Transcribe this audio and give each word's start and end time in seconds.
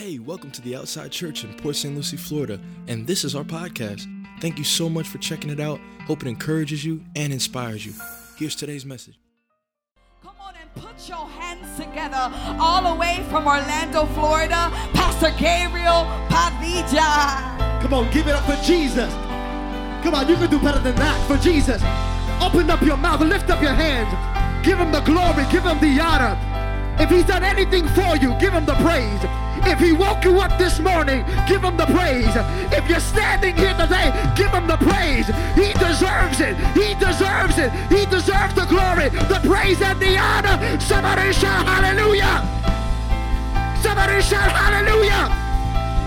Hey, 0.00 0.18
welcome 0.18 0.50
to 0.52 0.62
the 0.62 0.74
Outside 0.76 1.12
Church 1.12 1.44
in 1.44 1.52
Port 1.52 1.76
St. 1.76 1.94
Lucie, 1.94 2.16
Florida, 2.16 2.58
and 2.88 3.06
this 3.06 3.22
is 3.22 3.34
our 3.34 3.44
podcast. 3.44 4.06
Thank 4.40 4.56
you 4.56 4.64
so 4.64 4.88
much 4.88 5.06
for 5.06 5.18
checking 5.18 5.50
it 5.50 5.60
out. 5.60 5.78
Hope 6.06 6.22
it 6.22 6.26
encourages 6.26 6.82
you 6.82 7.04
and 7.16 7.34
inspires 7.34 7.84
you. 7.84 7.92
Here's 8.38 8.56
today's 8.56 8.86
message. 8.86 9.20
Come 10.22 10.32
on 10.40 10.54
and 10.58 10.74
put 10.74 11.06
your 11.06 11.28
hands 11.28 11.76
together 11.76 12.32
all 12.58 12.94
the 12.94 12.98
way 12.98 13.22
from 13.28 13.46
Orlando, 13.46 14.06
Florida. 14.14 14.70
Pastor 14.94 15.32
Gabriel 15.38 16.06
Padilla. 16.30 17.82
Come 17.82 17.92
on, 17.92 18.10
give 18.10 18.26
it 18.26 18.34
up 18.34 18.46
for 18.46 18.56
Jesus. 18.64 19.12
Come 20.02 20.14
on, 20.14 20.26
you 20.30 20.36
can 20.36 20.48
do 20.48 20.58
better 20.60 20.80
than 20.80 20.96
that 20.96 21.28
for 21.28 21.36
Jesus. 21.44 21.82
Open 22.40 22.70
up 22.70 22.80
your 22.80 22.96
mouth, 22.96 23.20
lift 23.20 23.50
up 23.50 23.60
your 23.60 23.74
hands. 23.74 24.08
Give 24.64 24.78
him 24.78 24.92
the 24.92 25.00
glory, 25.00 25.44
give 25.52 25.64
him 25.64 25.78
the 25.78 26.00
honor. 26.00 26.38
If 26.98 27.10
he's 27.10 27.24
done 27.24 27.44
anything 27.44 27.86
for 27.88 28.16
you, 28.16 28.34
give 28.40 28.54
him 28.54 28.64
the 28.64 28.74
praise. 28.76 29.20
If 29.64 29.78
he 29.78 29.92
woke 29.92 30.24
you 30.24 30.40
up 30.40 30.58
this 30.58 30.78
morning, 30.78 31.24
give 31.46 31.62
him 31.62 31.76
the 31.76 31.86
praise. 31.86 32.32
If 32.72 32.88
you're 32.88 33.00
standing 33.00 33.56
here 33.56 33.74
today, 33.74 34.12
give 34.36 34.50
him 34.50 34.66
the 34.66 34.76
praise. 34.76 35.26
He 35.54 35.72
deserves 35.74 36.40
it. 36.40 36.56
He 36.74 36.94
deserves 36.94 37.58
it. 37.58 37.70
He 37.88 38.06
deserves 38.06 38.54
the 38.54 38.66
glory, 38.66 39.10
the 39.28 39.40
praise, 39.44 39.80
and 39.82 40.00
the 40.00 40.16
honor. 40.18 40.56
Somebody 40.80 41.32
shout 41.32 41.66
hallelujah. 41.66 42.42
Somebody 43.82 44.20
shout 44.22 44.50
hallelujah. 44.50 45.28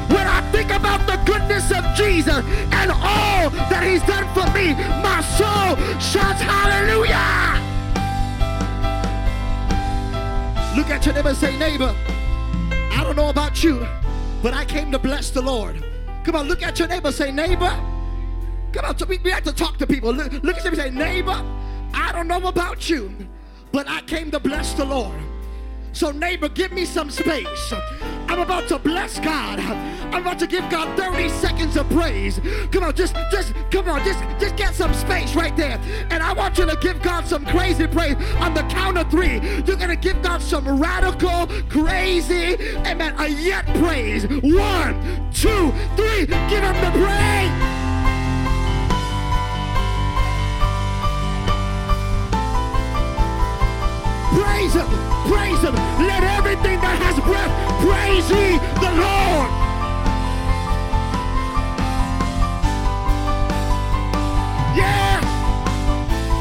When 0.10 0.28
I 0.28 0.42
think 0.52 0.72
about 0.72 1.06
the 1.08 1.18
goodness 1.26 1.72
of 1.72 1.84
Jesus 1.96 2.44
and 2.72 2.92
all 2.92 3.50
that 3.70 3.84
he's 3.84 4.04
done 4.04 4.28
for 4.34 4.46
me, 4.54 4.74
my 5.02 5.22
soul 5.38 5.76
shouts 6.00 6.42
hallelujah. 6.42 7.62
Look 10.76 10.90
at 10.90 11.06
your 11.06 11.16
neighbor 11.16 11.30
and 11.30 11.38
say, 11.38 11.58
neighbor, 11.58 11.96
I 13.04 13.06
don't 13.06 13.18
know 13.18 13.30
about 13.30 13.62
you, 13.62 13.86
but 14.42 14.54
I 14.54 14.64
came 14.64 14.90
to 14.94 14.98
bless 14.98 15.30
the 15.30 15.42
Lord. 15.42 15.84
Come 16.24 16.38
on, 16.38 16.48
look 16.48 16.64
at 16.64 16.80
your 16.80 16.88
neighbor, 16.88 17.12
say, 17.12 17.34
neighbor. 17.34 17.70
Come 18.72 18.86
on, 18.86 18.96
we, 19.10 19.30
have 19.30 19.44
to 19.44 19.52
talk 19.52 19.76
to 19.80 19.86
people. 19.86 20.14
Look, 20.14 20.32
look 20.42 20.56
at 20.56 20.64
them 20.64 20.72
and 20.74 20.82
say, 20.82 20.90
neighbor, 20.90 21.36
I 21.94 22.14
don't 22.14 22.30
know 22.30 22.48
about 22.48 22.90
you, 22.90 23.14
but 23.74 23.90
I 23.90 24.00
came 24.04 24.32
to 24.32 24.40
bless 24.40 24.72
the 24.74 24.86
Lord. 24.86 25.20
So, 25.92 26.12
neighbor, 26.12 26.48
give 26.48 26.72
me 26.72 26.86
some 26.86 27.12
space. 27.12 27.74
I'm 28.34 28.40
about 28.40 28.68
to 28.70 28.80
bless 28.80 29.20
God. 29.20 29.60
I'm 29.60 30.24
about 30.24 30.40
to 30.40 30.48
give 30.48 30.68
God 30.72 30.98
30 30.98 31.30
seconds 31.30 31.78
of 31.78 31.88
praise. 31.92 32.42
Come 32.72 32.84
on, 32.84 32.96
just, 32.96 33.16
just, 33.30 33.54
come 33.70 33.88
on, 33.88 34.04
just, 34.04 34.20
just 34.40 34.56
get 34.56 34.74
some 34.74 34.92
space 34.96 35.36
right 35.36 35.56
there. 35.56 35.80
And 36.10 36.24
I 36.24 36.34
want 36.34 36.58
you 36.58 36.66
to 36.66 36.76
give 36.78 37.00
God 37.04 37.28
some 37.28 37.46
crazy 37.46 37.86
praise 37.86 38.16
on 38.40 38.56
the 38.56 38.64
count 38.64 38.98
of 38.98 39.12
three. 39.12 39.40
You're 39.68 39.78
gonna 39.78 39.96
give 39.96 40.20
God 40.24 40.42
some 40.42 40.82
radical, 40.82 41.46
crazy, 41.70 42.56
amen, 42.88 43.14
a 43.20 43.28
yet 43.28 43.68
praise. 43.76 44.26
One, 44.26 45.32
two, 45.32 45.72
three. 45.96 46.26
Give 46.26 46.64
him 46.64 46.76
the 46.82 46.92
praise. 46.98 47.84
Praise 54.34 54.74
him, 54.74 55.13
praise 55.34 55.62
him. 55.66 55.74
Let 56.06 56.22
everything 56.38 56.78
that 56.86 56.98
has 57.02 57.18
breath 57.26 57.54
praise 57.82 58.28
ye 58.30 58.62
the 58.86 58.92
Lord. 59.02 59.50
Yeah. 64.78 65.18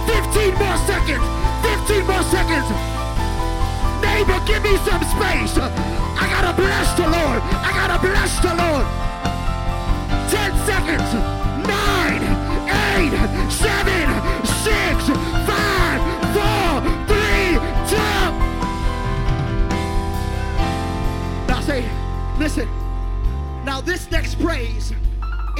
15 0.04 0.60
more 0.60 0.78
seconds. 0.84 1.24
15 1.64 2.04
more 2.04 2.24
seconds. 2.28 2.68
Neighbor, 4.04 4.38
give 4.44 4.62
me 4.62 4.76
some 4.84 5.02
space. 5.08 5.56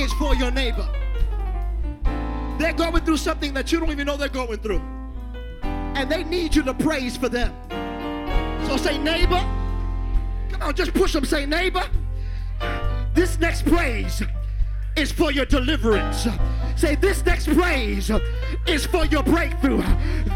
Is 0.03 0.13
for 0.15 0.35
your 0.35 0.51
neighbor. 0.51 0.87
They're 2.59 2.73
going 2.73 3.05
through 3.05 3.17
something 3.17 3.55
that 3.55 3.73
you 3.73 3.81
don't 3.81 3.91
even 3.91 4.07
know 4.07 4.17
they're 4.17 4.29
going 4.29 4.59
through. 4.59 4.83
And 5.63 6.11
they 6.11 6.25
need 6.25 6.55
you 6.55 6.63
to 6.65 6.75
praise 6.75 7.17
for 7.17 7.29
them. 7.29 7.55
So 8.67 8.77
say, 8.77 8.99
neighbor. 8.99 9.41
Come 10.51 10.63
on, 10.63 10.75
just 10.75 10.93
push 10.95 11.13
them. 11.13 11.25
Say, 11.25 11.47
neighbor. 11.47 11.89
This 13.15 13.39
next 13.39 13.67
praise 13.67 14.23
is 14.97 15.13
for 15.13 15.33
your 15.33 15.45
deliverance. 15.47 16.27
Say, 16.77 16.95
this 16.97 17.25
next 17.25 17.47
praise 17.47 18.11
is 18.67 18.87
for 18.87 19.05
your 19.07 19.23
breakthrough. 19.23 19.83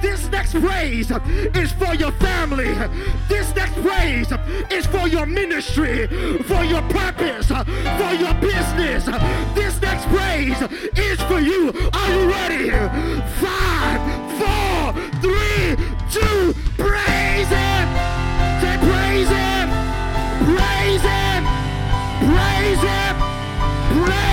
This 0.00 0.28
next 0.30 0.52
praise 0.52 1.10
is 1.10 1.72
for 1.72 1.94
your 1.94 2.12
family. 2.12 2.74
This 3.28 3.54
next 3.54 3.74
praise 3.82 4.28
is 4.70 4.86
for 4.86 5.08
your 5.08 5.26
ministry, 5.26 6.06
for 6.42 6.62
your 6.64 6.82
purpose, 6.82 7.48
for 7.48 8.12
your 8.14 8.34
business. 8.34 9.06
This 9.54 9.80
next 9.80 10.06
praise 10.06 10.60
is 10.96 11.20
for 11.22 11.40
you. 11.40 11.72
Are 11.92 12.10
you 12.12 12.30
ready? 12.30 12.70
Five, 13.40 14.00
four, 14.38 14.92
three, 15.20 15.76
two, 16.10 16.54
praise 16.76 17.48
Him. 17.48 17.86
Say, 18.60 18.76
praise 18.86 19.28
Him. 19.28 19.68
Praise 20.44 21.02
Him. 21.02 21.44
Praise 22.30 22.80
Him. 22.80 23.16
Praise 24.04 24.12
Him. 24.12 24.25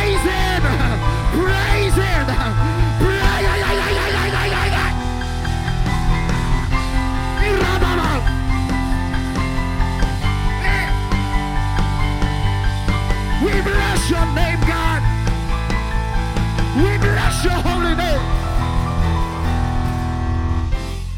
Your 17.43 17.53
holy 17.53 17.95
name. 17.95 18.21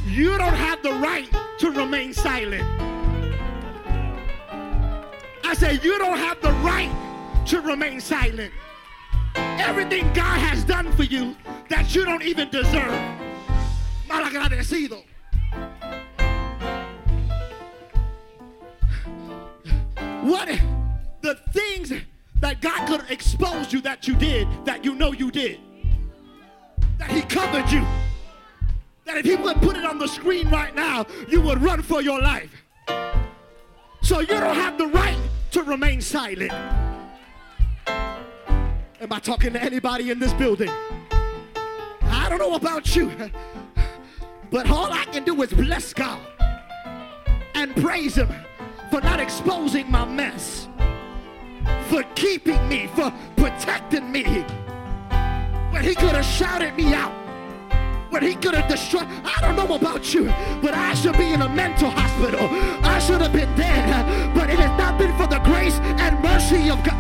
You 0.08 0.38
don't 0.38 0.54
have 0.54 0.82
the 0.82 0.94
right 0.94 1.30
to 1.60 1.72
remain 1.72 2.14
silent. 2.14 2.64
I 5.44 5.54
say, 5.54 5.80
you 5.84 5.98
don't 5.98 6.18
have 6.18 6.42
the 6.42 6.52
right 6.64 6.92
to 7.48 7.62
remain 7.62 8.00
silent. 8.02 8.52
Everything 9.36 10.06
God 10.14 10.40
has 10.40 10.64
done 10.64 10.92
for 10.94 11.04
you 11.04 11.36
that 11.70 11.94
you 11.94 12.06
don't 12.06 12.24
even 12.24 12.50
deserve. 12.50 12.94
Malagradecido. 14.08 15.04
What 20.24 20.50
the 21.22 21.36
things 21.52 21.94
that 22.40 22.62
God 22.62 22.88
could 22.88 23.12
expose 23.12 23.72
you 23.72 23.82
that 23.82 24.08
you 24.08 24.16
did, 24.16 24.48
that 24.66 24.84
you 24.84 24.96
know 24.96 25.12
you 25.12 25.30
did, 25.30 25.60
that 26.98 27.12
He 27.12 27.22
covered 27.22 27.70
you, 27.72 27.86
that 29.06 29.18
if 29.18 29.26
He 29.26 29.36
would 29.36 29.58
put 29.62 29.78
it 29.78 29.86
on 29.86 29.98
the 29.98 30.08
screen 30.08 30.50
right 30.50 30.76
now, 30.76 31.06
you 31.28 31.42
would 31.42 31.62
run 31.62 31.82
for 31.82 32.02
your 32.02 32.22
life. 32.22 32.52
So 34.02 34.20
you 34.20 34.28
don't 34.28 34.56
have 34.56 34.78
the 34.78 34.88
right 34.88 35.18
to 35.52 35.64
remain 35.64 36.02
silent. 36.02 36.52
Am 37.88 39.12
I 39.12 39.20
talking 39.20 39.54
to 39.54 39.62
anybody 39.62 40.12
in 40.12 40.20
this 40.20 40.34
building? 40.34 40.70
I 42.04 42.28
don't 42.30 42.40
know 42.40 42.56
about 42.56 42.96
you, 42.96 43.12
but 44.52 44.70
all 44.70 44.92
I 44.92 45.06
can 45.06 45.24
do 45.24 45.42
is 45.42 45.54
bless 45.54 45.94
God 45.94 46.20
and 47.56 47.76
praise 47.76 48.16
Him 48.16 48.30
for 48.92 49.02
not 49.02 49.20
exposing 49.20 49.90
my 49.90 50.06
mess, 50.06 50.68
for 51.88 52.04
keeping 52.16 52.68
me, 52.70 52.88
for 52.96 53.12
protecting 53.36 54.12
me. 54.12 54.46
When 55.76 55.84
He 55.84 55.94
could 55.94 56.16
have 56.16 56.24
shouted 56.24 56.74
me 56.76 56.94
out, 56.94 57.12
when 58.10 58.24
He 58.24 58.36
could 58.36 58.56
have 58.56 58.70
destroyed. 58.70 59.08
I 59.26 59.42
don't 59.42 59.58
know 59.58 59.76
about 59.76 60.14
you, 60.14 60.28
but 60.62 60.74
I 60.74 60.94
should 60.94 61.18
be 61.18 61.34
in 61.34 61.42
a 61.42 61.50
mental 61.50 61.90
hospital. 61.90 62.48
I 62.82 62.98
should 63.00 63.20
have 63.20 63.34
been 63.34 63.54
dead, 63.58 64.34
but 64.34 64.50
it 64.50 64.58
has 64.58 64.72
not 64.80 64.98
been 64.98 65.12
for 65.18 65.28
the 65.28 65.40
grace 65.40 65.74
and 66.00 66.18
mercy 66.24 66.70
of 66.70 66.82
God. 66.82 66.96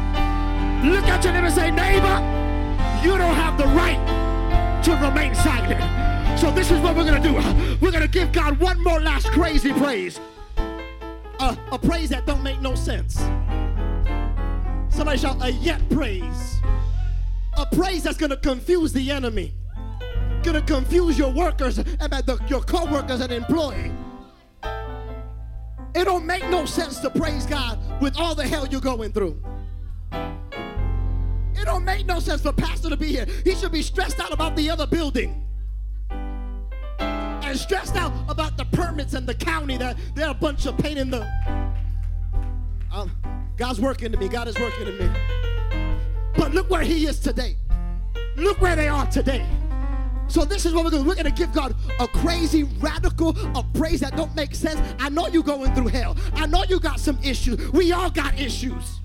Look 0.83 1.05
at 1.05 1.23
your 1.23 1.31
neighbor 1.31 1.45
and 1.45 1.55
say, 1.55 1.71
neighbor, 1.71 2.19
you 3.01 3.17
don't 3.17 3.33
have 3.35 3.57
the 3.57 3.63
right 3.63 4.81
to 4.83 4.91
remain 4.91 5.33
silent. 5.35 6.37
So 6.37 6.51
this 6.51 6.69
is 6.69 6.81
what 6.81 6.97
we're 6.97 7.05
gonna 7.05 7.23
do. 7.23 7.35
We're 7.79 7.91
gonna 7.91 8.09
give 8.09 8.33
God 8.33 8.59
one 8.59 8.83
more 8.83 8.99
last 8.99 9.27
crazy 9.27 9.71
praise. 9.71 10.19
A, 10.57 11.57
a 11.71 11.79
praise 11.79 12.09
that 12.09 12.25
don't 12.25 12.43
make 12.43 12.59
no 12.59 12.75
sense. 12.75 13.15
Somebody 14.89 15.17
shout 15.17 15.41
a 15.41 15.53
yet 15.53 15.79
praise. 15.89 16.54
A 17.57 17.65
praise 17.65 18.03
that's 18.03 18.17
gonna 18.17 18.37
confuse 18.37 18.91
the 18.93 19.11
enemy. 19.11 19.53
Gonna 20.43 20.61
confuse 20.61 21.17
your 21.17 21.31
workers 21.31 21.77
and 21.77 21.87
the, 21.87 22.39
your 22.47 22.61
co-workers 22.61 23.21
and 23.21 23.31
employee. 23.31 23.91
It 25.95 26.03
don't 26.03 26.25
make 26.25 26.43
no 26.49 26.65
sense 26.65 26.99
to 26.99 27.09
praise 27.09 27.45
God 27.45 27.79
with 28.01 28.19
all 28.19 28.35
the 28.35 28.45
hell 28.45 28.67
you're 28.67 28.81
going 28.81 29.13
through. 29.13 29.41
It 30.11 31.63
don't 31.63 31.85
make 31.85 32.05
no 32.05 32.19
sense 32.19 32.41
for 32.41 32.51
pastor 32.51 32.89
to 32.89 32.97
be 32.97 33.07
here. 33.07 33.25
He 33.45 33.55
should 33.55 33.71
be 33.71 33.81
stressed 33.81 34.19
out 34.19 34.33
about 34.33 34.57
the 34.57 34.69
other 34.69 34.85
building. 34.85 35.41
And 36.99 37.57
stressed 37.57 37.95
out 37.95 38.11
about 38.27 38.57
the 38.57 38.65
permits 38.65 39.13
and 39.13 39.25
the 39.25 39.33
county 39.33 39.77
that 39.77 39.97
they're 40.15 40.31
a 40.31 40.33
bunch 40.33 40.65
of 40.65 40.77
pain 40.77 40.97
in 40.97 41.09
the. 41.09 41.25
Um, 42.91 43.11
God's 43.55 43.79
working 43.79 44.11
to 44.11 44.17
me. 44.17 44.27
God 44.27 44.49
is 44.49 44.59
working 44.59 44.85
to 44.85 44.91
me. 44.91 45.44
But 46.37 46.53
look 46.53 46.69
where 46.69 46.83
he 46.83 47.05
is 47.05 47.19
today. 47.19 47.57
Look 48.35 48.61
where 48.61 48.75
they 48.75 48.87
are 48.87 49.05
today. 49.07 49.45
So 50.27 50.43
this 50.43 50.65
is 50.65 50.73
what 50.73 50.83
we're 50.83 50.91
going 50.91 51.03
to 51.03 51.09
do. 51.09 51.15
We're 51.17 51.23
to 51.23 51.31
give 51.31 51.53
God 51.53 51.75
a 51.99 52.07
crazy, 52.07 52.63
radical, 52.63 53.37
a 53.57 53.63
praise 53.73 53.99
that 53.99 54.15
don't 54.15 54.35
make 54.35 54.55
sense. 54.55 54.81
I 54.99 55.09
know 55.09 55.27
you're 55.27 55.43
going 55.43 55.73
through 55.75 55.87
hell. 55.87 56.17
I 56.33 56.47
know 56.47 56.63
you 56.67 56.79
got 56.79 56.99
some 56.99 57.19
issues. 57.23 57.71
We 57.71 57.91
all 57.91 58.09
got 58.09 58.39
issues. 58.39 58.99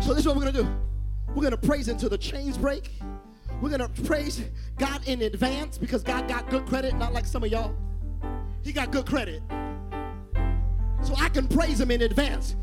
So 0.00 0.14
this 0.14 0.20
is 0.20 0.26
what 0.26 0.36
we're 0.36 0.46
to 0.46 0.52
do. 0.52 0.68
We're 1.34 1.50
to 1.50 1.56
praise 1.56 1.88
until 1.88 2.08
the 2.08 2.18
chains 2.18 2.56
break. 2.56 2.90
We're 3.60 3.76
to 3.76 3.88
praise 4.04 4.42
God 4.78 5.06
in 5.06 5.22
advance 5.22 5.76
because 5.76 6.02
God 6.02 6.28
got 6.28 6.48
good 6.48 6.66
credit, 6.66 6.96
not 6.96 7.12
like 7.12 7.26
some 7.26 7.44
of 7.44 7.50
y'all. 7.50 7.74
He 8.62 8.72
got 8.72 8.90
good 8.90 9.06
credit. 9.06 9.42
So 11.02 11.14
I 11.18 11.28
can 11.28 11.46
praise 11.48 11.80
him 11.80 11.90
in 11.90 12.02
advance, 12.02 12.56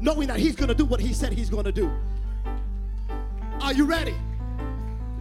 knowing 0.00 0.28
that 0.28 0.38
he's 0.38 0.56
going 0.56 0.68
to 0.68 0.74
do 0.74 0.84
what 0.84 1.00
he 1.00 1.12
said 1.12 1.32
he's 1.32 1.50
going 1.50 1.64
to 1.64 1.72
do. 1.72 1.90
Are 3.60 3.72
you 3.72 3.84
ready? 3.84 4.14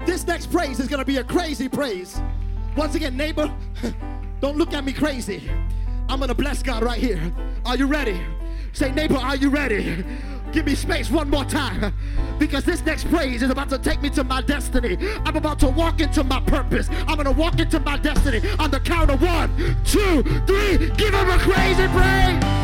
This 0.05 0.25
next 0.27 0.51
praise 0.51 0.79
is 0.79 0.87
going 0.87 0.99
to 0.99 1.05
be 1.05 1.17
a 1.17 1.23
crazy 1.23 1.69
praise. 1.69 2.21
Once 2.75 2.95
again, 2.95 3.15
neighbor, 3.15 3.53
don't 4.41 4.57
look 4.57 4.73
at 4.73 4.83
me 4.83 4.91
crazy. 4.91 5.49
I'm 6.09 6.19
going 6.19 6.29
to 6.29 6.35
bless 6.35 6.61
God 6.61 6.83
right 6.83 6.99
here. 6.99 7.31
Are 7.65 7.77
you 7.77 7.87
ready? 7.87 8.19
Say, 8.73 8.91
neighbor, 8.91 9.15
are 9.15 9.35
you 9.35 9.49
ready? 9.49 10.03
Give 10.51 10.65
me 10.65 10.75
space 10.75 11.09
one 11.09 11.29
more 11.29 11.45
time 11.45 11.93
because 12.37 12.63
this 12.63 12.85
next 12.85 13.09
praise 13.09 13.41
is 13.41 13.49
about 13.49 13.69
to 13.69 13.79
take 13.79 14.01
me 14.01 14.09
to 14.11 14.23
my 14.23 14.41
destiny. 14.41 14.97
I'm 15.25 15.35
about 15.35 15.59
to 15.59 15.67
walk 15.67 15.99
into 15.99 16.23
my 16.23 16.41
purpose. 16.41 16.89
I'm 17.07 17.15
going 17.15 17.25
to 17.25 17.31
walk 17.31 17.59
into 17.59 17.79
my 17.79 17.97
destiny 17.97 18.41
on 18.59 18.69
the 18.69 18.79
count 18.79 19.09
of 19.09 19.21
one, 19.21 19.55
two, 19.83 20.21
three. 20.45 20.89
Give 20.95 21.13
him 21.13 21.29
a 21.29 21.39
crazy 21.39 21.87
praise. 21.87 22.62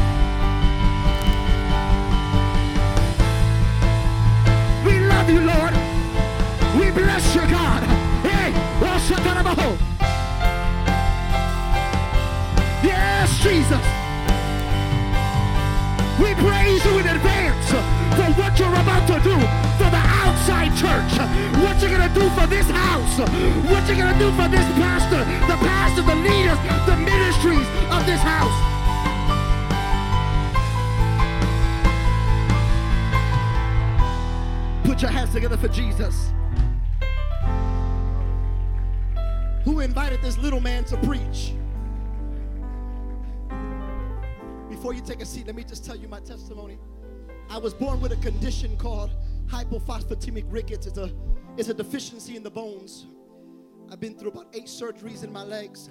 Love 5.29 5.41
you, 5.41 5.47
Lord. 5.47 5.73
We 6.79 6.91
bless 6.91 7.35
you, 7.35 7.41
God. 7.41 7.83
Hey, 8.23 8.51
oh, 8.81 9.77
Yes, 12.83 13.29
Jesus. 13.43 13.83
We 16.19 16.33
praise 16.35 16.83
you 16.85 16.99
in 16.99 17.07
advance 17.07 17.69
for 17.69 18.41
what 18.41 18.57
you're 18.59 18.67
about 18.69 19.07
to 19.07 19.19
do 19.23 19.35
for 19.77 19.89
the 19.89 20.03
outside 20.23 20.71
church. 20.75 21.13
What 21.63 21.79
you're 21.81 21.91
going 21.91 22.07
to 22.07 22.19
do 22.19 22.29
for 22.31 22.47
this 22.47 22.69
house. 22.69 23.19
What 23.69 23.87
you're 23.87 23.97
going 23.97 24.13
to 24.13 24.19
do 24.19 24.31
for 24.33 24.47
this 24.47 24.65
pastor, 24.77 25.19
the 25.47 25.57
pastor, 25.65 26.01
the 26.01 26.15
leaders, 26.15 26.59
the 26.87 26.97
ministries 26.97 27.67
of 27.91 28.05
this 28.05 28.21
house. 28.21 28.69
Put 34.99 35.03
your 35.03 35.11
hands 35.17 35.31
together 35.31 35.55
for 35.55 35.69
Jesus. 35.69 36.33
Who 39.63 39.79
invited 39.79 40.21
this 40.21 40.37
little 40.37 40.59
man 40.59 40.83
to 40.83 40.97
preach? 40.97 41.53
Before 44.67 44.93
you 44.93 44.99
take 44.99 45.21
a 45.21 45.25
seat, 45.25 45.47
let 45.47 45.55
me 45.55 45.63
just 45.63 45.85
tell 45.85 45.95
you 45.95 46.09
my 46.09 46.19
testimony. 46.19 46.79
I 47.49 47.59
was 47.59 47.73
born 47.73 48.01
with 48.01 48.11
a 48.11 48.17
condition 48.17 48.75
called 48.75 49.11
hypophosphatemic 49.47 50.43
rickets. 50.49 50.85
It's 50.85 50.97
a, 50.97 51.09
it's 51.55 51.69
a 51.69 51.73
deficiency 51.73 52.35
in 52.35 52.43
the 52.43 52.51
bones. 52.51 53.05
I've 53.89 54.01
been 54.01 54.15
through 54.19 54.31
about 54.31 54.47
eight 54.53 54.65
surgeries 54.65 55.23
in 55.23 55.31
my 55.31 55.43
legs. 55.43 55.89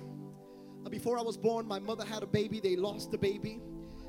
Before 0.90 1.18
I 1.18 1.22
was 1.22 1.38
born, 1.38 1.66
my 1.66 1.78
mother 1.78 2.04
had 2.04 2.22
a 2.22 2.26
baby. 2.26 2.60
They 2.60 2.76
lost 2.76 3.10
the 3.10 3.16
baby 3.16 3.62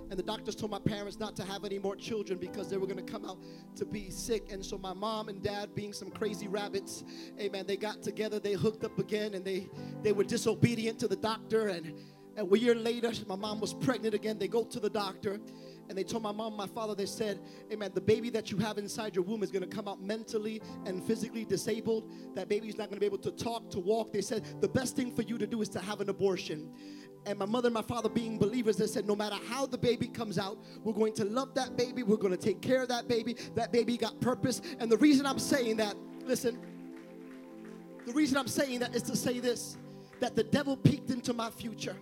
and 0.10 0.18
the 0.18 0.24
doctors 0.24 0.56
told 0.56 0.72
my 0.72 0.80
parents 0.80 1.20
not 1.20 1.36
to 1.36 1.44
have 1.44 1.66
any 1.66 1.80
more 1.80 1.96
children 1.96 2.40
because 2.40 2.70
they 2.70 2.78
were 2.78 2.88
going 2.88 3.04
to 3.04 3.12
come 3.12 3.26
out 3.26 3.38
to 3.76 3.86
be 3.86 4.10
sick. 4.10 4.52
And 4.52 4.66
so 4.66 4.78
my 4.78 4.94
mom 4.94 5.30
and 5.30 5.42
dad, 5.42 5.76
being 5.76 5.94
some 5.94 6.10
crazy 6.10 6.48
rabbits, 6.48 7.04
amen, 7.40 7.66
they 7.68 7.78
got 7.78 8.02
together, 8.02 8.40
they 8.40 8.54
hooked 8.54 8.84
up 8.84 8.98
again, 9.00 9.36
and 9.36 9.46
they 9.46 9.70
they 10.02 10.12
were 10.12 10.24
disobedient 10.24 11.00
to 11.00 11.08
the 11.08 11.16
doctor. 11.16 11.68
And, 11.68 11.94
a 12.38 12.58
year 12.58 12.76
later, 12.76 13.12
my 13.28 13.36
mom 13.36 13.60
was 13.60 13.74
pregnant 13.74 14.14
again. 14.14 14.38
They 14.38 14.48
go 14.48 14.64
to 14.64 14.80
the 14.80 14.90
doctor, 14.90 15.40
and 15.90 15.98
they 15.98 16.04
told 16.04 16.24
my 16.24 16.32
mom, 16.32 16.56
my 16.56 16.68
father, 16.68 16.96
they 16.96 17.08
said, 17.08 17.42
Amen, 17.72 17.92
the 17.94 18.00
baby 18.00 18.30
that 18.30 18.50
you 18.50 18.58
have 18.60 18.78
inside 18.78 19.16
your 19.16 19.26
womb 19.26 19.44
is 19.44 19.52
going 19.52 19.68
to 19.68 19.76
come 19.76 19.88
out 19.88 20.02
mentally 20.02 20.62
and 20.86 21.04
physically 21.04 21.44
disabled. 21.44 22.10
That 22.36 22.48
baby's 22.48 22.78
not 22.78 22.90
going 22.90 22.96
to 22.96 23.00
be 23.00 23.06
able 23.06 23.18
to 23.20 23.32
talk, 23.32 23.70
to 23.72 23.80
walk. 23.80 24.14
They 24.14 24.22
said, 24.22 24.62
the 24.62 24.70
best 24.70 24.96
thing 24.96 25.14
for 25.14 25.24
you 25.24 25.38
to 25.38 25.48
do 25.48 25.62
is 25.62 25.70
to 25.70 25.80
have 25.80 26.00
an 26.00 26.10
abortion 26.10 26.72
and 27.26 27.38
my 27.38 27.46
mother 27.46 27.68
and 27.68 27.74
my 27.74 27.82
father 27.82 28.10
being 28.10 28.38
believers 28.38 28.78
they 28.78 28.88
said 28.88 29.06
no 29.06 29.16
matter 29.16 29.36
how 29.48 29.66
the 29.66 29.78
baby 29.78 30.08
comes 30.08 30.38
out 30.38 30.58
we're 30.84 30.94
going 30.94 31.14
to 31.14 31.26
love 31.26 31.54
that 31.56 31.76
baby. 31.78 32.04
We're 32.04 32.18
going 32.18 32.36
to 32.36 32.38
take 32.38 32.62
care 32.62 32.82
of 32.82 32.90
that 32.90 33.08
baby. 33.08 33.36
That 33.56 33.72
baby 33.72 33.98
got 33.98 34.20
purpose. 34.22 34.62
And 34.80 34.92
the 34.92 34.98
reason 34.98 35.26
i'm 35.26 35.40
saying 35.40 35.78
that 35.78 35.96
listen 36.26 36.60
the 38.06 38.14
reason 38.14 38.38
i'm 38.38 38.48
saying 38.48 38.80
that 38.80 38.96
is 38.96 39.04
to 39.04 39.16
say 39.16 39.40
this 39.40 39.78
that 40.20 40.36
the 40.36 40.44
devil 40.44 40.76
peeked 40.76 41.10
into 41.10 41.34
my 41.34 41.50
future 41.50 41.96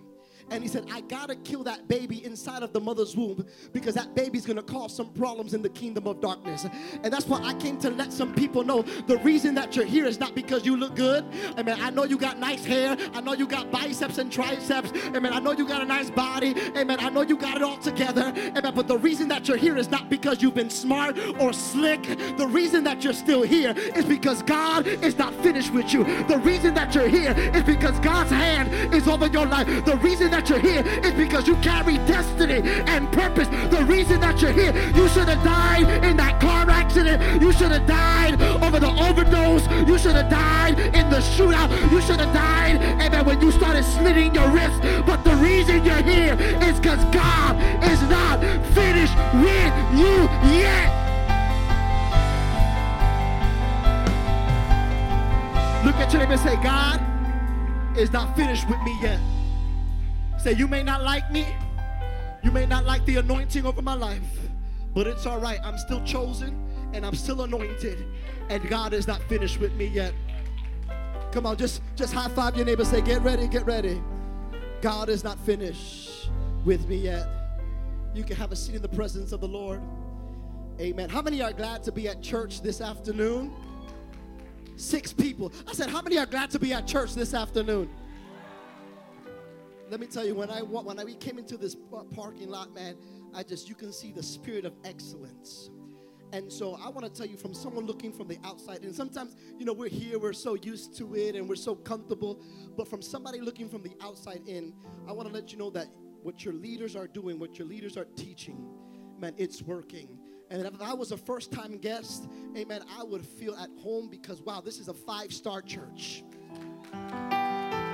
and 0.50 0.62
he 0.62 0.68
said, 0.68 0.86
I 0.90 1.00
gotta 1.02 1.34
kill 1.36 1.62
that 1.64 1.88
baby 1.88 2.24
inside 2.24 2.62
of 2.62 2.72
the 2.72 2.80
mother's 2.80 3.16
womb 3.16 3.44
because 3.72 3.94
that 3.94 4.14
baby's 4.14 4.46
gonna 4.46 4.62
cause 4.62 4.94
some 4.94 5.12
problems 5.12 5.54
in 5.54 5.62
the 5.62 5.68
kingdom 5.68 6.06
of 6.06 6.20
darkness. 6.20 6.66
And 7.02 7.12
that's 7.12 7.26
why 7.26 7.40
I 7.42 7.54
came 7.54 7.78
to 7.78 7.90
let 7.90 8.12
some 8.12 8.34
people 8.34 8.64
know 8.64 8.82
the 9.06 9.18
reason 9.18 9.54
that 9.56 9.76
you're 9.76 9.84
here 9.84 10.06
is 10.06 10.18
not 10.20 10.34
because 10.34 10.64
you 10.64 10.76
look 10.76 10.94
good. 10.94 11.24
I 11.56 11.62
mean, 11.62 11.76
I 11.80 11.90
know 11.90 12.04
you 12.04 12.16
got 12.16 12.38
nice 12.38 12.64
hair, 12.64 12.96
I 13.14 13.20
know 13.20 13.32
you 13.32 13.46
got 13.46 13.70
biceps 13.70 14.18
and 14.18 14.30
triceps, 14.30 14.92
I 15.06 15.18
mean, 15.18 15.32
I 15.32 15.40
know 15.40 15.52
you 15.52 15.66
got 15.66 15.82
a 15.82 15.86
nice 15.86 16.10
body, 16.10 16.54
amen. 16.76 16.98
I 17.00 17.10
know 17.10 17.22
you 17.22 17.36
got 17.36 17.56
it 17.56 17.62
all 17.62 17.78
together, 17.78 18.32
amen. 18.36 18.72
But 18.74 18.88
the 18.88 18.98
reason 18.98 19.28
that 19.28 19.48
you're 19.48 19.56
here 19.56 19.76
is 19.76 19.90
not 19.90 20.08
because 20.08 20.42
you've 20.42 20.54
been 20.54 20.70
smart 20.70 21.18
or 21.40 21.52
slick. 21.52 22.02
The 22.36 22.46
reason 22.46 22.84
that 22.84 23.04
you're 23.04 23.12
still 23.12 23.42
here 23.42 23.74
is 23.76 24.04
because 24.04 24.42
God 24.42 24.86
is 24.86 25.16
not 25.18 25.34
finished 25.42 25.72
with 25.72 25.92
you. 25.92 26.04
The 26.24 26.38
reason 26.38 26.74
that 26.74 26.94
you're 26.94 27.08
here 27.08 27.34
is 27.54 27.64
because 27.64 27.98
God's 28.00 28.30
hand 28.30 28.94
is 28.94 29.08
over 29.08 29.26
your 29.26 29.46
life. 29.46 29.66
The 29.84 29.96
reason 29.96 30.30
that 30.30 30.37
that 30.38 30.48
you're 30.48 30.60
here 30.60 30.86
is 31.02 31.14
because 31.14 31.48
you 31.48 31.56
carry 31.56 31.98
destiny 32.06 32.62
and 32.86 33.10
purpose. 33.10 33.48
The 33.70 33.84
reason 33.88 34.20
that 34.20 34.40
you're 34.40 34.52
here, 34.52 34.72
you 34.94 35.08
should 35.08 35.28
have 35.28 35.42
died 35.42 36.04
in 36.04 36.16
that 36.16 36.40
car 36.40 36.70
accident. 36.70 37.42
You 37.42 37.50
should 37.50 37.72
have 37.72 37.86
died 37.88 38.40
over 38.62 38.78
the 38.78 38.92
overdose. 39.02 39.66
You 39.88 39.98
should 39.98 40.14
have 40.14 40.30
died 40.30 40.78
in 40.94 41.10
the 41.10 41.18
shootout. 41.34 41.70
You 41.90 42.00
should 42.00 42.20
have 42.20 42.32
died 42.32 42.76
and 43.02 43.12
then 43.12 43.24
when 43.24 43.40
you 43.40 43.50
started 43.50 43.82
slitting 43.82 44.32
your 44.32 44.48
wrist. 44.50 44.80
But 45.06 45.24
the 45.24 45.34
reason 45.42 45.84
you're 45.84 46.06
here 46.06 46.34
is 46.62 46.78
because 46.78 47.02
God 47.10 47.58
is 47.82 48.00
not 48.06 48.38
finished 48.78 49.18
with 49.42 49.74
you 49.98 50.14
yet. 50.54 50.86
Look 55.84 55.96
at 55.96 56.12
your 56.12 56.22
neighbor 56.22 56.32
and 56.34 56.40
say, 56.40 56.54
God 56.62 57.02
is 57.98 58.12
not 58.12 58.36
finished 58.36 58.68
with 58.68 58.80
me 58.82 58.96
yet. 59.02 59.18
Say, 60.38 60.52
you 60.52 60.68
may 60.68 60.82
not 60.82 61.02
like 61.02 61.30
me, 61.30 61.46
you 62.42 62.50
may 62.50 62.66
not 62.66 62.84
like 62.84 63.04
the 63.04 63.16
anointing 63.16 63.66
over 63.66 63.82
my 63.82 63.94
life, 63.94 64.22
but 64.94 65.06
it's 65.06 65.26
all 65.26 65.40
right. 65.40 65.58
I'm 65.64 65.78
still 65.78 66.02
chosen 66.04 66.64
and 66.92 67.04
I'm 67.04 67.14
still 67.14 67.42
anointed, 67.42 68.04
and 68.48 68.66
God 68.68 68.92
is 68.92 69.06
not 69.06 69.22
finished 69.24 69.60
with 69.60 69.74
me 69.74 69.86
yet. 69.86 70.14
Come 71.32 71.44
on, 71.44 71.56
just, 71.56 71.82
just 71.96 72.14
high 72.14 72.28
five 72.28 72.56
your 72.56 72.64
neighbor. 72.64 72.84
Say, 72.84 73.02
get 73.02 73.22
ready, 73.22 73.46
get 73.48 73.66
ready. 73.66 74.00
God 74.80 75.08
is 75.08 75.24
not 75.24 75.38
finished 75.40 76.30
with 76.64 76.88
me 76.88 76.96
yet. 76.96 77.26
You 78.14 78.24
can 78.24 78.36
have 78.36 78.52
a 78.52 78.56
seat 78.56 78.76
in 78.76 78.82
the 78.82 78.88
presence 78.88 79.32
of 79.32 79.40
the 79.40 79.48
Lord. 79.48 79.80
Amen. 80.80 81.08
How 81.08 81.20
many 81.20 81.42
are 81.42 81.52
glad 81.52 81.82
to 81.84 81.92
be 81.92 82.08
at 82.08 82.22
church 82.22 82.62
this 82.62 82.80
afternoon? 82.80 83.52
Six 84.76 85.12
people. 85.12 85.52
I 85.66 85.72
said, 85.72 85.90
How 85.90 86.00
many 86.00 86.18
are 86.18 86.26
glad 86.26 86.50
to 86.52 86.58
be 86.58 86.72
at 86.72 86.86
church 86.86 87.14
this 87.14 87.34
afternoon? 87.34 87.90
Let 89.90 90.00
me 90.00 90.06
tell 90.06 90.26
you, 90.26 90.34
when 90.34 90.50
I 90.50 90.60
when 90.60 90.98
I, 90.98 91.04
we 91.04 91.14
came 91.14 91.38
into 91.38 91.56
this 91.56 91.76
parking 92.14 92.48
lot, 92.48 92.74
man, 92.74 92.96
I 93.34 93.42
just 93.42 93.68
you 93.68 93.74
can 93.74 93.92
see 93.92 94.12
the 94.12 94.22
spirit 94.22 94.64
of 94.64 94.74
excellence. 94.84 95.70
And 96.32 96.52
so 96.52 96.78
I 96.84 96.90
want 96.90 97.06
to 97.06 97.10
tell 97.10 97.26
you 97.26 97.38
from 97.38 97.54
someone 97.54 97.86
looking 97.86 98.12
from 98.12 98.28
the 98.28 98.38
outside, 98.44 98.82
and 98.82 98.94
sometimes, 98.94 99.34
you 99.58 99.64
know, 99.64 99.72
we're 99.72 99.88
here, 99.88 100.18
we're 100.18 100.34
so 100.34 100.54
used 100.54 100.94
to 100.98 101.14
it, 101.14 101.34
and 101.34 101.48
we're 101.48 101.56
so 101.56 101.74
comfortable. 101.74 102.42
But 102.76 102.86
from 102.88 103.00
somebody 103.00 103.40
looking 103.40 103.68
from 103.68 103.82
the 103.82 103.94
outside 104.02 104.42
in, 104.46 104.74
I 105.08 105.12
want 105.12 105.28
to 105.28 105.34
let 105.34 105.52
you 105.52 105.58
know 105.58 105.70
that 105.70 105.86
what 106.22 106.44
your 106.44 106.52
leaders 106.52 106.96
are 106.96 107.06
doing, 107.06 107.38
what 107.38 107.58
your 107.58 107.66
leaders 107.66 107.96
are 107.96 108.04
teaching, 108.16 108.68
man, 109.18 109.34
it's 109.38 109.62
working. 109.62 110.18
And 110.50 110.66
if 110.66 110.80
I 110.82 110.92
was 110.92 111.12
a 111.12 111.16
first 111.16 111.50
time 111.50 111.78
guest, 111.78 112.28
amen, 112.56 112.82
I 112.98 113.04
would 113.04 113.24
feel 113.24 113.54
at 113.56 113.70
home 113.82 114.08
because, 114.10 114.42
wow, 114.42 114.60
this 114.60 114.78
is 114.78 114.88
a 114.88 114.94
five 114.94 115.32
star 115.32 115.62
church. 115.62 116.24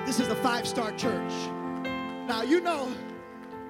This 0.07 0.19
is 0.19 0.29
a 0.29 0.37
five 0.37 0.67
star 0.67 0.91
church. 0.93 1.33
Now 2.27 2.43
you 2.43 2.61
know 2.61 2.93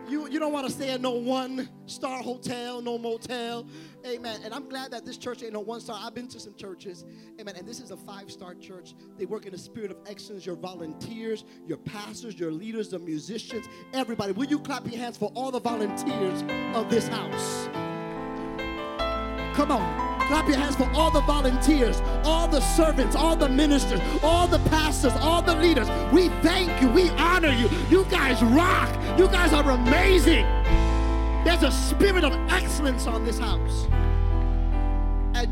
you, 0.09 0.29
you 0.29 0.39
don't 0.39 0.53
want 0.53 0.67
to 0.67 0.73
stay 0.73 0.93
in 0.93 1.03
no 1.03 1.13
one 1.13 1.69
star 1.87 2.23
hotel, 2.23 2.83
no 2.83 2.99
motel. 2.99 3.67
Amen. 4.07 4.41
And 4.45 4.53
I'm 4.53 4.69
glad 4.69 4.91
that 4.91 5.05
this 5.05 5.17
church 5.17 5.43
ain't 5.43 5.53
no 5.53 5.61
one 5.61 5.81
star. 5.81 5.99
I've 6.01 6.15
been 6.15 6.29
to 6.29 6.41
some 6.41 6.55
churches. 6.55 7.05
Amen. 7.41 7.55
And 7.57 7.67
this 7.67 7.81
is 7.81 7.91
a 7.91 7.97
five 7.97 8.31
star 8.31 8.55
church. 8.55 8.95
They 9.19 9.25
work 9.25 9.47
in 9.47 9.53
the 9.53 9.59
spirit 9.59 9.91
of 9.91 9.97
excellence. 10.07 10.45
Your 10.45 10.57
volunteers, 10.57 11.45
your 11.67 11.79
pastors, 11.79 12.39
your 12.39 12.53
leaders, 12.53 12.91
the 12.91 12.99
musicians, 12.99 13.67
everybody. 13.93 14.33
Will 14.33 14.47
you 14.47 14.59
clap 14.59 14.87
your 14.87 15.01
hands 15.01 15.17
for 15.17 15.33
all 15.35 15.51
the 15.51 15.61
volunteers 15.61 16.43
of 16.77 16.91
this 16.91 17.09
house? 17.09 17.69
Come 19.57 19.71
on. 19.71 20.04
Clap 20.29 20.49
your 20.49 20.57
hands 20.57 20.75
for 20.77 20.91
all 20.95 21.11
the 21.11 21.21
volunteers, 21.21 22.01
all 22.25 22.49
the 22.49 22.61
servants, 22.61 23.15
all 23.15 23.37
the 23.37 23.49
ministers, 23.49 24.01
all 24.23 24.47
the 24.47 24.59
pastors, 24.71 25.13
all 25.21 25.43
the 25.43 25.55
leaders. 25.55 25.87
We 26.13 26.29
thank 26.43 26.81
you. 26.81 26.89
We 26.89 27.11
honor 27.11 27.53
you. 27.53 27.69
You 27.91 28.05
guys 28.07 28.43
rock. 28.43 28.89
You 29.19 29.29
guys 29.29 29.53
are 29.53 29.71
amazing. 29.71 30.47
There's 31.45 31.63
a 31.63 31.71
spirit 31.71 32.25
of 32.25 32.33
excellence 32.51 33.07
on 33.07 33.25
this 33.27 33.39
house. 33.39 33.87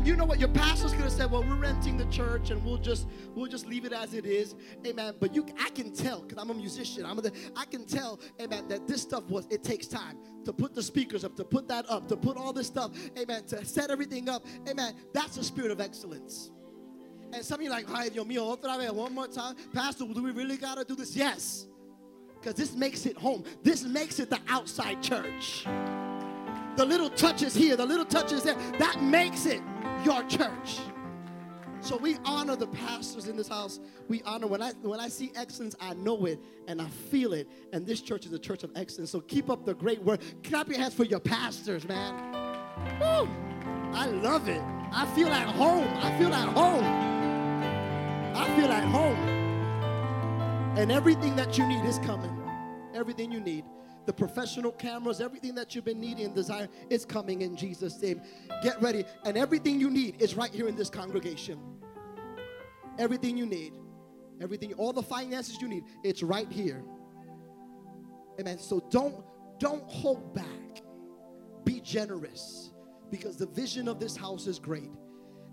You 0.03 0.17
know 0.17 0.25
what? 0.25 0.37
Your 0.37 0.49
pastor's 0.49 0.91
gonna 0.91 1.09
say, 1.09 1.25
"Well, 1.25 1.43
we're 1.43 1.55
renting 1.55 1.95
the 1.95 2.05
church, 2.07 2.49
and 2.49 2.61
we'll 2.65 2.77
just 2.77 3.07
we'll 3.35 3.47
just 3.47 3.65
leave 3.65 3.85
it 3.85 3.93
as 3.93 4.13
it 4.13 4.25
is." 4.25 4.53
Amen. 4.85 5.15
But 5.17 5.33
you, 5.33 5.45
I 5.57 5.69
can 5.69 5.93
tell 5.93 6.21
because 6.21 6.37
I'm 6.37 6.49
a 6.49 6.53
musician. 6.53 7.05
I'm 7.05 7.19
a, 7.19 7.31
I 7.55 7.63
can 7.63 7.85
tell, 7.85 8.19
amen, 8.41 8.67
that 8.67 8.85
this 8.85 9.01
stuff 9.01 9.23
was. 9.29 9.47
It 9.49 9.63
takes 9.63 9.87
time 9.87 10.17
to 10.43 10.51
put 10.51 10.75
the 10.75 10.83
speakers 10.83 11.23
up, 11.23 11.37
to 11.37 11.45
put 11.45 11.69
that 11.69 11.89
up, 11.89 12.09
to 12.09 12.17
put 12.17 12.35
all 12.35 12.51
this 12.51 12.67
stuff, 12.67 12.91
amen, 13.17 13.45
to 13.45 13.63
set 13.63 13.91
everything 13.91 14.27
up, 14.27 14.45
amen. 14.69 14.93
That's 15.13 15.37
a 15.37 15.43
spirit 15.43 15.71
of 15.71 15.79
excellence. 15.79 16.51
And 17.31 17.43
some 17.43 17.61
of 17.61 17.63
you 17.63 17.69
like, 17.69 17.89
"Ay, 17.89 18.09
Dios 18.09 18.27
mío, 18.27 18.57
otra 18.57 18.77
vez, 18.77 18.91
one 18.91 19.15
more 19.15 19.27
time, 19.27 19.55
Pastor. 19.73 20.05
Do 20.05 20.21
we 20.21 20.31
really 20.31 20.57
gotta 20.57 20.83
do 20.83 20.95
this?" 20.95 21.15
Yes, 21.15 21.65
because 22.41 22.55
this 22.55 22.75
makes 22.75 23.05
it 23.05 23.17
home. 23.17 23.45
This 23.63 23.85
makes 23.85 24.19
it 24.19 24.29
the 24.29 24.41
outside 24.49 25.01
church 25.01 25.65
the 26.75 26.85
little 26.85 27.09
touches 27.09 27.53
here, 27.53 27.75
the 27.75 27.85
little 27.85 28.05
touches 28.05 28.43
there, 28.43 28.55
that 28.79 29.01
makes 29.01 29.45
it 29.45 29.61
your 30.03 30.23
church. 30.23 30.79
So 31.81 31.97
we 31.97 32.15
honor 32.23 32.55
the 32.55 32.67
pastors 32.67 33.27
in 33.27 33.35
this 33.35 33.49
house. 33.49 33.81
We 34.07 34.21
honor 34.23 34.47
when 34.47 34.61
I 34.61 34.71
when 34.83 35.01
I 35.01 35.09
see 35.09 35.33
excellence, 35.35 35.75
I 35.81 35.93
know 35.95 36.25
it 36.25 36.39
and 36.69 36.81
I 36.81 36.87
feel 36.87 37.33
it. 37.33 37.49
And 37.73 37.85
this 37.85 37.99
church 37.99 38.25
is 38.25 38.31
a 38.31 38.39
church 38.39 38.63
of 38.63 38.71
excellence. 38.75 39.11
So 39.11 39.19
keep 39.19 39.49
up 39.49 39.65
the 39.65 39.73
great 39.73 40.01
work. 40.01 40.21
Clap 40.43 40.69
your 40.69 40.77
hands 40.77 40.93
for 40.93 41.03
your 41.03 41.19
pastors, 41.19 41.85
man. 41.85 42.13
Woo! 43.01 43.29
I 43.91 44.07
love 44.07 44.47
it. 44.47 44.61
I 44.93 45.05
feel 45.13 45.27
at 45.27 45.47
home. 45.47 45.87
I 45.97 46.17
feel 46.17 46.33
at 46.33 46.47
home. 46.47 46.85
I 48.35 48.55
feel 48.55 48.71
at 48.71 48.85
home. 48.85 49.17
And 50.77 50.89
everything 50.89 51.35
that 51.35 51.57
you 51.57 51.67
need 51.67 51.83
is 51.83 51.99
coming. 51.99 52.31
Everything 52.93 53.29
you 53.29 53.41
need 53.41 53.65
the 54.05 54.13
professional 54.13 54.71
cameras, 54.71 55.21
everything 55.21 55.55
that 55.55 55.75
you've 55.75 55.85
been 55.85 55.99
needing 55.99 56.25
and 56.25 56.35
desiring 56.35 56.69
is 56.89 57.05
coming 57.05 57.41
in 57.41 57.55
Jesus' 57.55 58.01
name. 58.01 58.21
Get 58.61 58.81
ready. 58.81 59.05
And 59.25 59.37
everything 59.37 59.79
you 59.79 59.89
need 59.89 60.21
is 60.21 60.35
right 60.35 60.51
here 60.51 60.67
in 60.67 60.75
this 60.75 60.89
congregation. 60.89 61.59
Everything 62.99 63.37
you 63.37 63.45
need, 63.45 63.73
everything, 64.41 64.73
all 64.73 64.93
the 64.93 65.01
finances 65.01 65.61
you 65.61 65.67
need, 65.67 65.83
it's 66.03 66.21
right 66.21 66.51
here. 66.51 66.83
Amen. 68.39 68.59
So 68.59 68.79
don't 68.89 69.23
don't 69.59 69.89
hold 69.89 70.35
back. 70.35 70.83
Be 71.63 71.79
generous 71.79 72.71
because 73.09 73.37
the 73.37 73.45
vision 73.47 73.87
of 73.87 73.99
this 73.99 74.15
house 74.15 74.47
is 74.47 74.59
great. 74.59 74.91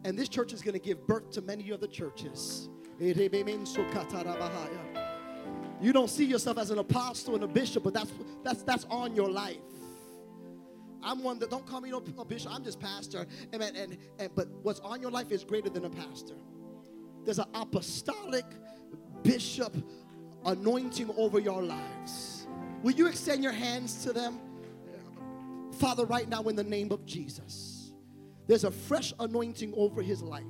And 0.04 0.19
this 0.19 0.28
church 0.28 0.52
is 0.52 0.62
going 0.62 0.73
to 0.73 0.80
give 0.80 1.07
birth 1.07 1.30
to 1.33 1.42
many 1.42 1.73
other 1.73 1.87
churches. 1.87 2.69
You 5.80 5.92
don't 5.92 6.10
see 6.10 6.25
yourself 6.25 6.58
as 6.58 6.70
an 6.70 6.78
apostle 6.78 7.34
and 7.34 7.44
a 7.44 7.49
bishop, 7.49 7.84
but 7.84 7.94
that's 7.94 8.12
that's 8.44 8.62
that's 8.62 8.84
on 8.90 9.14
your 9.14 9.30
life. 9.30 9.56
I'm 11.02 11.22
one 11.22 11.38
that 11.38 11.50
don't 11.50 11.66
call 11.66 11.80
me 11.80 11.90
no 11.90 12.00
bishop. 12.00 12.52
I'm 12.54 12.62
just 12.62 12.78
pastor. 12.78 13.26
Amen. 13.54 13.75
And, 13.75 13.99
and 14.18 14.34
but 14.34 14.49
what's 14.62 14.80
on 14.80 15.00
your 15.00 15.10
life 15.10 15.32
is 15.32 15.44
greater 15.44 15.70
than 15.70 15.87
a 15.87 15.90
pastor. 15.90 16.34
There's 17.25 17.38
an 17.38 17.46
apostolic 17.54 18.44
bishop 19.22 19.75
anointing 20.44 21.10
over 21.16 21.38
your 21.38 21.62
lives. 21.62 22.46
Will 22.82 22.92
you 22.92 23.06
extend 23.06 23.42
your 23.42 23.52
hands 23.52 24.04
to 24.04 24.12
them? 24.12 24.38
Father, 25.78 26.04
right 26.04 26.28
now 26.28 26.42
in 26.42 26.56
the 26.56 26.64
name 26.64 26.92
of 26.92 27.06
Jesus, 27.06 27.92
there's 28.46 28.64
a 28.64 28.70
fresh 28.70 29.12
anointing 29.18 29.72
over 29.76 30.02
his 30.02 30.22
life 30.22 30.44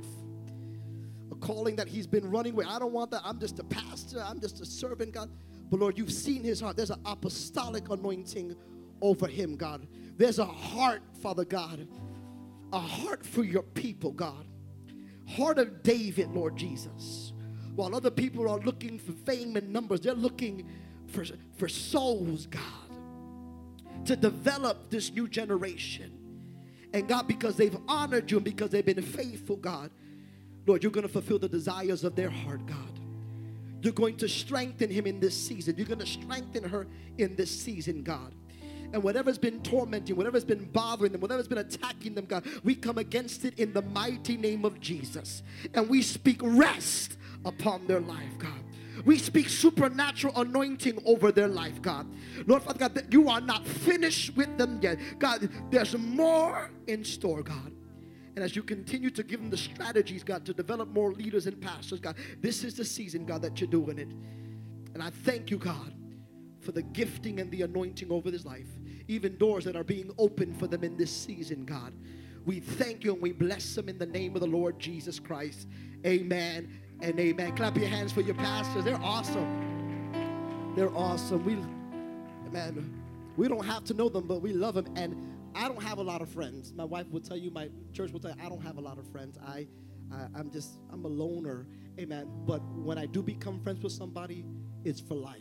a 1.30 1.34
calling 1.37 1.76
that 1.76 1.88
he's 1.88 2.06
been 2.06 2.28
running 2.30 2.54
with. 2.54 2.66
I 2.66 2.78
don't 2.78 2.92
want 2.92 3.10
that. 3.12 3.22
I'm 3.25 3.38
just 3.38 3.58
a 3.58 3.64
pastor, 3.64 4.22
I'm 4.22 4.40
just 4.40 4.60
a 4.60 4.66
servant, 4.66 5.12
God. 5.12 5.30
But 5.70 5.80
Lord, 5.80 5.96
you've 5.99 6.12
seen 6.12 6.42
his 6.42 6.60
heart. 6.60 6.76
There's 6.76 6.90
an 6.90 7.00
apostolic 7.04 7.88
anointing 7.90 8.56
over 9.00 9.26
him, 9.26 9.56
God. 9.56 9.87
There's 10.16 10.38
a 10.38 10.44
heart, 10.44 11.02
Father 11.22 11.44
God, 11.44 11.87
a 12.72 12.80
heart 12.80 13.25
for 13.25 13.44
your 13.44 13.62
people, 13.62 14.12
God. 14.12 14.46
Heart 15.28 15.58
of 15.58 15.82
David, 15.82 16.30
Lord 16.32 16.56
Jesus. 16.56 17.32
While 17.76 17.94
other 17.94 18.10
people 18.10 18.49
are 18.49 18.58
looking 18.58 18.99
for 18.99 19.12
fame 19.12 19.56
and 19.56 19.72
numbers, 19.72 20.00
they're 20.00 20.12
looking 20.14 20.68
for, 21.06 21.25
for 21.56 21.68
souls, 21.68 22.46
God, 22.46 22.62
to 24.06 24.16
develop 24.16 24.90
this 24.90 25.12
new 25.12 25.28
generation. 25.28 26.12
And 26.92 27.06
God, 27.06 27.28
because 27.28 27.56
they've 27.56 27.76
honored 27.87 28.30
you 28.30 28.38
and 28.38 28.44
because 28.44 28.70
they've 28.70 28.84
been 28.84 29.02
faithful, 29.02 29.56
God, 29.56 29.90
Lord, 30.70 30.84
you're 30.84 30.92
going 30.92 31.04
to 31.04 31.12
fulfill 31.12 31.40
the 31.40 31.48
desires 31.48 32.04
of 32.04 32.14
their 32.14 32.30
heart, 32.30 32.64
God. 32.64 33.00
You're 33.82 33.92
going 33.92 34.16
to 34.18 34.28
strengthen 34.28 34.88
him 34.88 35.04
in 35.04 35.18
this 35.18 35.36
season. 35.36 35.74
You're 35.76 35.88
going 35.88 35.98
to 35.98 36.06
strengthen 36.06 36.62
her 36.62 36.86
in 37.18 37.34
this 37.34 37.50
season, 37.50 38.04
God. 38.04 38.36
And 38.92 39.02
whatever's 39.02 39.36
been 39.36 39.60
tormenting, 39.64 40.14
whatever's 40.14 40.44
been 40.44 40.66
bothering 40.66 41.10
them, 41.10 41.20
whatever's 41.20 41.48
been 41.48 41.58
attacking 41.58 42.14
them, 42.14 42.24
God, 42.24 42.46
we 42.62 42.76
come 42.76 42.98
against 42.98 43.44
it 43.44 43.58
in 43.58 43.72
the 43.72 43.82
mighty 43.82 44.36
name 44.36 44.64
of 44.64 44.78
Jesus. 44.78 45.42
And 45.74 45.88
we 45.88 46.02
speak 46.02 46.38
rest 46.40 47.16
upon 47.44 47.88
their 47.88 48.00
life, 48.00 48.38
God. 48.38 48.62
We 49.04 49.18
speak 49.18 49.48
supernatural 49.48 50.40
anointing 50.40 51.02
over 51.04 51.32
their 51.32 51.48
life, 51.48 51.82
God. 51.82 52.06
Lord 52.46 52.62
Father 52.62 52.78
God, 52.78 53.12
you 53.12 53.28
are 53.28 53.40
not 53.40 53.66
finished 53.66 54.36
with 54.36 54.56
them 54.56 54.78
yet. 54.80 55.00
God, 55.18 55.48
there's 55.72 55.98
more 55.98 56.70
in 56.86 57.04
store, 57.04 57.42
God. 57.42 57.72
And 58.37 58.44
as 58.44 58.54
you 58.54 58.62
continue 58.62 59.10
to 59.10 59.22
give 59.22 59.40
them 59.40 59.50
the 59.50 59.56
strategies, 59.56 60.22
God, 60.22 60.44
to 60.46 60.54
develop 60.54 60.88
more 60.88 61.12
leaders 61.12 61.46
and 61.46 61.60
pastors, 61.60 62.00
God, 62.00 62.16
this 62.40 62.64
is 62.64 62.75
the 62.75 62.84
season, 62.84 63.26
God, 63.26 63.42
that 63.42 63.60
you're 63.60 63.70
doing 63.70 63.99
it. 63.99 64.08
And 64.94 65.02
I 65.02 65.10
thank 65.10 65.50
you, 65.50 65.58
God, 65.58 65.92
for 66.60 66.72
the 66.72 66.82
gifting 66.82 67.40
and 67.40 67.50
the 67.50 67.62
anointing 67.62 68.10
over 68.10 68.30
this 68.30 68.44
life, 68.44 68.68
even 69.08 69.37
doors 69.37 69.64
that 69.64 69.76
are 69.76 69.84
being 69.84 70.10
opened 70.18 70.58
for 70.58 70.66
them 70.66 70.84
in 70.84 70.96
this 70.96 71.10
season, 71.10 71.64
God. 71.64 71.92
We 72.46 72.60
thank 72.60 73.04
you 73.04 73.12
and 73.12 73.20
we 73.20 73.32
bless 73.32 73.75
them 73.75 73.88
in 73.88 73.99
the 73.99 74.06
name 74.06 74.34
of 74.34 74.40
the 74.40 74.46
Lord 74.46 74.78
Jesus 74.78 75.18
Christ. 75.18 75.68
Amen 76.06 76.80
and 77.00 77.18
amen. 77.18 77.56
Clap 77.56 77.76
your 77.76 77.88
hands 77.88 78.12
for 78.12 78.22
your 78.22 78.34
pastors. 78.34 78.84
They're 78.84 79.00
awesome. 79.02 80.72
They're 80.76 80.94
awesome. 80.96 81.44
We, 81.44 81.56
man, 82.50 82.92
we 83.37 83.49
don't 83.49 83.64
have 83.64 83.84
to 83.84 83.94
know 83.94 84.08
them, 84.08 84.26
but 84.26 84.40
we 84.40 84.52
love 84.52 84.75
them. 84.75 84.87
And 84.96 85.29
I 85.54 85.69
don't 85.69 85.83
have 85.83 85.99
a 85.99 86.02
lot 86.02 86.23
of 86.23 86.28
friends. 86.28 86.73
My 86.73 86.85
wife 86.85 87.09
will 87.11 87.21
tell 87.21 87.37
you, 87.37 87.50
my 87.50 87.69
church 87.92 88.12
will 88.12 88.21
tell 88.21 88.30
you, 88.30 88.37
I 88.45 88.49
don't 88.49 88.62
have 88.62 88.78
a 88.78 88.80
lot 88.80 88.99
of 88.99 89.07
friends. 89.11 89.38
I, 89.47 89.66
I 90.12 90.38
am 90.38 90.50
just, 90.50 90.78
I'm 90.92 91.04
a 91.04 91.09
loner. 91.09 91.66
Amen. 91.99 92.28
But 92.47 92.61
when 92.75 92.99
I 92.99 93.07
do 93.07 93.23
become 93.23 93.61
friends 93.61 93.83
with 93.83 93.92
somebody, 93.92 94.45
it's 94.85 95.00
for 95.00 95.14
life. 95.14 95.40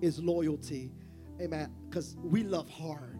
It's 0.00 0.18
loyalty. 0.18 0.92
Amen. 1.40 1.70
Because 1.88 2.16
we 2.22 2.42
love 2.42 2.68
hard. 2.68 3.18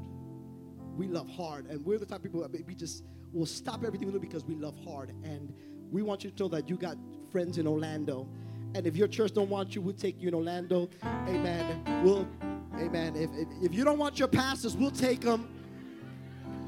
We 0.96 1.06
love 1.06 1.28
hard. 1.28 1.66
And 1.66 1.84
we're 1.84 1.98
the 1.98 2.06
type 2.06 2.18
of 2.18 2.22
people 2.24 2.40
that 2.40 2.66
we 2.66 2.74
just 2.74 3.04
will 3.32 3.46
stop 3.46 3.84
everything 3.84 4.06
we 4.06 4.12
do 4.12 4.20
because 4.20 4.44
we 4.44 4.54
love 4.54 4.76
hard. 4.84 5.10
And 5.22 5.52
we 5.90 6.02
want 6.02 6.24
you 6.24 6.30
to 6.30 6.42
know 6.42 6.48
that 6.50 6.68
you 6.68 6.76
got 6.76 6.96
friends 7.30 7.58
in 7.58 7.66
Orlando. 7.66 8.28
And 8.74 8.86
if 8.86 8.96
your 8.96 9.08
church 9.08 9.32
don't 9.32 9.48
want 9.48 9.74
you, 9.74 9.82
we'll 9.82 9.94
take 9.94 10.20
you 10.20 10.28
in 10.28 10.34
Orlando. 10.34 10.88
Amen. 11.04 12.02
We'll, 12.04 12.28
amen. 12.76 13.14
If, 13.16 13.30
if, 13.34 13.48
if 13.62 13.74
you 13.74 13.84
don't 13.84 13.98
want 13.98 14.18
your 14.18 14.28
pastors, 14.28 14.76
we'll 14.76 14.90
take 14.90 15.20
them. 15.20 15.48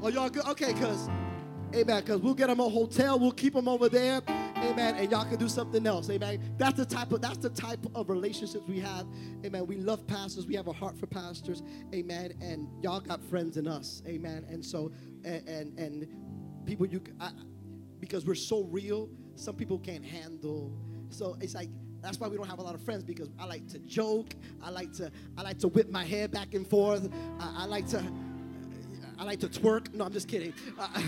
Are 0.07 0.09
y'all 0.09 0.29
good? 0.29 0.45
Okay, 0.45 0.71
because, 0.71 1.09
amen, 1.75 2.01
because 2.01 2.21
we'll 2.21 2.33
get 2.33 2.47
them 2.47 2.61
a 2.61 2.69
hotel, 2.69 3.19
we'll 3.19 3.33
keep 3.33 3.53
them 3.53 3.67
over 3.67 3.89
there, 3.89 4.21
amen, 4.55 4.95
and 4.95 5.11
y'all 5.11 5.25
can 5.25 5.35
do 5.35 5.49
something 5.49 5.85
else, 5.85 6.09
amen. 6.09 6.55
That's 6.57 6.77
the 6.77 6.85
type 6.85 7.11
of 7.11 7.19
that's 7.19 7.39
the 7.39 7.49
type 7.49 7.85
of 7.93 8.09
relationships 8.09 8.63
we 8.69 8.79
have, 8.79 9.05
amen. 9.43 9.67
We 9.67 9.75
love 9.75 10.07
pastors, 10.07 10.47
we 10.47 10.55
have 10.55 10.67
a 10.67 10.71
heart 10.71 10.97
for 10.97 11.07
pastors, 11.07 11.61
amen, 11.93 12.35
and 12.39 12.69
y'all 12.81 13.01
got 13.01 13.21
friends 13.21 13.57
in 13.57 13.67
us, 13.67 14.01
amen. 14.07 14.45
And 14.47 14.65
so, 14.65 14.93
and 15.25 15.45
and, 15.45 15.77
and 15.77 16.07
people 16.65 16.85
you, 16.85 17.01
I, 17.19 17.31
because 17.99 18.25
we're 18.25 18.35
so 18.35 18.63
real, 18.63 19.09
some 19.35 19.55
people 19.57 19.77
can't 19.77 20.05
handle. 20.05 20.71
So 21.09 21.35
it's 21.41 21.53
like 21.53 21.67
that's 21.99 22.17
why 22.17 22.29
we 22.29 22.37
don't 22.37 22.47
have 22.47 22.59
a 22.59 22.63
lot 22.63 22.75
of 22.75 22.81
friends 22.81 23.03
because 23.03 23.29
I 23.37 23.43
like 23.43 23.67
to 23.69 23.79
joke. 23.79 24.35
I 24.61 24.69
like 24.69 24.93
to 24.93 25.11
I 25.37 25.41
like 25.41 25.59
to 25.59 25.67
whip 25.67 25.91
my 25.91 26.05
hair 26.05 26.29
back 26.29 26.53
and 26.53 26.65
forth. 26.65 27.09
I, 27.41 27.63
I 27.63 27.65
like 27.65 27.89
to 27.89 28.01
I 29.19 29.23
like 29.23 29.39
to 29.39 29.47
twerk. 29.47 29.93
No, 29.93 30.05
I'm 30.05 30.13
just 30.13 30.27
kidding. 30.27 30.53
Uh, 30.77 31.01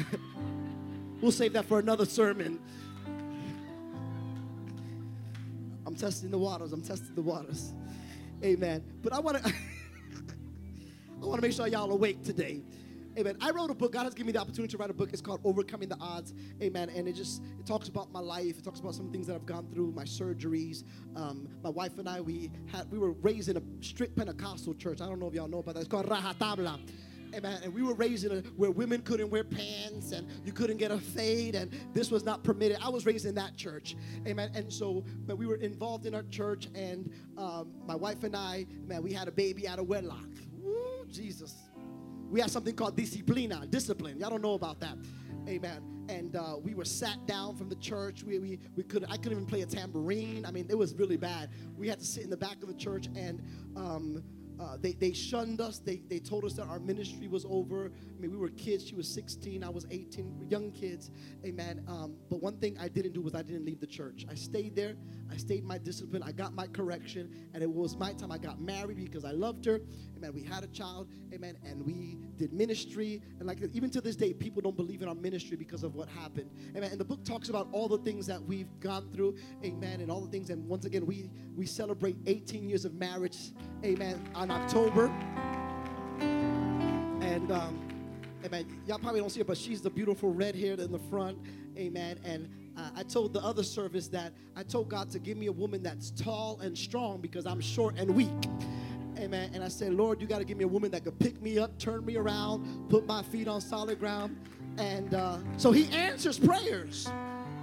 we'll 1.22 1.32
save 1.32 1.54
that 1.54 1.66
for 1.66 1.80
another 1.80 2.06
sermon. 2.06 2.60
I'm 5.86 5.96
testing 5.96 6.32
the 6.32 6.38
waters. 6.38 6.74
I'm 6.74 6.82
testing 6.82 7.16
the 7.16 7.22
waters. 7.22 7.74
Amen. 8.44 8.84
But 9.02 9.14
I 9.14 9.20
want 9.20 9.44
to 9.44 9.54
I 11.22 11.26
want 11.26 11.42
to 11.42 11.48
make 11.48 11.56
sure 11.56 11.68
y'all 11.68 11.92
awake 11.92 12.24
today. 12.24 12.62
Amen. 13.18 13.36
I 13.42 13.52
wrote 13.52 13.70
a 13.70 13.74
book. 13.74 13.92
God 13.92 14.04
has 14.04 14.14
given 14.14 14.28
me 14.28 14.32
the 14.32 14.40
opportunity 14.40 14.72
to 14.72 14.78
write 14.78 14.90
a 14.90 14.94
book. 14.94 15.10
It's 15.12 15.22
called 15.22 15.42
Overcoming 15.44 15.90
the 15.90 15.98
Odds. 16.00 16.34
Amen. 16.62 16.90
And 16.90 17.08
it 17.08 17.14
just 17.14 17.42
it 17.60 17.66
talks 17.66 17.90
about 17.90 18.12
my 18.12 18.20
life. 18.20 18.58
It 18.58 18.64
talks 18.64 18.80
about 18.80 18.96
some 18.96 19.12
things 19.12 19.28
that 19.28 19.36
I've 19.36 19.46
gone 19.46 19.68
through, 19.74 19.92
my 19.92 20.06
surgeries. 20.06 20.84
Um, 21.16 21.50
my 21.64 21.70
wife 21.70 21.98
and 21.98 22.08
I, 22.08 22.22
we 22.22 22.50
had 22.72 22.90
we 22.92 22.98
were 22.98 23.12
raised 23.12 23.50
in 23.50 23.58
a 23.58 23.62
strict 23.82 24.16
Pentecostal 24.16 24.74
church. 24.76 25.02
I 25.02 25.06
don't 25.06 25.20
know 25.20 25.28
if 25.28 25.34
y'all 25.34 25.50
know 25.50 25.60
about 25.60 25.74
that. 25.74 25.82
It's 25.82 25.90
called 25.90 26.08
Rajatabla. 26.08 26.80
Amen. 27.34 27.60
And 27.64 27.74
we 27.74 27.84
were 27.84 27.94
raised 27.94 28.26
in 28.26 28.32
a, 28.32 28.42
where 28.52 28.72
women 28.72 29.02
couldn't 29.02 29.30
wear 29.30 29.44
pants 29.44 30.12
and 30.12 30.28
you 30.46 30.52
couldn't 30.52 30.78
get 30.78 30.92
a 30.92 30.98
fade 30.98 31.56
and 31.56 31.72
this 31.94 32.12
was 32.12 32.24
not 32.24 32.44
permitted. 32.44 32.78
I 32.84 32.90
was 32.90 33.06
raised 33.06 33.26
in 33.26 33.36
that 33.36 33.56
church. 33.56 33.96
Amen. 34.28 34.52
And 34.56 34.72
so 34.72 35.04
man, 35.28 35.38
we 35.38 35.46
were 35.46 35.58
involved 35.58 36.06
in 36.06 36.16
our 36.16 36.24
church 36.24 36.68
and 36.76 37.12
um, 37.38 37.74
my 37.86 37.96
wife 37.96 38.24
and 38.24 38.36
I, 38.36 38.66
man, 38.86 39.04
we 39.04 39.14
had 39.14 39.28
a 39.28 39.32
baby 39.32 39.68
out 39.68 39.80
of 39.80 39.88
wedlock. 39.88 40.30
Woo, 40.62 41.06
Jesus. 41.10 41.56
We 42.30 42.40
had 42.40 42.52
something 42.52 42.76
called 42.76 42.96
disciplina, 42.96 43.70
discipline. 43.70 44.20
Y'all 44.20 44.30
don't 44.30 44.42
know 44.42 44.54
about 44.54 44.80
that. 44.82 44.98
Amen. 45.48 45.82
And 46.10 46.36
uh, 46.36 46.58
we 46.62 46.74
were 46.74 46.86
sat 46.86 47.26
down 47.28 47.56
from 47.56 47.70
the 47.70 47.76
church. 47.76 48.24
We, 48.24 48.40
we, 48.40 48.60
we 48.76 48.84
could 48.84 49.06
I 49.06 49.18
couldn't 49.18 49.34
even 49.34 49.46
play 49.46 49.62
a 49.62 49.66
tambourine. 49.66 50.46
I 50.46 50.52
mean, 50.52 50.66
it 50.70 50.78
was 50.78 50.96
really 50.96 51.18
bad. 51.18 51.50
We 51.78 51.88
had 51.88 52.00
to 52.00 52.06
sit 52.06 52.24
in 52.24 52.30
the 52.30 52.38
back 52.38 52.62
of 52.64 52.68
the 52.68 52.74
church 52.74 53.08
and 53.16 53.42
um, 53.76 54.24
uh, 54.60 54.78
they, 54.82 54.92
they 54.92 55.14
shunned 55.14 55.62
us. 55.62 55.80
They, 55.80 56.02
they 56.10 56.20
told 56.20 56.44
us 56.44 56.54
that 56.54 56.68
our 56.68 56.80
ministry 56.80 57.28
was 57.28 57.46
over. 57.50 57.86
I 57.86 58.22
mean, 58.22 58.32
we 58.32 58.38
were 58.38 58.50
kids. 58.50 58.86
She 58.86 58.96
was 58.96 59.08
16. 59.08 59.64
I 59.64 59.70
was 59.70 59.86
18. 59.90 60.48
Young 60.50 60.72
kids. 60.72 61.12
Amen. 61.46 61.84
Um, 61.88 62.16
but 62.30 62.42
one 62.42 62.58
thing 62.58 62.78
I 62.80 62.90
didn't 62.90 63.14
do 63.14 63.22
was 63.22 63.36
I 63.36 63.42
didn't 63.42 63.66
leave 63.66 63.80
the 63.80 63.88
church. 63.88 64.26
I 64.30 64.36
stayed 64.36 64.76
there. 64.76 64.96
I 65.32 65.38
stayed 65.38 65.64
my 65.64 65.78
discipline. 65.78 66.24
I 66.24 66.34
got 66.34 66.54
my 66.54 66.68
correction. 66.68 67.30
And 67.54 67.64
it 67.64 67.70
was 67.70 67.96
my 67.96 68.12
time. 68.14 68.32
I 68.32 68.38
got 68.38 68.60
married 68.60 68.98
because 68.98 69.24
I 69.24 69.32
loved 69.32 69.64
her. 69.66 69.80
Amen. 70.18 70.34
We 70.34 70.44
had 70.44 70.66
a 70.66 70.68
child. 70.68 71.08
Amen. 71.34 71.58
And 71.64 71.86
we 71.86 72.18
did 72.38 72.52
ministry. 72.52 73.22
And 73.40 73.48
like 73.48 73.60
even 73.74 73.90
to 73.92 74.02
this 74.02 74.18
day, 74.18 74.34
people 74.34 74.62
don't 74.62 74.76
believe 74.76 75.02
in 75.02 75.08
our 75.08 75.16
ministry 75.16 75.56
because 75.56 75.84
of 75.84 75.96
what 75.96 76.10
happened. 76.10 76.50
Amen. 76.76 76.92
And 76.92 77.00
the 77.00 77.06
book 77.06 77.24
talks 77.24 77.48
about 77.48 77.70
all 77.72 77.88
the 77.88 78.00
things 78.00 78.28
that 78.28 78.44
we've 78.44 78.68
gone 78.82 79.10
through. 79.14 79.38
Amen. 79.64 80.02
And 80.02 80.12
all 80.12 80.20
the 80.20 80.30
things. 80.30 80.50
And 80.50 80.68
once 80.68 80.84
again, 80.84 81.06
we 81.06 81.30
we 81.56 81.66
celebrate 81.66 82.18
18 82.26 82.68
years 82.68 82.84
of 82.86 82.94
marriage. 82.94 83.52
Amen. 83.84 84.30
On 84.36 84.49
October. 84.52 85.12
And 86.20 87.52
um, 87.52 87.80
amen. 88.46 88.82
Y'all 88.88 89.00
probably 89.00 89.20
don't 89.20 89.30
see 89.30 89.40
her, 89.40 89.46
but 89.46 89.58
she's 89.58 89.82
the 89.82 89.90
beautiful 89.90 90.34
red 90.34 90.56
haired 90.56 90.80
in 90.80 90.92
the 90.92 91.00
front. 91.00 91.38
Amen. 91.78 92.20
And 92.24 92.50
uh, 92.78 92.90
I 92.96 93.04
told 93.04 93.34
the 93.34 93.42
other 93.42 93.64
service 93.64 94.08
that 94.10 94.34
I 94.56 94.64
told 94.64 94.90
God 94.90 95.10
to 95.12 95.20
give 95.20 95.38
me 95.38 95.48
a 95.48 95.52
woman 95.52 95.84
that's 95.84 96.12
tall 96.12 96.60
and 96.62 96.78
strong 96.78 97.20
because 97.20 97.46
I'm 97.46 97.62
short 97.62 97.98
and 97.98 98.16
weak. 98.16 98.30
Amen. 99.18 99.52
And 99.54 99.64
I 99.64 99.68
said, 99.68 99.94
Lord, 99.94 100.22
you 100.22 100.28
got 100.28 100.40
to 100.40 100.46
give 100.46 100.58
me 100.58 100.64
a 100.64 100.68
woman 100.68 100.92
that 100.92 101.04
could 101.04 101.20
pick 101.20 101.42
me 101.42 101.60
up, 101.60 101.78
turn 101.78 102.06
me 102.06 102.16
around, 102.16 102.90
put 102.90 103.06
my 103.06 103.22
feet 103.22 103.48
on 103.48 103.60
solid 103.60 104.00
ground. 104.00 104.38
And 104.78 105.14
uh, 105.14 105.40
so 105.58 105.72
he 105.72 105.92
answers 105.94 106.40
prayers. 106.40 107.10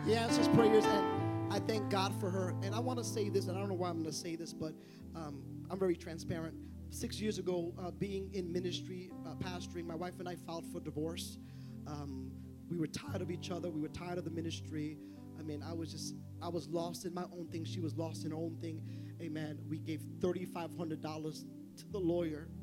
He 0.05 0.15
answers 0.15 0.49
prayers. 0.49 0.85
And 0.85 1.53
I 1.53 1.61
thank 1.61 1.89
God 1.89 2.13
for 2.21 2.29
her. 2.29 2.55
And 2.63 2.75
I 2.75 2.79
want 2.79 2.99
to 2.99 3.05
say 3.05 3.31
this, 3.31 3.49
and 3.49 3.57
I 3.57 3.61
don't 3.61 3.71
know 3.71 3.75
why 3.75 3.89
I'm 3.89 3.97
going 3.97 4.07
to 4.07 4.13
say 4.13 4.37
this, 4.37 4.53
but 4.53 4.75
um, 5.15 5.43
I'm 5.71 5.79
very 5.79 5.97
transparent. 5.97 6.55
Six 6.91 7.21
years 7.21 7.39
ago, 7.39 7.75
uh, 7.79 7.91
being 7.91 8.33
in 8.33 8.51
ministry, 8.53 9.11
uh, 9.27 9.35
pastoring, 9.35 9.85
my 9.85 9.95
wife 9.95 10.19
and 10.19 10.29
I 10.29 10.37
filed 10.37 10.65
for 10.73 10.81
divorce. 10.81 11.39
Um, 11.87 12.31
we 12.71 12.77
were 12.79 12.87
tired 12.87 13.23
of 13.23 13.31
each 13.31 13.51
other. 13.51 13.71
We 13.71 13.81
were 13.81 13.89
tired 13.89 14.19
of 14.19 14.25
the 14.25 14.31
ministry. 14.31 14.99
I 15.39 15.43
mean, 15.43 15.63
I 15.63 15.73
was 15.73 15.93
just, 15.93 16.15
I 16.41 16.49
was 16.49 16.69
lost 16.69 17.05
in 17.05 17.15
my 17.15 17.25
own 17.25 17.49
thing. 17.49 17.65
She 17.65 17.81
was 17.81 17.97
lost 17.97 18.25
in 18.25 18.31
her 18.31 18.37
own 18.37 18.57
thing. 18.61 18.81
Amen. 19.21 19.59
We 19.69 19.79
gave 19.79 20.01
$3,500 20.21 21.45
to 21.77 21.89
the 21.89 21.99
lawyer. 21.99 22.49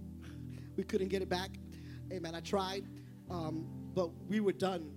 We 0.75 0.83
couldn't 0.83 1.09
get 1.09 1.21
it 1.21 1.29
back. 1.29 1.51
Amen. 2.11 2.33
I 2.33 2.39
tried, 2.39 2.87
um, 3.29 3.67
but 3.93 4.09
we 4.27 4.39
were 4.39 4.51
done. 4.51 4.89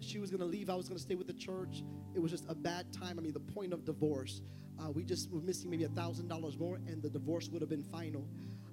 She 0.00 0.18
was 0.18 0.30
going 0.30 0.40
to 0.40 0.46
leave. 0.46 0.68
I 0.68 0.74
was 0.74 0.88
going 0.88 0.98
to 0.98 1.02
stay 1.02 1.14
with 1.14 1.26
the 1.26 1.32
church. 1.32 1.82
It 2.14 2.20
was 2.20 2.30
just 2.30 2.44
a 2.50 2.54
bad 2.54 2.92
time. 2.92 3.18
I 3.18 3.22
mean, 3.22 3.32
the 3.32 3.40
point 3.40 3.72
of 3.72 3.86
divorce. 3.86 4.42
Uh, 4.80 4.90
we 4.90 5.04
just 5.04 5.30
were 5.30 5.40
missing 5.40 5.70
maybe 5.70 5.84
a 5.84 5.88
$1,000 5.88 6.58
more, 6.58 6.76
and 6.86 7.02
the 7.02 7.10
divorce 7.10 7.48
would 7.48 7.60
have 7.60 7.68
been 7.68 7.82
final. 7.82 8.26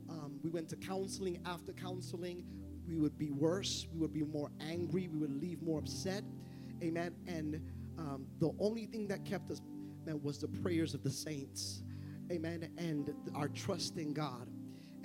Um, 0.10 0.39
we 0.43 0.50
went 0.50 0.70
to 0.70 0.76
counseling. 0.78 1.39
After 1.46 1.74
counseling, 1.74 2.46
we 2.88 2.96
would 2.96 3.17
be 3.17 3.32
worse. 3.32 3.88
We 3.93 4.00
would 4.00 4.13
be 4.13 4.24
more 4.24 4.50
angry. 4.62 5.08
We 5.08 5.20
would 5.20 5.41
leave 5.41 5.62
more 5.62 5.80
upset. 5.80 6.24
Amen. 6.82 7.13
And 7.28 7.62
um, 7.98 8.26
the 8.39 8.52
only 8.60 8.86
thing 8.86 9.08
that 9.08 9.26
kept 9.26 9.52
us, 9.52 9.62
man, 10.06 10.22
was 10.24 10.39
the 10.39 10.48
prayers 10.48 10.93
of 10.93 11.04
the 11.04 11.10
saints. 11.10 11.84
Amen. 12.32 12.70
And 12.78 13.13
our 13.36 13.50
trust 13.50 13.98
in 13.98 14.13
God. 14.13 14.48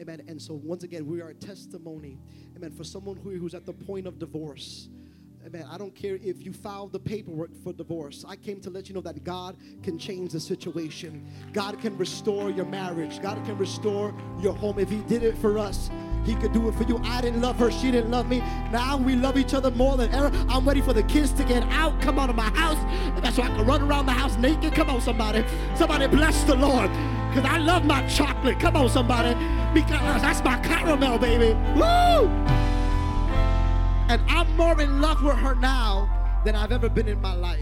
Amen. 0.00 0.22
And 0.26 0.40
so, 0.40 0.54
once 0.54 0.84
again, 0.84 1.06
we 1.06 1.20
are 1.20 1.28
a 1.28 1.34
testimony. 1.34 2.18
Amen. 2.56 2.70
For 2.72 2.84
someone 2.84 3.16
who, 3.16 3.30
who's 3.30 3.54
at 3.54 3.66
the 3.66 3.72
point 3.72 4.06
of 4.06 4.18
divorce. 4.18 4.88
Amen. 5.44 5.66
I 5.68 5.76
don't 5.76 5.94
care 5.94 6.20
if 6.22 6.44
you 6.44 6.52
filed 6.52 6.92
the 6.92 7.00
paperwork 7.00 7.50
for 7.64 7.72
divorce. 7.72 8.24
I 8.28 8.36
came 8.36 8.60
to 8.60 8.70
let 8.70 8.88
you 8.88 8.94
know 8.94 9.00
that 9.00 9.24
God 9.24 9.56
can 9.82 9.98
change 9.98 10.32
the 10.32 10.38
situation. 10.38 11.26
God 11.52 11.80
can 11.80 11.98
restore 11.98 12.50
your 12.50 12.64
marriage. 12.64 13.20
God 13.20 13.44
can 13.44 13.58
restore 13.58 14.14
your 14.40 14.54
home. 14.54 14.78
If 14.78 14.88
He 14.88 14.98
did 14.98 15.24
it 15.24 15.36
for 15.36 15.58
us, 15.58 15.90
He 16.24 16.36
could 16.36 16.52
do 16.52 16.68
it 16.68 16.76
for 16.76 16.84
you. 16.84 17.00
I 17.02 17.20
didn't 17.20 17.40
love 17.40 17.58
her. 17.58 17.72
She 17.72 17.90
didn't 17.90 18.12
love 18.12 18.28
me. 18.28 18.38
Now 18.70 18.96
we 18.96 19.16
love 19.16 19.36
each 19.36 19.52
other 19.52 19.72
more 19.72 19.96
than 19.96 20.12
ever. 20.12 20.30
I'm 20.48 20.64
ready 20.64 20.80
for 20.80 20.92
the 20.92 21.02
kids 21.02 21.32
to 21.32 21.44
get 21.44 21.64
out, 21.72 22.00
come 22.00 22.20
out 22.20 22.30
of 22.30 22.36
my 22.36 22.50
house. 22.50 22.78
That's 23.20 23.34
so 23.34 23.42
I 23.42 23.48
can 23.48 23.66
run 23.66 23.82
around 23.82 24.06
the 24.06 24.12
house 24.12 24.36
naked. 24.36 24.74
Come 24.74 24.90
on, 24.90 25.00
somebody. 25.00 25.44
Somebody 25.74 26.06
bless 26.06 26.44
the 26.44 26.54
Lord. 26.54 26.88
Because 27.30 27.50
I 27.50 27.58
love 27.58 27.84
my 27.84 28.06
chocolate. 28.06 28.60
Come 28.60 28.76
on, 28.76 28.88
somebody. 28.88 29.34
Because 29.74 30.22
that's 30.22 30.44
my 30.44 30.60
caramel, 30.60 31.18
baby. 31.18 31.54
Woo! 31.74 32.61
And 34.08 34.20
I'm 34.28 34.54
more 34.56 34.80
in 34.80 35.00
love 35.00 35.22
with 35.22 35.36
her 35.36 35.54
now 35.54 36.40
than 36.44 36.54
I've 36.54 36.72
ever 36.72 36.88
been 36.88 37.08
in 37.08 37.20
my 37.20 37.34
life. 37.34 37.60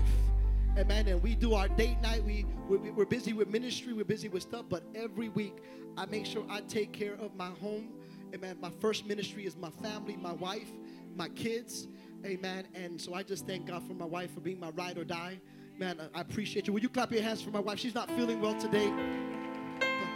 Amen. 0.78 1.08
And 1.08 1.22
we 1.22 1.34
do 1.34 1.54
our 1.54 1.68
date 1.68 2.00
night. 2.00 2.24
We, 2.24 2.46
we, 2.68 2.90
we're 2.90 3.04
busy 3.04 3.32
with 3.32 3.48
ministry. 3.48 3.92
We're 3.92 4.04
busy 4.04 4.28
with 4.28 4.42
stuff. 4.42 4.64
But 4.68 4.82
every 4.94 5.28
week, 5.28 5.58
I 5.96 6.06
make 6.06 6.26
sure 6.26 6.44
I 6.48 6.60
take 6.62 6.92
care 6.92 7.14
of 7.14 7.34
my 7.34 7.48
home. 7.60 7.88
Amen. 8.34 8.56
My 8.60 8.70
first 8.80 9.06
ministry 9.06 9.44
is 9.44 9.56
my 9.56 9.70
family, 9.82 10.16
my 10.16 10.32
wife, 10.32 10.70
my 11.16 11.28
kids. 11.30 11.88
Amen. 12.24 12.66
And 12.74 13.00
so 13.00 13.14
I 13.14 13.22
just 13.22 13.46
thank 13.46 13.66
God 13.66 13.86
for 13.86 13.94
my 13.94 14.04
wife 14.04 14.32
for 14.32 14.40
being 14.40 14.60
my 14.60 14.70
ride 14.70 14.98
or 14.98 15.04
die. 15.04 15.40
Man, 15.78 16.00
I 16.14 16.20
appreciate 16.20 16.66
you. 16.66 16.72
Will 16.72 16.80
you 16.80 16.88
clap 16.88 17.10
your 17.12 17.22
hands 17.22 17.42
for 17.42 17.50
my 17.50 17.60
wife? 17.60 17.78
She's 17.78 17.94
not 17.94 18.10
feeling 18.10 18.40
well 18.40 18.54
today. 18.60 18.92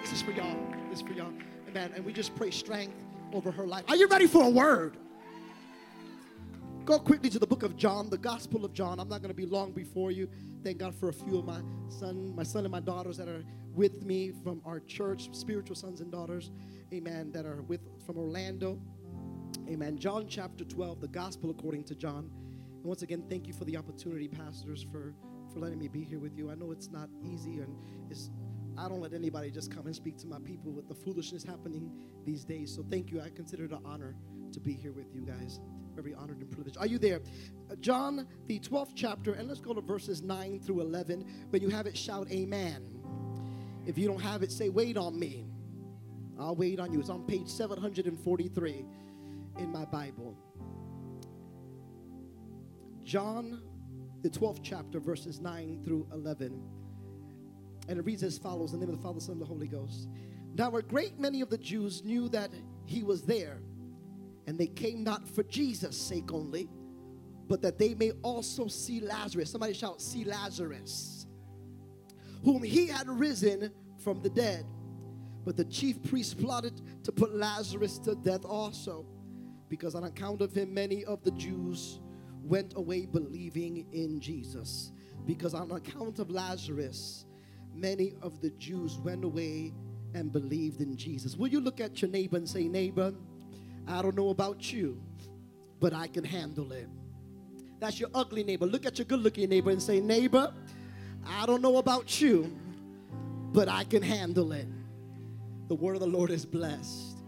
This 0.03 0.13
is 0.13 0.23
for 0.23 0.33
y'all. 0.33 0.57
This 0.91 1.01
is 1.01 1.07
for 1.07 1.15
y'all. 1.15 1.33
Amen. 1.69 1.93
And 1.95 2.05
we 2.05 2.13
just 2.13 2.35
pray 2.37 2.51
strength 2.51 3.05
over 3.33 3.51
her 3.51 3.67
life. 3.67 3.85
Are 3.89 3.97
you 3.97 4.07
ready 4.07 4.27
for 4.27 4.45
a 4.45 4.51
word? 4.51 4.99
Go 6.85 6.99
quickly 6.99 7.31
to 7.31 7.39
the 7.39 7.47
book 7.47 7.63
of 7.63 7.77
John, 7.77 8.11
the 8.11 8.19
Gospel 8.19 8.63
of 8.63 8.75
John. 8.75 9.01
I'm 9.01 9.09
not 9.09 9.23
going 9.23 9.31
to 9.31 9.35
be 9.35 9.47
long 9.47 9.73
before 9.73 10.11
you. 10.11 10.29
Thank 10.63 10.77
God 10.77 10.95
for 10.95 11.09
a 11.09 11.15
few 11.15 11.39
of 11.39 11.47
my 11.47 11.63
son, 11.89 12.37
my 12.37 12.43
son 12.43 12.67
and 12.67 12.73
my 12.73 12.81
daughters 12.81 13.17
that 13.17 13.27
are 13.27 13.43
with 13.73 14.03
me 14.05 14.33
from 14.43 14.61
our 14.67 14.81
church, 14.81 15.31
spiritual 15.33 15.77
sons 15.77 16.03
and 16.03 16.13
daughters. 16.13 16.51
Amen. 16.93 17.33
That 17.33 17.47
are 17.47 17.63
with 17.63 17.81
from 18.05 18.19
Orlando. 18.19 18.79
Amen. 19.67 19.97
John 19.97 20.27
chapter 20.29 20.63
12, 20.63 21.01
the 21.01 21.09
Gospel 21.09 21.49
according 21.49 21.85
to 21.85 21.95
John. 21.95 22.31
And 22.77 22.85
once 22.85 23.01
again, 23.01 23.25
thank 23.31 23.47
you 23.47 23.55
for 23.55 23.65
the 23.65 23.79
opportunity, 23.79 24.29
pastors, 24.29 24.85
for 24.93 25.15
for 25.55 25.61
letting 25.61 25.79
me 25.79 25.89
be 25.89 26.05
here 26.05 26.19
with 26.19 26.37
you. 26.37 26.51
I 26.51 26.55
know 26.55 26.71
it's 26.71 26.91
not 26.91 27.09
easy 27.23 27.61
and 27.61 27.75
it's 28.11 28.29
I 28.77 28.89
don't 28.89 29.01
let 29.01 29.15
anybody 29.15 29.51
just 29.51 29.75
come 29.75 29.87
and 29.87 29.97
speak 29.97 30.19
to 30.19 30.27
my 30.27 30.39
people 30.41 30.71
with 30.71 30.89
the 30.89 30.95
foolishness 30.95 31.45
happening 31.45 31.91
these 32.27 32.45
days. 32.45 32.75
So 32.75 32.85
thank 32.91 33.11
you. 33.11 33.23
I 33.23 33.31
consider 33.31 33.65
it 33.65 33.71
an 33.71 33.81
honor 33.87 34.17
to 34.53 34.61
be 34.61 34.75
here 34.75 34.93
with 34.93 35.15
you 35.15 35.23
guys. 35.23 35.61
Very 35.95 36.15
honored 36.15 36.39
and 36.39 36.51
privileged. 36.51 36.77
Are 36.79 36.87
you 36.87 36.99
there? 36.99 37.21
Uh, 37.71 37.77
John, 37.77 38.27
the 38.47 38.59
12th 38.61 38.93
chapter, 38.95 39.35
and 39.35 39.49
let's 39.49 39.61
go 39.61 39.73
to 39.73 39.81
verses 39.81 40.23
9 40.23 40.61
through 40.61 40.81
11. 40.81 41.25
When 41.51 41.63
you 41.63 41.69
have 41.69 41.87
it, 41.87 41.97
shout 41.97 42.31
amen. 42.31 42.83
If 43.87 43.99
you 43.99 44.09
don't 44.09 44.21
have 44.21 44.43
it, 44.43 44.51
say, 44.51 44.69
wait 44.69 44.97
on 44.97 45.19
me. 45.19 45.47
I'll 46.39 46.57
wait 46.57 46.81
on 46.81 46.93
you. 46.93 47.01
It's 47.01 47.11
on 47.11 47.25
page 47.25 47.49
743 47.49 48.85
in 49.59 49.73
my 49.73 49.85
Bible. 49.85 50.37
John, 53.05 53.63
the 54.23 54.31
12th 54.31 54.61
chapter, 54.63 54.99
verses 54.99 55.41
9 55.41 55.83
through 55.85 56.09
11. 56.13 56.61
And 57.89 57.99
it 57.99 58.05
reads 58.05 58.23
as 58.23 58.39
follows 58.39 58.73
in 58.73 58.81
the 58.81 58.87
name 58.87 58.95
of 58.95 59.01
the 59.01 59.07
Father, 59.07 59.21
Son, 59.21 59.35
and 59.35 59.43
the 59.43 59.47
Holy 59.47 59.69
Ghost. 59.69 60.09
Now, 60.55 60.75
a 60.77 60.83
great 60.83 61.19
many 61.19 61.41
of 61.41 61.51
the 61.51 61.59
Jews 61.59 62.03
knew 62.05 62.29
that 62.31 62.51
he 62.87 63.03
was 63.03 63.23
there, 63.23 63.61
and 64.47 64.59
they 64.59 64.67
came 64.67 65.05
not 65.05 65.29
for 65.29 65.43
Jesus' 65.43 65.97
sake 65.97 66.33
only, 66.33 66.69
but 67.49 67.63
that 67.63 67.79
they 67.79 67.95
may 67.95 68.13
also 68.23 68.69
see 68.69 69.01
Lazarus. 69.01 69.51
Somebody 69.51 69.75
shout, 69.75 70.01
See 70.01 70.25
Lazarus, 70.25 71.27
whom 72.43 72.63
he 72.63 72.87
had 72.87 73.09
risen 73.09 73.71
from 73.99 74.23
the 74.23 74.31
dead. 74.31 74.67
But 75.45 75.57
the 75.57 75.65
chief 75.65 76.03
priests 76.03 76.33
plotted 76.33 76.81
to 77.05 77.13
put 77.13 77.35
Lazarus 77.35 77.99
to 78.01 78.15
death 78.15 78.45
also, 78.45 79.07
because 79.69 79.95
on 79.95 80.05
account 80.05 80.41
of 80.41 80.55
him, 80.55 80.73
many 80.73 81.05
of 81.05 81.23
the 81.23 81.33
Jews 81.33 82.01
went 82.43 82.75
away 82.77 83.07
believing 83.07 83.87
in 83.93 84.21
Jesus. 84.21 84.93
Because 85.27 85.55
on 85.55 85.71
account 85.73 86.19
of 86.19 86.31
Lazarus, 86.31 87.27
many 87.75 88.15
of 88.23 88.41
the 88.41 88.51
Jews 88.51 88.99
went 88.99 89.25
away 89.25 89.73
and 90.15 90.33
believed 90.33 90.81
in 90.81 90.97
Jesus. 90.97 91.37
Will 91.37 91.49
you 91.49 91.61
look 91.61 91.81
at 91.81 92.01
your 92.01 92.11
neighbor 92.11 92.37
and 92.37 92.49
say, 92.49 92.69
Neighbor, 92.69 93.13
I 93.87 94.03
don't 94.03 94.17
know 94.17 94.31
about 94.31 94.73
you, 94.73 95.01
but 95.81 95.93
I 95.93 96.07
can 96.07 96.25
handle 96.25 96.73
it. 96.73 96.89
That's 97.81 98.01
your 98.01 98.09
ugly 98.15 98.45
neighbor. 98.45 98.67
Look 98.67 98.87
at 98.87 98.99
your 98.99 99.05
good 99.05 99.21
looking 99.21 99.49
neighbor 99.49 99.71
and 99.71 99.83
say, 99.83 100.01
Neighbor, 100.01 100.53
I 101.27 101.45
don't 101.47 101.61
know 101.61 101.77
about 101.77 102.21
you, 102.21 102.51
but 103.53 103.69
I 103.69 103.85
can 103.85 104.03
handle 104.03 104.53
it. 104.53 104.67
The 105.69 105.75
word 105.75 105.95
of 105.95 106.01
the 106.01 106.07
Lord 106.07 106.31
is 106.31 106.47
blessed. 106.47 107.19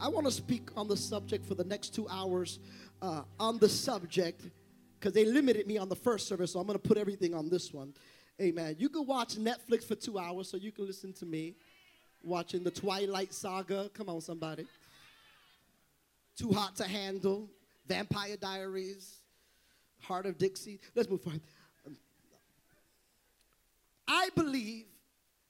I 0.00 0.08
want 0.08 0.26
to 0.26 0.32
speak 0.32 0.70
on 0.76 0.88
the 0.88 0.96
subject 0.96 1.46
for 1.46 1.54
the 1.54 1.64
next 1.64 1.94
two 1.94 2.08
hours 2.08 2.58
uh, 3.00 3.22
on 3.38 3.58
the 3.58 3.68
subject 3.68 4.42
because 4.98 5.12
they 5.12 5.24
limited 5.24 5.66
me 5.66 5.78
on 5.78 5.88
the 5.88 5.96
first 5.96 6.26
service, 6.26 6.52
so 6.52 6.60
I'm 6.60 6.66
going 6.66 6.78
to 6.78 6.88
put 6.88 6.96
everything 6.96 7.34
on 7.34 7.48
this 7.48 7.72
one. 7.72 7.92
Amen. 8.40 8.76
You 8.78 8.88
can 8.88 9.06
watch 9.06 9.36
Netflix 9.36 9.84
for 9.84 9.94
two 9.94 10.18
hours 10.18 10.48
so 10.48 10.56
you 10.56 10.72
can 10.72 10.86
listen 10.86 11.12
to 11.14 11.26
me 11.26 11.54
watching 12.22 12.64
the 12.64 12.70
Twilight 12.70 13.32
Saga. 13.32 13.90
Come 13.94 14.08
on, 14.08 14.20
somebody. 14.20 14.66
Too 16.36 16.52
Hot 16.52 16.76
to 16.76 16.84
Handle, 16.84 17.50
Vampire 17.86 18.36
Diaries, 18.36 19.18
Hart 20.00 20.26
of 20.26 20.38
Dixie. 20.38 20.80
Let's 20.94 21.08
move 21.08 21.22
forward. 21.22 21.40
I 24.08 24.28
believe 24.34 24.86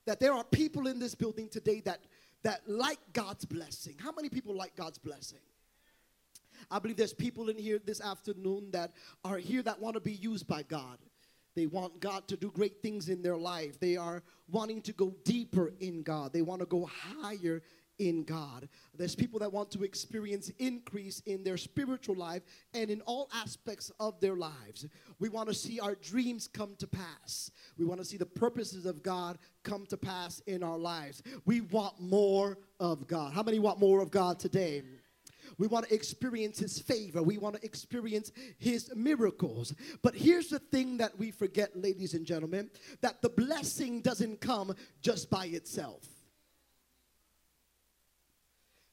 that 0.07 0.21
there 0.21 0.33
are 0.33 0.45
people 0.45 0.87
in 0.87 0.99
this 0.99 1.15
building 1.15 1.49
today 1.49 1.81
that, 1.85 2.01
that 2.43 2.61
like 2.67 2.99
God's 3.13 3.45
blessing. 3.45 3.95
How 3.99 4.13
many 4.13 4.29
people 4.29 4.55
like 4.55 4.77
God's 4.77 4.99
blessing? 4.99 5.39
I 6.71 6.79
believe 6.79 6.97
there's 6.97 7.13
people 7.13 7.49
in 7.49 7.59
here 7.59 7.81
this 7.85 8.01
afternoon 8.01 8.71
that 8.73 8.93
are 9.25 9.39
here 9.39 9.63
that 9.63 9.81
want 9.81 9.95
to 9.95 10.01
be 10.01 10.13
used 10.13 10.47
by 10.47 10.63
God. 10.63 10.99
They 11.55 11.67
want 11.67 12.01
God 12.01 12.27
to 12.29 12.37
do 12.37 12.51
great 12.51 12.81
things 12.83 13.09
in 13.09 13.21
their 13.21 13.37
life. 13.37 13.79
They 13.79 13.97
are 13.97 14.23
wanting 14.51 14.81
to 14.83 14.93
go 14.93 15.15
deeper 15.25 15.73
in 15.81 16.03
God. 16.03 16.33
They 16.33 16.43
want 16.43 16.61
to 16.61 16.67
go 16.67 16.87
higher 16.87 17.63
in 18.03 18.25
God. 18.25 18.69
There's 18.97 19.15
people 19.15 19.39
that 19.39 19.53
want 19.53 19.71
to 19.73 19.85
experience 19.85 20.51
increase 20.59 21.21
in 21.27 21.45
their 21.45 21.57
spiritual 21.57 22.17
life 22.17 22.43
and 22.75 22.91
in 22.91 23.01
all 23.03 23.31
aspects 23.33 23.93
of 24.01 24.21
their 24.21 24.35
lives. 24.35 24.87
We 25.21 25.29
want 25.29 25.49
to 25.49 25.55
see 25.55 25.79
our 25.79 25.95
dreams 25.95 26.49
come 26.49 26.75
to 26.79 26.87
pass. 26.89 27.53
We 27.79 27.85
want 27.85 28.01
to 28.01 28.05
see 28.05 28.17
the 28.17 28.27
purposes 28.27 28.87
of 28.87 29.05
God 29.05 29.39
come 29.63 29.87
to 29.87 29.97
pass 29.97 30.41
in 30.47 30.65
our 30.65 30.79
lives. 30.79 31.23
We 31.45 31.61
want 31.61 32.01
more 32.01 32.59
of 32.81 33.07
God. 33.07 33.33
How 33.33 33.45
many 33.45 33.61
want 33.61 33.79
more 33.79 34.03
of 34.03 34.11
God 34.11 34.41
today? 34.41 34.83
We 35.59 35.69
want 35.69 35.87
to 35.87 35.95
experience 35.95 36.59
His 36.59 36.81
favor. 36.81 37.23
We 37.23 37.39
want 37.39 37.57
to 37.57 37.65
experience 37.65 38.33
His 38.59 38.91
miracles. 38.97 39.75
But 40.03 40.17
here's 40.17 40.49
the 40.49 40.59
thing 40.59 40.97
that 40.97 41.17
we 41.19 41.31
forget, 41.31 41.77
ladies 41.77 42.15
and 42.15 42.27
gentlemen 42.27 42.69
that 43.01 43.23
the 43.23 43.29
blessing 43.29 44.01
doesn't 44.01 44.41
come 44.41 44.75
just 45.03 45.31
by 45.31 45.47
itself. 45.47 46.12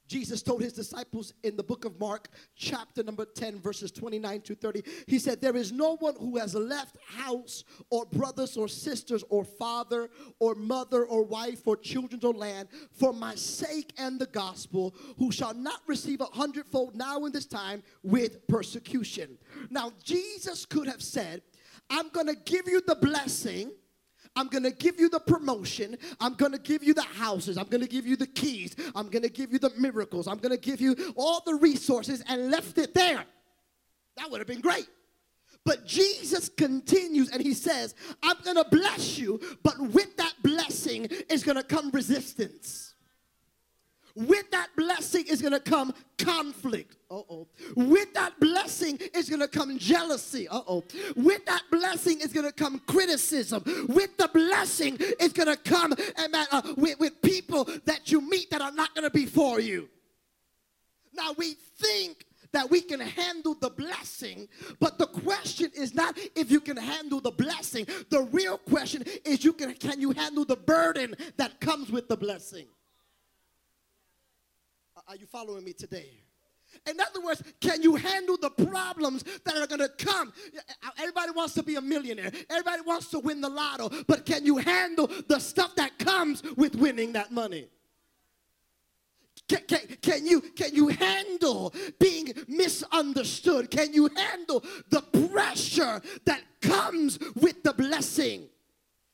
Jesus 0.09 0.41
told 0.41 0.63
his 0.63 0.73
disciples 0.73 1.33
in 1.43 1.55
the 1.55 1.63
book 1.63 1.85
of 1.85 1.99
Mark, 1.99 2.29
chapter 2.55 3.03
number 3.03 3.25
10, 3.25 3.61
verses 3.61 3.91
29 3.91 4.41
to 4.41 4.55
30, 4.55 4.81
he 5.05 5.19
said, 5.19 5.39
There 5.39 5.55
is 5.55 5.71
no 5.71 5.97
one 5.97 6.15
who 6.19 6.37
has 6.37 6.55
left 6.55 6.97
house 7.05 7.63
or 7.91 8.07
brothers 8.07 8.57
or 8.57 8.67
sisters 8.67 9.23
or 9.29 9.45
father 9.45 10.09
or 10.39 10.55
mother 10.55 11.05
or 11.05 11.23
wife 11.23 11.61
or 11.67 11.77
children 11.77 12.19
or 12.23 12.33
land 12.33 12.69
for 12.91 13.13
my 13.13 13.35
sake 13.35 13.93
and 13.99 14.19
the 14.19 14.25
gospel 14.25 14.95
who 15.19 15.31
shall 15.31 15.53
not 15.53 15.81
receive 15.85 16.21
a 16.21 16.25
hundredfold 16.25 16.95
now 16.95 17.25
in 17.25 17.31
this 17.31 17.45
time 17.45 17.83
with 18.01 18.47
persecution. 18.47 19.37
Now, 19.69 19.91
Jesus 20.03 20.65
could 20.65 20.87
have 20.87 21.03
said, 21.03 21.43
I'm 21.87 22.09
going 22.09 22.27
to 22.27 22.35
give 22.35 22.67
you 22.67 22.81
the 22.81 22.95
blessing 22.95 23.71
I'm 24.39 24.47
going 24.47 24.63
to 24.63 24.71
give 24.71 25.01
you 25.01 25.09
the 25.09 25.19
promotion. 25.19 25.97
I'm 26.21 26.35
going 26.35 26.53
to 26.53 26.57
give 26.57 26.81
you 26.81 26.93
the 26.93 27.01
houses. 27.01 27.57
I'm 27.57 27.67
going 27.67 27.81
to 27.81 27.89
give 27.89 28.07
you 28.07 28.15
the 28.15 28.25
keys. 28.25 28.73
I'm 28.95 29.09
going 29.09 29.23
to 29.23 29.29
give 29.29 29.51
you 29.51 29.59
the 29.59 29.71
miracles. 29.77 30.29
I'm 30.29 30.37
going 30.37 30.55
to 30.55 30.61
give 30.61 30.79
you 30.79 30.95
all 31.17 31.43
the 31.45 31.55
resources 31.55 32.23
and 32.29 32.49
left 32.49 32.77
it 32.77 32.93
there. 32.93 33.25
That 34.15 34.31
would 34.31 34.39
have 34.39 34.47
been 34.47 34.61
great. 34.61 34.87
But 35.65 35.85
Jesus 35.85 36.47
continues 36.47 37.31
and 37.31 37.41
he 37.41 37.53
says, 37.53 37.95
I'm 38.23 38.37
going 38.45 38.55
to 38.55 38.65
bless 38.71 39.17
you, 39.17 39.41
but 39.61 39.77
with 39.77 40.15
that 40.15 40.33
blessing 40.41 41.07
is 41.29 41.43
going 41.43 41.57
to 41.57 41.63
come 41.63 41.91
resistance. 41.91 42.88
With 44.19 44.51
that 44.51 44.67
blessing 44.75 45.23
is 45.29 45.41
going 45.41 45.53
to 45.53 45.61
come 45.61 45.93
conflict. 46.17 46.97
Uh 47.09 47.21
oh. 47.29 47.47
With 47.77 48.13
that 48.15 48.37
blessing 48.37 48.99
is 49.15 49.29
going 49.29 49.39
to 49.39 49.47
come 49.47 49.77
jealousy. 49.79 50.45
Uh 50.45 50.59
oh. 50.67 50.83
With 51.15 51.45
that 51.45 51.63
blessing 51.71 52.19
is 52.19 52.33
going 52.33 52.45
to 52.45 52.51
come 52.51 52.79
criticism. 52.79 53.63
With 53.87 54.17
the 54.17 54.29
blessing 54.33 54.97
is 55.21 55.31
going 55.31 55.47
to 55.47 55.55
come 55.55 55.93
amen, 56.21 56.47
uh, 56.51 56.61
with, 56.75 56.99
with 56.99 57.21
people 57.21 57.63
that 57.85 58.11
you 58.11 58.19
meet 58.19 58.51
that 58.51 58.61
are 58.61 58.73
not 58.73 58.93
going 58.93 59.05
to 59.05 59.09
be 59.09 59.25
for 59.25 59.61
you. 59.61 59.87
Now 61.13 61.31
we 61.37 61.53
think 61.53 62.25
that 62.51 62.69
we 62.69 62.81
can 62.81 62.99
handle 62.99 63.53
the 63.53 63.69
blessing, 63.69 64.49
but 64.81 64.97
the 64.97 65.07
question 65.07 65.71
is 65.73 65.93
not 65.93 66.17
if 66.35 66.51
you 66.51 66.59
can 66.59 66.75
handle 66.75 67.21
the 67.21 67.31
blessing. 67.31 67.85
The 68.09 68.23
real 68.33 68.57
question 68.57 69.05
is 69.23 69.45
you 69.45 69.53
can 69.53 69.73
can 69.75 70.01
you 70.01 70.11
handle 70.11 70.43
the 70.43 70.57
burden 70.57 71.15
that 71.37 71.61
comes 71.61 71.89
with 71.89 72.09
the 72.09 72.17
blessing? 72.17 72.67
Are 75.09 75.15
you 75.15 75.25
following 75.25 75.63
me 75.63 75.73
today? 75.73 76.21
In 76.87 76.99
other 77.01 77.19
words, 77.25 77.41
can 77.59 77.81
you 77.81 77.95
handle 77.95 78.37
the 78.39 78.51
problems 78.51 79.23
that 79.43 79.57
are 79.57 79.65
going 79.65 79.79
to 79.79 79.89
come? 79.89 80.31
Everybody 80.99 81.31
wants 81.31 81.55
to 81.55 81.63
be 81.63 81.75
a 81.77 81.81
millionaire. 81.81 82.31
Everybody 82.47 82.83
wants 82.85 83.07
to 83.07 83.19
win 83.19 83.41
the 83.41 83.49
lotto. 83.49 83.89
But 84.07 84.27
can 84.27 84.45
you 84.45 84.57
handle 84.57 85.07
the 85.27 85.39
stuff 85.39 85.73
that 85.77 85.97
comes 85.97 86.43
with 86.57 86.75
winning 86.75 87.13
that 87.13 87.31
money? 87.31 87.69
Can, 89.47 89.61
can, 89.67 89.79
can, 89.99 90.27
you, 90.27 90.41
can 90.41 90.75
you 90.75 90.89
handle 90.89 91.73
being 91.99 92.31
misunderstood? 92.47 93.71
Can 93.71 93.91
you 93.91 94.11
handle 94.15 94.63
the 94.91 95.01
pressure 95.31 96.03
that 96.25 96.43
comes 96.61 97.17
with 97.33 97.63
the 97.63 97.73
blessing? 97.73 98.47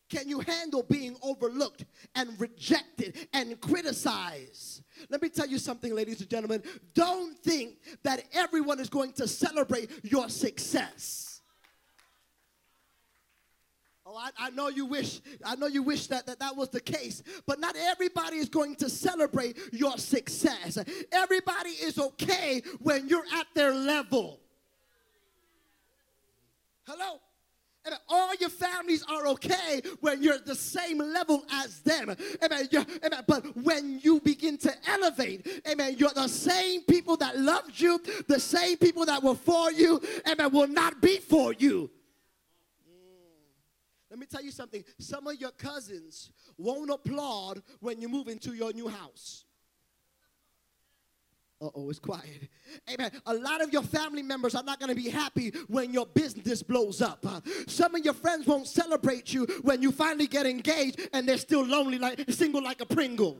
Can 0.09 0.27
you 0.27 0.41
handle 0.41 0.83
being 0.83 1.15
overlooked 1.23 1.85
and 2.15 2.37
rejected 2.37 3.29
and 3.31 3.61
criticized? 3.61 4.81
Let 5.09 5.21
me 5.21 5.29
tell 5.29 5.47
you 5.47 5.57
something, 5.57 5.93
ladies 5.93 6.21
and 6.21 6.29
gentlemen. 6.29 6.63
Don't 6.93 7.37
think 7.37 7.77
that 8.03 8.23
everyone 8.33 8.79
is 8.79 8.89
going 8.89 9.13
to 9.13 9.27
celebrate 9.27 9.89
your 10.03 10.29
success. 10.29 11.41
Oh, 14.07 14.15
I, 14.15 14.29
I, 14.37 14.49
know 14.51 14.69
you 14.69 14.85
wish, 14.85 15.19
I 15.43 15.55
know 15.55 15.65
you 15.65 15.81
wish 15.81 16.07
that, 16.07 16.27
that 16.27 16.39
that 16.39 16.55
was 16.55 16.69
the 16.69 16.79
case, 16.79 17.23
but 17.47 17.59
not 17.59 17.75
everybody 17.75 18.37
is 18.37 18.49
going 18.49 18.75
to 18.75 18.89
celebrate 18.89 19.57
your 19.71 19.97
success. 19.97 20.77
Everybody 21.11 21.71
is 21.71 21.97
okay 21.97 22.61
when 22.79 23.09
you're 23.09 23.25
at 23.33 23.47
their 23.55 23.73
level. 23.73 24.39
Hello? 26.87 27.19
Amen. 27.85 27.99
All 28.09 28.33
your 28.35 28.49
families 28.49 29.03
are 29.07 29.27
okay 29.27 29.81
when 29.99 30.23
you're 30.23 30.35
at 30.35 30.45
the 30.45 30.55
same 30.55 30.97
level 30.97 31.43
as 31.51 31.79
them. 31.81 32.15
Amen. 32.43 32.67
amen. 32.73 33.23
But 33.27 33.45
when 33.57 33.99
you 34.01 34.19
begin 34.21 34.57
to 34.59 34.73
elevate, 34.87 35.61
amen, 35.69 35.95
you're 35.97 36.09
the 36.09 36.27
same 36.27 36.81
people 36.81 37.15
that 37.17 37.37
loved 37.37 37.79
you, 37.79 38.01
the 38.27 38.39
same 38.39 38.77
people 38.77 39.05
that 39.05 39.21
were 39.21 39.35
for 39.35 39.71
you, 39.71 40.01
amen, 40.27 40.51
will 40.51 40.67
not 40.67 41.01
be 41.01 41.17
for 41.17 41.53
you. 41.53 41.91
Mm. 42.89 44.09
Let 44.09 44.19
me 44.19 44.25
tell 44.25 44.43
you 44.43 44.51
something. 44.51 44.83
Some 44.99 45.27
of 45.27 45.39
your 45.39 45.51
cousins 45.51 46.31
won't 46.57 46.89
applaud 46.89 47.61
when 47.81 48.01
you 48.01 48.09
move 48.09 48.27
into 48.27 48.53
your 48.53 48.73
new 48.73 48.87
house. 48.87 49.44
Uh 51.61 51.69
oh, 51.73 51.89
it's 51.89 51.99
quiet. 51.99 52.49
Amen. 52.89 53.11
A 53.25 53.33
lot 53.33 53.61
of 53.61 53.71
your 53.71 53.81
family 53.81 54.21
members 54.21 54.55
are 54.55 54.63
not 54.63 54.77
going 54.77 54.89
to 54.89 54.95
be 54.95 55.09
happy 55.09 55.51
when 55.67 55.93
your 55.93 56.05
business 56.05 56.61
blows 56.61 57.01
up. 57.01 57.25
Uh, 57.25 57.39
some 57.65 57.95
of 57.95 58.03
your 58.03 58.13
friends 58.13 58.45
won't 58.45 58.67
celebrate 58.67 59.33
you 59.33 59.45
when 59.61 59.81
you 59.81 59.93
finally 59.93 60.27
get 60.27 60.45
engaged 60.45 60.99
and 61.13 61.27
they're 61.27 61.37
still 61.37 61.65
lonely, 61.65 61.97
like 61.97 62.25
single 62.29 62.61
like 62.61 62.81
a 62.81 62.85
Pringle. 62.85 63.37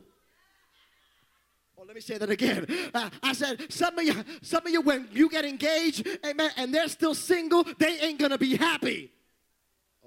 Oh, 1.78 1.82
let 1.86 1.94
me 1.94 2.00
say 2.00 2.16
that 2.16 2.30
again. 2.30 2.66
Uh, 2.94 3.10
I 3.22 3.34
said 3.34 3.70
some 3.70 3.98
of 3.98 4.04
you, 4.04 4.24
some 4.40 4.66
of 4.66 4.72
you, 4.72 4.80
when 4.80 5.08
you 5.12 5.28
get 5.28 5.44
engaged, 5.44 6.08
amen, 6.24 6.50
and 6.56 6.74
they're 6.74 6.88
still 6.88 7.14
single, 7.14 7.64
they 7.78 7.98
ain't 8.00 8.18
gonna 8.18 8.38
be 8.38 8.56
happy. 8.56 9.12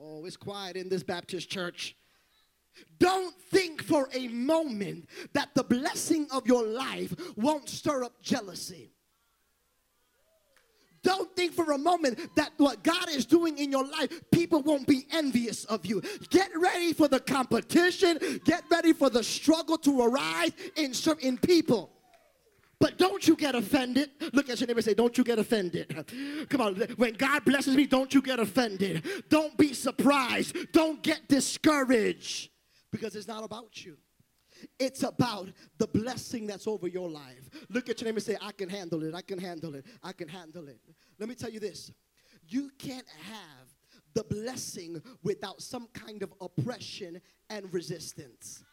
Oh, 0.01 0.25
it's 0.25 0.37
quiet 0.37 0.77
in 0.77 0.89
this 0.89 1.03
Baptist 1.03 1.47
church. 1.49 1.95
Don't 2.99 3.33
think 3.49 3.81
for 3.83 4.09
a 4.13 4.27
moment 4.27 5.07
that 5.33 5.49
the 5.55 5.63
blessing 5.63 6.27
of 6.31 6.45
your 6.45 6.65
life 6.65 7.13
won't 7.35 7.69
stir 7.69 8.03
up 8.03 8.21
jealousy. 8.21 8.91
Don't 11.01 11.33
think 11.35 11.53
for 11.53 11.71
a 11.71 11.77
moment 11.77 12.19
that 12.35 12.51
what 12.57 12.83
God 12.83 13.09
is 13.09 13.25
doing 13.25 13.57
in 13.57 13.71
your 13.71 13.85
life, 13.85 14.09
people 14.31 14.61
won't 14.61 14.85
be 14.85 15.05
envious 15.11 15.63
of 15.65 15.85
you. 15.85 16.01
Get 16.29 16.49
ready 16.55 16.93
for 16.93 17.07
the 17.07 17.19
competition. 17.19 18.19
Get 18.43 18.63
ready 18.69 18.93
for 18.93 19.09
the 19.09 19.23
struggle 19.23 19.77
to 19.79 20.01
arise 20.01 20.51
in 20.75 20.93
certain 20.93 21.37
people. 21.37 21.91
But 22.79 22.97
don't 22.97 23.25
you 23.27 23.35
get 23.35 23.55
offended. 23.55 24.09
Look 24.33 24.49
at 24.49 24.59
your 24.59 24.67
neighbor 24.67 24.81
say, 24.81 24.93
Don't 24.93 25.17
you 25.17 25.23
get 25.23 25.37
offended. 25.37 26.05
Come 26.49 26.61
on, 26.61 26.75
when 26.95 27.13
God 27.13 27.43
blesses 27.43 27.75
me, 27.75 27.85
don't 27.85 28.13
you 28.13 28.21
get 28.21 28.39
offended. 28.39 29.03
Don't 29.29 29.57
be 29.57 29.73
surprised. 29.73 30.55
Don't 30.71 31.01
get 31.03 31.27
discouraged 31.27 32.48
because 32.91 33.15
it's 33.15 33.27
not 33.27 33.43
about 33.43 33.85
you. 33.85 33.97
It's 34.79 35.03
about 35.03 35.49
the 35.77 35.87
blessing 35.87 36.47
that's 36.47 36.67
over 36.67 36.87
your 36.87 37.09
life. 37.09 37.49
Look 37.69 37.89
at 37.89 38.01
your 38.01 38.07
name 38.07 38.15
and 38.15 38.23
say, 38.23 38.37
I 38.41 38.51
can 38.51 38.67
handle 38.67 39.03
it. 39.03 39.13
I 39.15 39.21
can 39.21 39.39
handle 39.39 39.75
it. 39.75 39.85
I 40.03 40.11
can 40.11 40.27
handle 40.27 40.67
it. 40.67 40.79
Let 41.19 41.29
me 41.29 41.35
tell 41.35 41.49
you 41.49 41.59
this 41.59 41.91
you 42.47 42.71
can't 42.79 43.07
have 43.27 43.67
the 44.13 44.23
blessing 44.23 45.01
without 45.23 45.61
some 45.61 45.87
kind 45.93 46.23
of 46.23 46.33
oppression 46.41 47.21
and 47.49 47.71
resistance. 47.73 48.63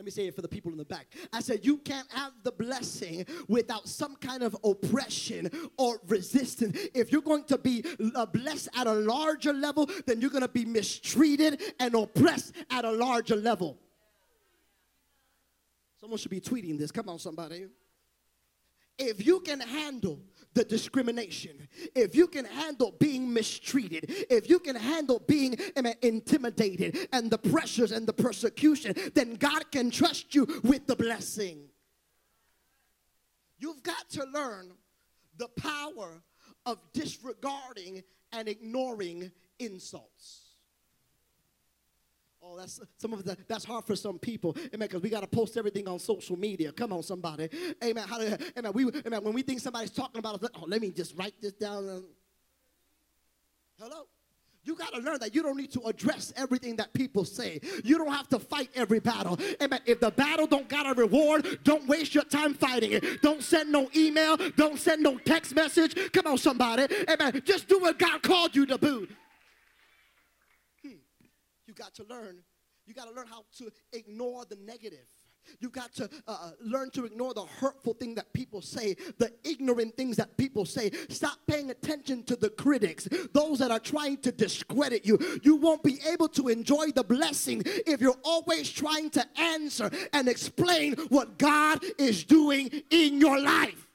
Let 0.00 0.06
me 0.06 0.12
say 0.12 0.28
it 0.28 0.34
for 0.34 0.40
the 0.40 0.48
people 0.48 0.72
in 0.72 0.78
the 0.78 0.84
back. 0.86 1.08
I 1.30 1.40
said, 1.40 1.62
You 1.62 1.76
can't 1.76 2.10
have 2.12 2.32
the 2.42 2.52
blessing 2.52 3.26
without 3.48 3.86
some 3.86 4.16
kind 4.16 4.42
of 4.42 4.56
oppression 4.64 5.50
or 5.76 6.00
resistance. 6.08 6.74
If 6.94 7.12
you're 7.12 7.20
going 7.20 7.44
to 7.44 7.58
be 7.58 7.84
uh, 8.14 8.24
blessed 8.24 8.70
at 8.74 8.86
a 8.86 8.94
larger 8.94 9.52
level, 9.52 9.90
then 10.06 10.22
you're 10.22 10.30
going 10.30 10.40
to 10.40 10.48
be 10.48 10.64
mistreated 10.64 11.60
and 11.78 11.94
oppressed 11.94 12.54
at 12.70 12.86
a 12.86 12.90
larger 12.90 13.36
level. 13.36 13.78
Someone 16.00 16.18
should 16.18 16.30
be 16.30 16.40
tweeting 16.40 16.78
this. 16.78 16.90
Come 16.90 17.10
on, 17.10 17.18
somebody. 17.18 17.66
If 18.96 19.26
you 19.26 19.40
can 19.40 19.60
handle 19.60 20.22
the 20.54 20.64
discrimination, 20.64 21.68
if 21.94 22.14
you 22.14 22.26
can 22.26 22.44
handle 22.44 22.92
being 22.98 23.32
mistreated, 23.32 24.06
if 24.28 24.50
you 24.50 24.58
can 24.58 24.76
handle 24.76 25.20
being 25.20 25.56
intimidated 26.02 27.08
and 27.12 27.30
the 27.30 27.38
pressures 27.38 27.92
and 27.92 28.06
the 28.06 28.12
persecution, 28.12 28.94
then 29.14 29.34
God 29.34 29.70
can 29.70 29.90
trust 29.90 30.34
you 30.34 30.46
with 30.64 30.86
the 30.86 30.96
blessing. 30.96 31.68
You've 33.58 33.82
got 33.82 34.08
to 34.10 34.24
learn 34.24 34.72
the 35.38 35.48
power 35.48 36.22
of 36.66 36.78
disregarding 36.92 38.02
and 38.32 38.48
ignoring 38.48 39.30
insults. 39.58 40.49
Oh, 42.42 42.56
that's 42.56 42.80
some 42.96 43.12
of 43.12 43.22
the 43.24 43.36
that's 43.48 43.64
hard 43.64 43.84
for 43.84 43.94
some 43.94 44.18
people. 44.18 44.56
Amen. 44.74 44.88
Because 44.88 45.02
we 45.02 45.10
got 45.10 45.20
to 45.20 45.26
post 45.26 45.56
everything 45.56 45.86
on 45.86 45.98
social 45.98 46.38
media. 46.38 46.72
Come 46.72 46.92
on, 46.92 47.02
somebody. 47.02 47.50
Amen. 47.84 48.08
How 48.08 48.18
do, 48.18 48.36
amen. 48.56 48.72
We, 48.72 48.86
amen. 49.06 49.22
When 49.22 49.34
we 49.34 49.42
think 49.42 49.60
somebody's 49.60 49.90
talking 49.90 50.18
about 50.18 50.42
us, 50.42 50.48
oh, 50.54 50.64
let 50.66 50.80
me 50.80 50.90
just 50.90 51.16
write 51.18 51.34
this 51.40 51.52
down. 51.52 52.04
Hello? 53.78 54.06
You 54.62 54.76
got 54.76 54.92
to 54.92 55.00
learn 55.00 55.18
that 55.20 55.34
you 55.34 55.42
don't 55.42 55.56
need 55.56 55.72
to 55.72 55.80
address 55.86 56.34
everything 56.36 56.76
that 56.76 56.92
people 56.92 57.24
say. 57.24 57.60
You 57.82 57.96
don't 57.96 58.12
have 58.12 58.28
to 58.28 58.38
fight 58.38 58.68
every 58.74 59.00
battle. 59.00 59.38
Amen. 59.62 59.80
If 59.86 60.00
the 60.00 60.10
battle 60.10 60.46
don't 60.46 60.68
got 60.68 60.86
a 60.86 61.00
reward, 61.00 61.60
don't 61.64 61.88
waste 61.88 62.14
your 62.14 62.24
time 62.24 62.52
fighting 62.52 62.92
it. 62.92 63.22
Don't 63.22 63.42
send 63.42 63.72
no 63.72 63.88
email. 63.96 64.36
Don't 64.56 64.78
send 64.78 65.02
no 65.02 65.16
text 65.18 65.54
message. 65.54 66.12
Come 66.12 66.26
on, 66.26 66.38
somebody. 66.38 66.86
Amen. 67.08 67.40
Just 67.44 67.68
do 67.68 67.78
what 67.78 67.98
God 67.98 68.22
called 68.22 68.54
you 68.54 68.66
to 68.66 68.76
do 68.76 69.08
you 71.70 71.74
got 71.74 71.94
to 71.94 72.04
learn. 72.04 72.42
You 72.84 72.94
got 72.94 73.08
to 73.08 73.14
learn 73.14 73.28
how 73.28 73.44
to 73.58 73.70
ignore 73.92 74.44
the 74.44 74.56
negative. 74.56 75.06
You 75.60 75.70
got 75.70 75.94
to 75.94 76.04
uh, 76.26 76.30
uh, 76.32 76.50
learn 76.60 76.90
to 76.90 77.04
ignore 77.04 77.32
the 77.32 77.44
hurtful 77.44 77.94
thing 77.94 78.16
that 78.16 78.32
people 78.32 78.60
say, 78.60 78.94
the 79.18 79.32
ignorant 79.44 79.96
things 79.96 80.16
that 80.16 80.36
people 80.36 80.64
say. 80.64 80.90
Stop 81.08 81.38
paying 81.46 81.70
attention 81.70 82.24
to 82.24 82.36
the 82.36 82.50
critics, 82.50 83.08
those 83.32 83.60
that 83.60 83.70
are 83.70 83.78
trying 83.78 84.18
to 84.18 84.32
discredit 84.32 85.06
you. 85.06 85.18
You 85.42 85.56
won't 85.56 85.84
be 85.84 85.98
able 86.12 86.28
to 86.30 86.48
enjoy 86.48 86.90
the 86.90 87.04
blessing 87.04 87.62
if 87.64 88.00
you're 88.00 88.20
always 88.24 88.68
trying 88.68 89.10
to 89.10 89.24
answer 89.38 89.90
and 90.12 90.28
explain 90.28 90.94
what 91.08 91.38
God 91.38 91.84
is 91.98 92.24
doing 92.24 92.68
in 92.90 93.20
your 93.20 93.40
life. 93.40 93.89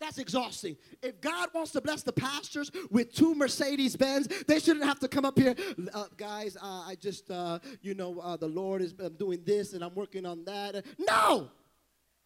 That's 0.00 0.18
exhausting. 0.18 0.76
If 1.02 1.20
God 1.20 1.48
wants 1.52 1.72
to 1.72 1.80
bless 1.80 2.02
the 2.02 2.12
pastors 2.12 2.70
with 2.90 3.12
two 3.12 3.34
Mercedes 3.34 3.96
Benz, 3.96 4.28
they 4.46 4.60
shouldn't 4.60 4.84
have 4.84 5.00
to 5.00 5.08
come 5.08 5.24
up 5.24 5.36
here, 5.36 5.56
uh, 5.92 6.04
guys. 6.16 6.56
Uh, 6.56 6.84
I 6.86 6.96
just, 7.00 7.30
uh, 7.30 7.58
you 7.82 7.94
know, 7.94 8.20
uh, 8.20 8.36
the 8.36 8.46
Lord 8.46 8.80
is 8.80 8.94
I'm 9.02 9.14
doing 9.14 9.42
this 9.44 9.72
and 9.72 9.82
I'm 9.82 9.94
working 9.94 10.24
on 10.24 10.44
that. 10.44 10.84
No, 10.98 11.50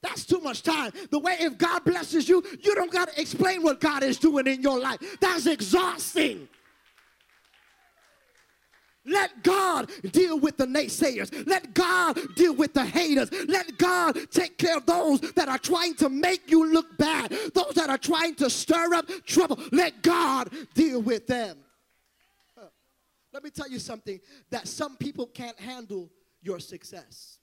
that's 0.03 0.27
too 0.27 0.41
much 0.41 0.63
time. 0.63 0.93
The 1.11 1.19
way 1.19 1.37
if 1.41 1.57
God 1.57 1.85
blesses 1.85 2.29
you, 2.29 2.43
you 2.61 2.75
don't 2.75 2.93
got 2.93 3.09
to 3.09 3.21
explain 3.21 3.63
what 3.63 3.81
God 3.81 4.03
is 4.03 4.19
doing 4.19 4.47
in 4.47 4.61
your 4.61 4.79
life. 4.79 4.99
That's 5.21 5.47
exhausting. 5.47 6.49
Let 9.05 9.43
God 9.43 9.91
deal 10.13 10.39
with 10.39 10.57
the 10.57 10.67
naysayers. 10.67 11.47
Let 11.47 11.75
God 11.75 12.19
deal 12.37 12.55
with 12.55 12.73
the 12.73 12.85
haters. 12.85 13.31
Let 13.49 13.77
God 13.77 14.17
take 14.31 14.59
care 14.59 14.77
of 14.77 14.87
those 14.87 15.21
that 15.33 15.49
are 15.49 15.59
trying 15.59 15.95
to 15.97 16.09
make 16.09 16.51
you 16.51 16.73
look 16.73 16.97
bad, 16.99 17.31
those 17.53 17.75
that 17.75 17.91
are 17.91 17.99
trying 17.99 18.37
to 18.37 18.49
stir 18.49 18.95
up 18.95 19.07
trouble. 19.27 19.59
Let 19.73 20.03
God 20.03 20.51
deal 20.75 21.03
with 21.03 21.27
them. 21.27 21.59
Let 23.33 23.43
me 23.43 23.51
tell 23.51 23.69
you 23.69 23.79
something 23.79 24.21
that 24.51 24.69
some 24.69 24.97
people 24.97 25.27
can't 25.27 25.59
handle 25.59 26.11
your 26.43 26.61
success. 26.61 27.39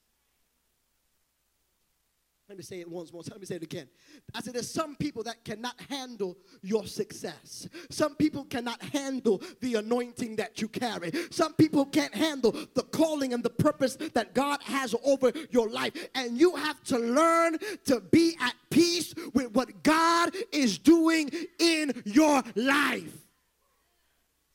Let 2.49 2.57
me 2.57 2.63
say 2.63 2.79
it 2.79 2.89
once 2.89 3.13
more. 3.13 3.21
Let 3.29 3.39
me 3.39 3.45
say 3.45 3.57
it 3.57 3.63
again. 3.63 3.87
I 4.33 4.41
said, 4.41 4.55
there's 4.55 4.71
some 4.71 4.95
people 4.95 5.21
that 5.21 5.45
cannot 5.45 5.79
handle 5.87 6.35
your 6.63 6.87
success. 6.87 7.69
Some 7.91 8.15
people 8.15 8.43
cannot 8.45 8.81
handle 8.81 9.39
the 9.61 9.75
anointing 9.75 10.37
that 10.37 10.59
you 10.59 10.67
carry. 10.67 11.11
Some 11.29 11.53
people 11.53 11.85
can't 11.85 12.13
handle 12.13 12.51
the 12.73 12.81
calling 12.81 13.33
and 13.33 13.43
the 13.43 13.51
purpose 13.51 13.97
that 14.15 14.33
God 14.33 14.63
has 14.63 14.95
over 15.05 15.31
your 15.51 15.69
life. 15.69 15.93
And 16.15 16.39
you 16.39 16.55
have 16.55 16.83
to 16.85 16.97
learn 16.97 17.59
to 17.85 17.99
be 17.99 18.35
at 18.41 18.55
peace 18.71 19.13
with 19.35 19.51
what 19.51 19.83
God 19.83 20.35
is 20.51 20.79
doing 20.79 21.29
in 21.59 22.01
your 22.03 22.41
life. 22.55 23.13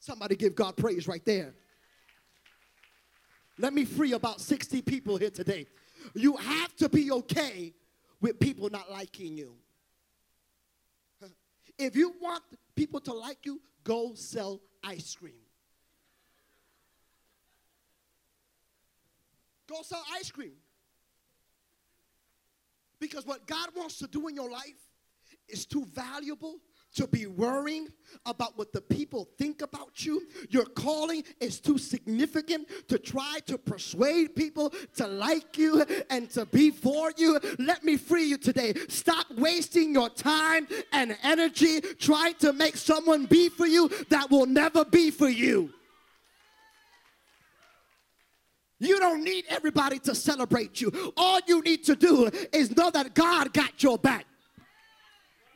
Somebody 0.00 0.34
give 0.34 0.56
God 0.56 0.76
praise 0.76 1.06
right 1.06 1.24
there. 1.24 1.54
Let 3.56 3.72
me 3.72 3.84
free 3.84 4.14
about 4.14 4.40
60 4.40 4.82
people 4.82 5.16
here 5.16 5.30
today. 5.30 5.68
You 6.12 6.36
have 6.36 6.74
to 6.76 6.88
be 6.88 7.12
okay 7.12 7.72
with 8.24 8.40
people 8.40 8.70
not 8.70 8.90
liking 8.90 9.36
you. 9.36 9.54
If 11.78 11.94
you 11.94 12.14
want 12.22 12.42
people 12.74 12.98
to 13.00 13.12
like 13.12 13.44
you, 13.44 13.60
go 13.84 14.14
sell 14.14 14.62
ice 14.82 15.14
cream. 15.14 15.34
Go 19.68 19.82
sell 19.82 20.02
ice 20.14 20.30
cream. 20.30 20.54
Because 22.98 23.26
what 23.26 23.46
God 23.46 23.68
wants 23.76 23.98
to 23.98 24.06
do 24.06 24.26
in 24.28 24.34
your 24.34 24.50
life 24.50 24.88
is 25.46 25.66
too 25.66 25.84
valuable 25.92 26.60
to 26.94 27.06
be 27.06 27.26
worrying 27.26 27.88
about 28.26 28.56
what 28.56 28.72
the 28.72 28.80
people 28.80 29.28
think 29.38 29.62
about 29.62 30.04
you. 30.04 30.22
Your 30.50 30.64
calling 30.64 31.24
is 31.40 31.60
too 31.60 31.78
significant 31.78 32.68
to 32.88 32.98
try 32.98 33.38
to 33.46 33.58
persuade 33.58 34.34
people 34.36 34.72
to 34.96 35.06
like 35.06 35.58
you 35.58 35.84
and 36.10 36.30
to 36.30 36.46
be 36.46 36.70
for 36.70 37.12
you. 37.16 37.38
Let 37.58 37.84
me 37.84 37.96
free 37.96 38.24
you 38.24 38.38
today. 38.38 38.74
Stop 38.88 39.26
wasting 39.36 39.92
your 39.92 40.08
time 40.08 40.66
and 40.92 41.16
energy 41.22 41.80
trying 41.80 42.34
to 42.34 42.52
make 42.52 42.76
someone 42.76 43.26
be 43.26 43.48
for 43.48 43.66
you 43.66 43.90
that 44.10 44.30
will 44.30 44.46
never 44.46 44.84
be 44.84 45.10
for 45.10 45.28
you. 45.28 45.72
You 48.80 48.98
don't 48.98 49.24
need 49.24 49.44
everybody 49.48 49.98
to 50.00 50.14
celebrate 50.14 50.80
you. 50.80 51.12
All 51.16 51.40
you 51.46 51.62
need 51.62 51.84
to 51.84 51.96
do 51.96 52.28
is 52.52 52.76
know 52.76 52.90
that 52.90 53.14
God 53.14 53.52
got 53.52 53.82
your 53.82 53.98
back. 53.98 54.26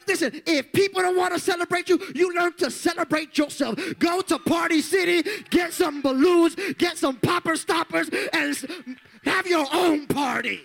Listen, 0.08 0.40
if 0.46 0.72
people 0.72 1.02
don't 1.02 1.16
want 1.16 1.34
to 1.34 1.38
celebrate 1.38 1.90
you, 1.90 2.00
you 2.14 2.34
learn 2.34 2.54
to 2.54 2.70
celebrate 2.70 3.36
yourself. 3.36 3.78
Go 3.98 4.22
to 4.22 4.38
Party 4.38 4.80
City, 4.80 5.22
get 5.50 5.74
some 5.74 6.00
balloons, 6.00 6.56
get 6.78 6.96
some 6.96 7.16
popper 7.16 7.56
stoppers, 7.56 8.08
and 8.32 8.56
have 9.24 9.46
your 9.46 9.66
own 9.72 10.06
party 10.06 10.62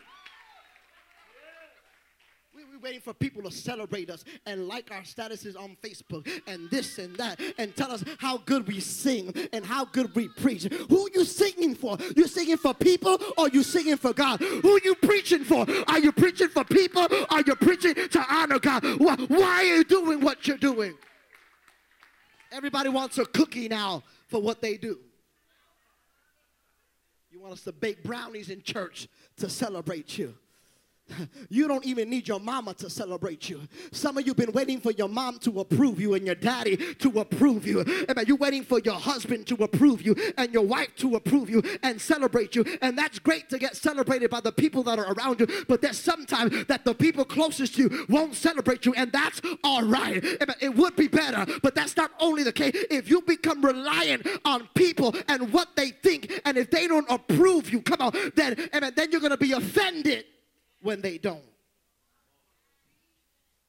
waiting 2.83 2.99
for 2.99 3.13
people 3.13 3.41
to 3.41 3.49
celebrate 3.49 4.09
us 4.09 4.25
and 4.45 4.67
like 4.67 4.91
our 4.91 5.03
statuses 5.03 5.57
on 5.57 5.77
Facebook 5.81 6.29
and 6.47 6.69
this 6.69 6.97
and 6.99 7.15
that 7.15 7.39
and 7.57 7.73
tell 7.77 7.89
us 7.89 8.03
how 8.19 8.37
good 8.39 8.67
we 8.67 8.81
sing 8.81 9.33
and 9.53 9.65
how 9.65 9.85
good 9.85 10.13
we 10.13 10.27
preach. 10.27 10.65
Who 10.89 11.09
you 11.15 11.23
singing 11.23 11.75
for? 11.75 11.97
You 12.17 12.27
singing 12.27 12.57
for 12.57 12.73
people 12.73 13.17
or 13.37 13.47
you 13.47 13.63
singing 13.63 13.95
for 13.95 14.11
God? 14.11 14.41
Who 14.41 14.79
you 14.83 14.95
preaching 14.95 15.45
for? 15.45 15.65
Are 15.87 15.99
you 15.99 16.11
preaching 16.11 16.49
for 16.49 16.65
people? 16.65 17.03
Or 17.03 17.25
are 17.29 17.43
you 17.47 17.55
preaching 17.55 17.95
to 17.95 18.25
honor 18.29 18.59
God? 18.59 18.83
Why 18.99 19.29
are 19.29 19.63
you 19.63 19.83
doing 19.85 20.19
what 20.19 20.45
you're 20.45 20.57
doing? 20.57 20.95
Everybody 22.51 22.89
wants 22.89 23.17
a 23.17 23.25
cookie 23.25 23.69
now 23.69 24.03
for 24.27 24.41
what 24.41 24.61
they 24.61 24.75
do. 24.75 24.99
You 27.31 27.39
want 27.39 27.53
us 27.53 27.61
to 27.61 27.71
bake 27.71 28.03
brownies 28.03 28.49
in 28.49 28.61
church 28.61 29.07
to 29.37 29.49
celebrate 29.49 30.17
you. 30.17 30.35
You 31.49 31.67
don't 31.67 31.85
even 31.85 32.09
need 32.09 32.27
your 32.27 32.39
mama 32.39 32.73
to 32.75 32.89
celebrate 32.89 33.49
you. 33.49 33.61
Some 33.91 34.17
of 34.17 34.25
you 34.25 34.33
been 34.33 34.51
waiting 34.53 34.79
for 34.79 34.91
your 34.91 35.07
mom 35.07 35.37
to 35.39 35.59
approve 35.59 35.99
you 35.99 36.15
and 36.15 36.25
your 36.25 36.35
daddy 36.35 36.77
to 36.95 37.19
approve 37.19 37.67
you. 37.67 37.81
Amen. 38.09 38.25
You're 38.27 38.37
waiting 38.37 38.63
for 38.63 38.79
your 38.79 38.95
husband 38.95 39.45
to 39.47 39.55
approve 39.63 40.01
you 40.01 40.15
and 40.37 40.51
your 40.51 40.65
wife 40.65 40.95
to 40.97 41.15
approve 41.15 41.49
you 41.49 41.61
and 41.83 42.01
celebrate 42.01 42.55
you. 42.55 42.65
And 42.81 42.97
that's 42.97 43.19
great 43.19 43.49
to 43.49 43.59
get 43.59 43.75
celebrated 43.75 44.31
by 44.31 44.39
the 44.41 44.51
people 44.51 44.83
that 44.83 44.97
are 44.97 45.13
around 45.13 45.41
you. 45.41 45.47
But 45.67 45.81
there's 45.81 45.99
sometimes 45.99 46.65
that 46.65 46.85
the 46.85 46.95
people 46.95 47.23
closest 47.23 47.75
to 47.75 47.83
you 47.83 48.05
won't 48.09 48.35
celebrate 48.35 48.85
you, 48.85 48.93
and 48.95 49.11
that's 49.11 49.41
all 49.63 49.83
right. 49.83 50.23
Amen. 50.41 50.55
It 50.59 50.75
would 50.75 50.95
be 50.95 51.07
better, 51.07 51.45
but 51.61 51.75
that's 51.75 51.95
not 51.95 52.11
only 52.19 52.43
the 52.43 52.53
case. 52.53 52.71
If 52.89 53.09
you 53.09 53.21
become 53.21 53.63
reliant 53.63 54.25
on 54.43 54.67
people 54.73 55.15
and 55.27 55.53
what 55.53 55.75
they 55.75 55.89
think, 55.91 56.41
and 56.45 56.57
if 56.57 56.71
they 56.71 56.87
don't 56.87 57.09
approve 57.09 57.71
you, 57.71 57.81
come 57.81 58.01
on, 58.01 58.31
then 58.35 58.69
amen, 58.73 58.93
then 58.95 59.11
you're 59.11 59.21
gonna 59.21 59.37
be 59.37 59.51
offended 59.51 60.25
when 60.83 61.01
they 61.01 61.17
don't. 61.17 61.41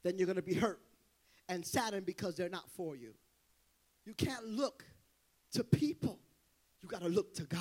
Then 0.03 0.19
you're 0.19 0.27
going 0.27 0.37
to 0.37 0.43
be 0.43 0.55
hurt 0.55 0.81
and 1.49 1.65
saddened 1.65 2.05
because 2.05 2.37
they're 2.37 2.51
not 2.51 2.69
for 2.77 2.95
you. 2.95 3.15
You 4.05 4.13
can't 4.13 4.45
look 4.47 4.85
to 5.53 5.65
people, 5.65 6.19
you 6.83 6.89
got 6.89 7.01
to 7.01 7.09
look 7.09 7.35
to 7.35 7.45
God 7.45 7.61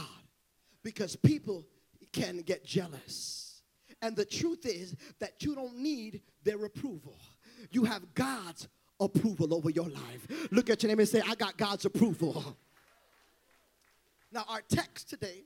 because 0.84 1.16
people 1.16 1.66
can 2.12 2.39
get 2.39 2.66
jealous. 2.66 3.62
And 4.02 4.16
the 4.16 4.26
truth 4.26 4.66
is 4.66 4.96
that 5.20 5.44
you 5.44 5.56
don't 5.56 5.78
need 5.78 6.22
their 6.44 6.66
approval, 6.66 7.16
you 7.72 7.86
have 7.86 8.13
God's 8.13 8.68
approval 9.00 9.54
over 9.54 9.70
your 9.70 9.89
life. 9.89 10.50
Look 10.52 10.70
at 10.70 10.84
your 10.84 10.89
name 10.89 11.00
and 11.00 11.08
say, 11.08 11.22
I 11.26 11.36
got 11.36 11.58
God's 11.58 11.86
approval. 11.86 12.58
Now, 14.32 14.46
our 14.50 14.62
text 14.68 15.10
today, 15.10 15.44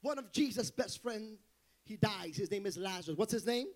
one 0.00 0.18
of 0.18 0.32
Jesus' 0.32 0.70
best 0.70 1.02
friends 1.02 1.38
he 1.84 1.96
dies. 1.96 2.36
His 2.36 2.50
name 2.50 2.66
is 2.66 2.76
Lazarus. 2.76 3.16
What's 3.16 3.32
his 3.32 3.46
name? 3.46 3.66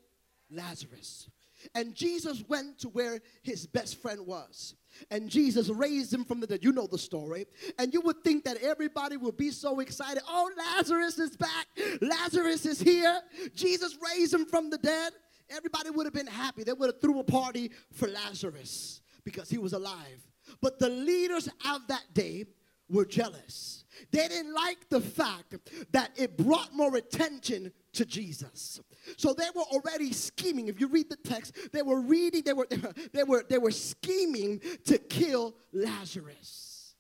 Lazarus. 0.50 1.28
And 1.74 1.94
Jesus 1.94 2.44
went 2.48 2.78
to 2.80 2.88
where 2.88 3.20
his 3.42 3.66
best 3.66 4.00
friend 4.00 4.26
was. 4.26 4.74
And 5.10 5.28
Jesus 5.28 5.68
raised 5.68 6.12
him 6.12 6.24
from 6.24 6.40
the 6.40 6.46
dead. 6.46 6.62
You 6.62 6.72
know 6.72 6.86
the 6.86 6.98
story. 6.98 7.46
And 7.78 7.92
you 7.92 8.00
would 8.02 8.22
think 8.22 8.44
that 8.44 8.58
everybody 8.62 9.16
would 9.16 9.36
be 9.36 9.50
so 9.50 9.80
excited. 9.80 10.22
Oh, 10.28 10.50
Lazarus 10.56 11.18
is 11.18 11.36
back. 11.36 11.66
Lazarus 12.00 12.66
is 12.66 12.80
here. 12.80 13.20
Jesus 13.54 13.96
raised 14.14 14.34
him 14.34 14.46
from 14.46 14.70
the 14.70 14.78
dead. 14.78 15.12
Everybody 15.50 15.90
would 15.90 16.06
have 16.06 16.14
been 16.14 16.26
happy. 16.26 16.64
They 16.64 16.72
would 16.72 16.92
have 16.92 17.00
threw 17.00 17.20
a 17.20 17.24
party 17.24 17.70
for 17.92 18.08
Lazarus 18.08 19.00
because 19.24 19.48
he 19.48 19.58
was 19.58 19.72
alive. 19.72 20.26
But 20.60 20.78
the 20.78 20.88
leaders 20.88 21.48
of 21.68 21.86
that 21.88 22.04
day 22.12 22.46
were 22.88 23.04
jealous. 23.04 23.84
They 24.11 24.28
didn't 24.28 24.54
like 24.54 24.88
the 24.88 25.00
fact 25.00 25.54
that 25.92 26.11
it 26.16 26.37
brought 26.37 26.74
more 26.74 26.96
attention 26.96 27.72
to 27.94 28.04
Jesus. 28.04 28.80
So 29.16 29.32
they 29.32 29.48
were 29.54 29.62
already 29.62 30.12
scheming. 30.12 30.68
If 30.68 30.80
you 30.80 30.88
read 30.88 31.09
the 31.09 31.16
text, 31.16 31.72
they 31.72 31.82
were 31.82 32.00
reading, 32.00 32.42
they 32.44 32.52
were, 32.52 32.66
they 33.12 33.24
were, 33.24 33.44
they 33.48 33.59
were 33.59 33.70
scheming 33.70 34.61
to 34.85 34.98
kill 34.98 35.54
Lazarus. 35.72 36.94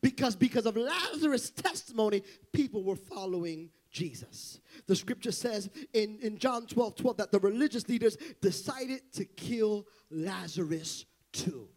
Because, 0.00 0.36
because 0.36 0.66
of 0.66 0.76
Lazarus' 0.76 1.50
testimony, 1.50 2.22
people 2.52 2.82
were 2.82 2.96
following 2.96 3.70
Jesus. 3.90 4.60
The 4.86 4.96
scripture 4.96 5.32
says 5.32 5.68
in, 5.92 6.18
in 6.22 6.38
John 6.38 6.66
12 6.66 6.96
12 6.96 7.16
that 7.18 7.30
the 7.30 7.38
religious 7.40 7.88
leaders 7.88 8.16
decided 8.40 9.00
to 9.12 9.24
kill 9.26 9.86
Lazarus 10.10 11.04
too. 11.32 11.68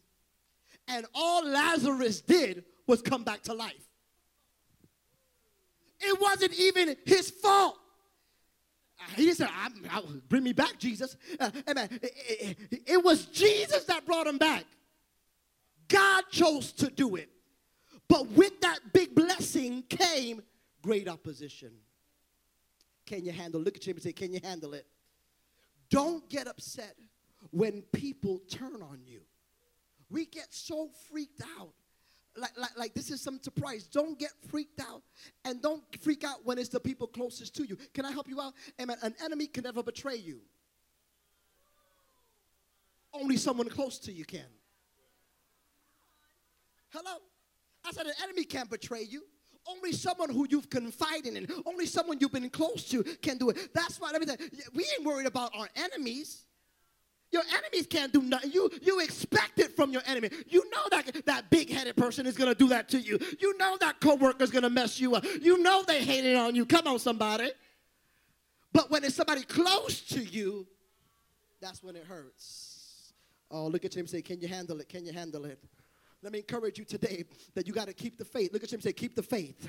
And 0.87 1.05
all 1.13 1.45
Lazarus 1.45 2.21
did 2.21 2.63
was 2.87 3.01
come 3.01 3.23
back 3.23 3.41
to 3.43 3.53
life. 3.53 3.84
It 6.07 6.21
wasn't 6.21 6.53
even 6.53 6.95
his 7.05 7.31
fault. 7.31 7.77
He 9.15 9.33
said, 9.33 9.49
Bring 10.29 10.43
me 10.43 10.53
back, 10.53 10.77
Jesus. 10.79 11.15
Uh, 11.39 11.51
amen. 11.69 11.89
It, 12.01 12.57
it, 12.71 12.81
it 12.87 13.03
was 13.03 13.25
Jesus 13.25 13.83
that 13.85 14.05
brought 14.05 14.27
him 14.27 14.37
back. 14.37 14.65
God 15.87 16.23
chose 16.31 16.71
to 16.73 16.89
do 16.89 17.15
it. 17.15 17.29
But 18.07 18.27
with 18.29 18.59
that 18.61 18.79
big 18.93 19.15
blessing 19.15 19.83
came 19.89 20.41
great 20.81 21.07
opposition. 21.07 21.71
Can 23.05 23.25
you 23.25 23.31
handle? 23.31 23.61
Look 23.61 23.77
at 23.77 23.85
him 23.85 23.95
and 23.95 24.03
say, 24.03 24.13
Can 24.13 24.33
you 24.33 24.39
handle 24.43 24.73
it? 24.73 24.85
Don't 25.89 26.27
get 26.29 26.47
upset 26.47 26.95
when 27.51 27.83
people 27.91 28.39
turn 28.49 28.81
on 28.81 28.99
you. 29.05 29.21
We 30.09 30.25
get 30.25 30.47
so 30.53 30.89
freaked 31.09 31.41
out 31.59 31.73
like, 32.37 32.57
like, 32.57 32.77
like 32.77 32.93
this 32.93 33.11
is 33.11 33.21
some 33.21 33.39
surprise. 33.41 33.83
Don't 33.83 34.17
get 34.19 34.31
freaked 34.49 34.79
out. 34.79 35.01
And 35.43 35.61
don't 35.61 35.83
freak 36.01 36.23
out 36.23 36.45
when 36.45 36.57
it's 36.57 36.69
the 36.69 36.79
people 36.79 37.07
closest 37.07 37.55
to 37.55 37.65
you. 37.65 37.77
Can 37.93 38.05
I 38.05 38.11
help 38.11 38.27
you 38.27 38.41
out? 38.41 38.53
Amen. 38.81 38.97
An 39.01 39.15
enemy 39.23 39.47
can 39.47 39.63
never 39.63 39.83
betray 39.83 40.15
you. 40.15 40.41
Only 43.13 43.37
someone 43.37 43.69
close 43.69 43.97
to 43.99 44.11
you 44.11 44.25
can. 44.25 44.45
Hello? 46.89 47.17
I 47.85 47.91
said 47.91 48.05
an 48.05 48.13
enemy 48.23 48.43
can't 48.43 48.69
betray 48.69 49.03
you. 49.03 49.23
Only 49.67 49.93
someone 49.93 50.29
who 50.29 50.45
you've 50.49 50.69
confided 50.69 51.35
in, 51.35 51.47
only 51.65 51.87
someone 51.87 52.17
you've 52.19 52.31
been 52.31 52.49
close 52.51 52.87
to 52.89 53.03
can 53.03 53.37
do 53.37 53.49
it. 53.49 53.73
That's 53.73 53.99
why 53.99 54.11
everything. 54.13 54.37
We 54.73 54.85
ain't 54.95 55.03
worried 55.03 55.25
about 55.25 55.51
our 55.55 55.67
enemies. 55.75 56.45
Your 57.35 57.43
enemies 57.57 57.85
can't 57.85 58.13
do 58.13 58.21
nothing. 58.21 58.53
You, 58.53 58.69
you 58.81 59.01
expect 59.01 59.59
it 59.59 59.75
from 59.75 59.91
your 59.91 60.03
enemy. 60.07 60.29
You 60.47 60.63
know 60.69 60.83
that 60.89 61.25
that 61.25 61.49
big-headed 61.49 61.97
person 61.97 62.25
is 62.25 62.37
going 62.37 62.49
to 62.49 62.57
do 62.57 62.69
that 62.69 62.87
to 62.89 62.97
you. 62.97 63.19
You 63.39 63.57
know 63.57 63.75
that 63.81 63.99
coworker 63.99 64.41
is 64.41 64.51
going 64.51 64.63
to 64.63 64.69
mess 64.69 65.01
you 65.01 65.15
up. 65.15 65.25
You 65.41 65.61
know 65.61 65.83
they 65.85 66.01
hate 66.01 66.23
it 66.23 66.37
on 66.37 66.55
you. 66.55 66.65
Come 66.65 66.87
on, 66.87 66.97
somebody. 66.97 67.51
But 68.71 68.89
when 68.89 69.03
it's 69.03 69.15
somebody 69.15 69.41
close 69.41 69.99
to 70.11 70.23
you, 70.23 70.65
that's 71.59 71.83
when 71.83 71.97
it 71.97 72.05
hurts. 72.05 73.11
Oh, 73.51 73.67
look 73.67 73.83
at 73.83 73.93
him 73.93 74.07
say, 74.07 74.21
Can 74.21 74.39
you 74.39 74.47
handle 74.47 74.79
it? 74.79 74.87
Can 74.87 75.05
you 75.05 75.11
handle 75.11 75.43
it? 75.43 75.61
Let 76.21 76.31
me 76.31 76.39
encourage 76.39 76.79
you 76.79 76.85
today 76.85 77.25
that 77.53 77.67
you 77.67 77.73
got 77.73 77.87
to 77.87 77.93
keep 77.93 78.17
the 78.17 78.23
faith. 78.23 78.53
Look 78.53 78.63
at 78.63 78.71
him 78.71 78.79
say, 78.79 78.93
Keep 78.93 79.17
the 79.17 79.23
faith. 79.23 79.67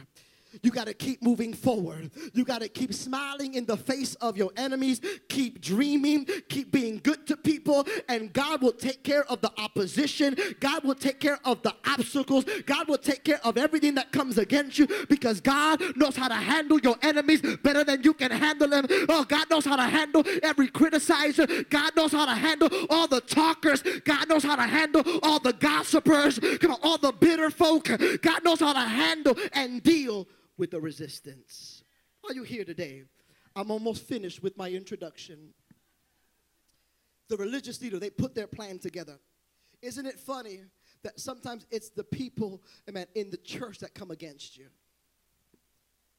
You 0.63 0.71
got 0.71 0.87
to 0.87 0.95
keep 0.95 1.23
moving 1.23 1.53
forward. 1.53 2.11
You 2.33 2.45
got 2.45 2.63
to 2.63 2.69
keep 2.69 2.93
smiling 2.95 3.55
in 3.55 3.67
the 3.67 3.77
face 3.77 4.15
of 4.17 4.37
your 4.37 4.51
enemies. 4.57 5.01
Keep 5.29 5.61
dreaming. 5.61 6.27
Keep 6.49 6.73
being 6.73 7.01
good 7.03 7.27
to 7.27 7.37
people. 7.37 7.87
And 8.09 8.33
God 8.33 8.63
will 8.63 8.73
take 8.73 9.03
care 9.03 9.25
of 9.31 9.41
the 9.41 9.53
opposition. 9.59 10.37
God 10.61 10.85
will 10.85 10.95
take 10.95 11.21
care 11.21 11.39
of 11.45 11.63
the 11.63 11.75
obstacles. 11.87 12.45
God 12.67 12.89
will 12.89 12.99
take 12.99 13.25
care 13.25 13.41
of 13.45 13.57
everything 13.57 13.95
that 13.95 14.13
comes 14.13 14.39
against 14.39 14.79
you 14.79 14.87
because 15.09 15.41
God 15.41 15.83
knows 15.97 16.17
how 16.17 16.29
to 16.29 16.35
handle 16.35 16.79
your 16.81 16.97
enemies 17.03 17.43
better 17.63 17.85
than 17.85 18.03
you 18.03 18.15
can 18.15 18.31
handle 18.31 18.69
them. 18.69 18.87
Oh, 19.09 19.25
God 19.25 19.51
knows 19.51 19.65
how 19.65 19.77
to 19.77 19.83
handle 19.83 20.23
every 20.43 20.69
criticizer. 20.69 21.69
God 21.71 21.97
knows 21.97 22.13
how 22.13 22.27
to 22.27 22.35
handle 22.35 22.69
all 22.91 23.09
the 23.09 23.21
talkers. 23.21 23.83
God 24.05 24.29
knows 24.29 24.43
how 24.43 24.57
to 24.57 24.63
handle 24.63 25.03
all 25.23 25.39
the 25.39 25.53
gossipers. 25.53 26.39
Come 26.61 26.73
on, 26.73 26.79
all 26.83 26.99
the 26.99 27.13
bitter 27.13 27.51
folk. 27.51 27.89
God 28.23 28.45
knows 28.45 28.61
how 28.61 28.73
to 28.73 28.81
handle 28.81 29.37
and 29.53 29.83
deal 29.83 30.27
with 30.57 30.71
the 30.71 30.81
resistance. 30.81 31.83
Are 32.27 32.35
you 32.35 32.43
here 32.43 32.65
today? 32.65 33.05
I'm 33.55 33.71
almost 33.71 34.03
finished 34.03 34.43
with 34.43 34.57
my 34.57 34.71
introduction. 34.71 35.55
The 37.29 37.37
religious 37.37 37.81
leader, 37.81 37.99
they 37.99 38.11
put 38.11 38.35
their 38.35 38.47
plan 38.47 38.79
together. 38.79 39.19
Isn't 39.83 40.07
it 40.07 40.19
funny 40.19 40.61
that 41.03 41.21
sometimes 41.21 41.67
it's 41.71 41.91
the 41.91 42.05
people, 42.05 42.63
amen, 42.89 43.07
in 43.15 43.31
the 43.31 43.37
church 43.37 43.79
that 43.79 43.95
come 43.95 44.11
against 44.11 44.57
you? 44.57 44.67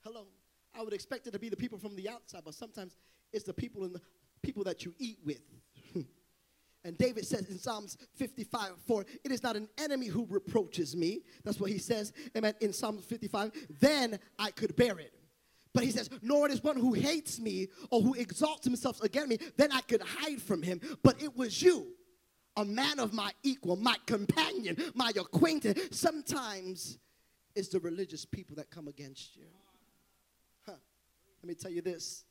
Hello. 0.03 0.27
I 0.77 0.83
would 0.83 0.93
expect 0.93 1.27
it 1.27 1.31
to 1.31 1.39
be 1.39 1.49
the 1.49 1.57
people 1.57 1.77
from 1.77 1.95
the 1.95 2.07
outside, 2.07 2.43
but 2.45 2.53
sometimes 2.53 2.95
it's 3.33 3.45
the 3.45 3.53
people 3.53 3.83
in 3.83 3.93
the 3.93 4.01
people 4.41 4.63
that 4.63 4.85
you 4.85 4.93
eat 4.99 5.19
with. 5.25 5.41
And 6.83 6.97
David 6.97 7.25
says 7.25 7.49
in 7.49 7.57
Psalms 7.57 7.97
55, 8.15 8.71
4, 8.85 9.05
it 9.23 9.31
is 9.31 9.43
not 9.43 9.55
an 9.55 9.67
enemy 9.77 10.07
who 10.07 10.25
reproaches 10.29 10.95
me. 10.95 11.23
That's 11.43 11.59
what 11.59 11.71
he 11.71 11.79
says, 11.79 12.13
amen, 12.35 12.53
in 12.61 12.71
Psalms 12.71 13.03
55. 13.05 13.51
Then 13.79 14.19
I 14.39 14.51
could 14.51 14.75
bear 14.75 14.97
it. 14.99 15.13
But 15.73 15.83
he 15.83 15.91
says, 15.91 16.09
nor 16.21 16.47
it 16.47 16.53
is 16.53 16.63
one 16.63 16.77
who 16.77 16.93
hates 16.93 17.39
me 17.39 17.67
or 17.91 18.01
who 18.01 18.13
exalts 18.13 18.65
himself 18.65 19.01
against 19.03 19.29
me, 19.29 19.37
then 19.57 19.71
I 19.71 19.81
could 19.81 20.01
hide 20.01 20.41
from 20.41 20.61
him. 20.61 20.79
But 21.03 21.21
it 21.21 21.35
was 21.35 21.61
you, 21.61 21.87
a 22.55 22.65
man 22.65 22.99
of 22.99 23.13
my 23.13 23.31
equal, 23.43 23.75
my 23.75 23.95
companion, 24.05 24.77
my 24.95 25.11
acquaintance. 25.15 25.99
Sometimes 25.99 26.97
it's 27.55 27.67
the 27.67 27.79
religious 27.79 28.25
people 28.25 28.55
that 28.55 28.71
come 28.71 28.87
against 28.87 29.35
you. 29.35 29.45
Huh. 30.65 30.73
Let 31.43 31.47
me 31.47 31.55
tell 31.55 31.71
you 31.71 31.81
this 31.81 32.23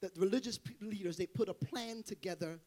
that 0.00 0.16
religious 0.16 0.60
leaders, 0.80 1.16
they 1.16 1.26
put 1.26 1.48
a 1.48 1.54
plan 1.54 2.02
together 2.02 2.60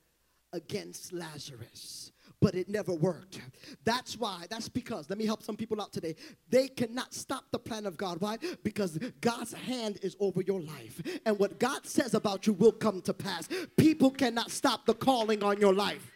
against 0.54 1.14
Lazarus, 1.14 2.12
but 2.40 2.56
it 2.56 2.70
never 2.70 2.94
worked. 2.94 3.40
That's 3.84 4.18
why, 4.18 4.46
that's 4.50 4.70
because, 4.70 5.10
let 5.10 5.20
me 5.20 5.26
help 5.26 5.44
some 5.44 5.56
people 5.56 5.82
out 5.82 5.94
today. 5.94 6.16
They 6.50 6.68
cannot 6.68 7.14
stop 7.14 7.46
the 7.52 7.60
plan 7.60 7.86
of 7.86 7.98
God. 7.98 8.20
Why? 8.20 8.38
Because 8.64 8.98
God's 9.22 9.54
hand 9.54 10.00
is 10.02 10.16
over 10.20 10.42
your 10.42 10.62
life, 10.62 11.02
and 11.26 11.38
what 11.40 11.60
God 11.60 11.86
says 11.86 12.14
about 12.14 12.48
you 12.48 12.54
will 12.54 12.72
come 12.72 13.02
to 13.02 13.14
pass. 13.14 13.48
People 13.78 14.12
cannot 14.12 14.52
stop 14.52 14.86
the 14.86 14.94
calling 14.94 15.44
on 15.44 15.60
your 15.60 15.74
life. 15.74 16.12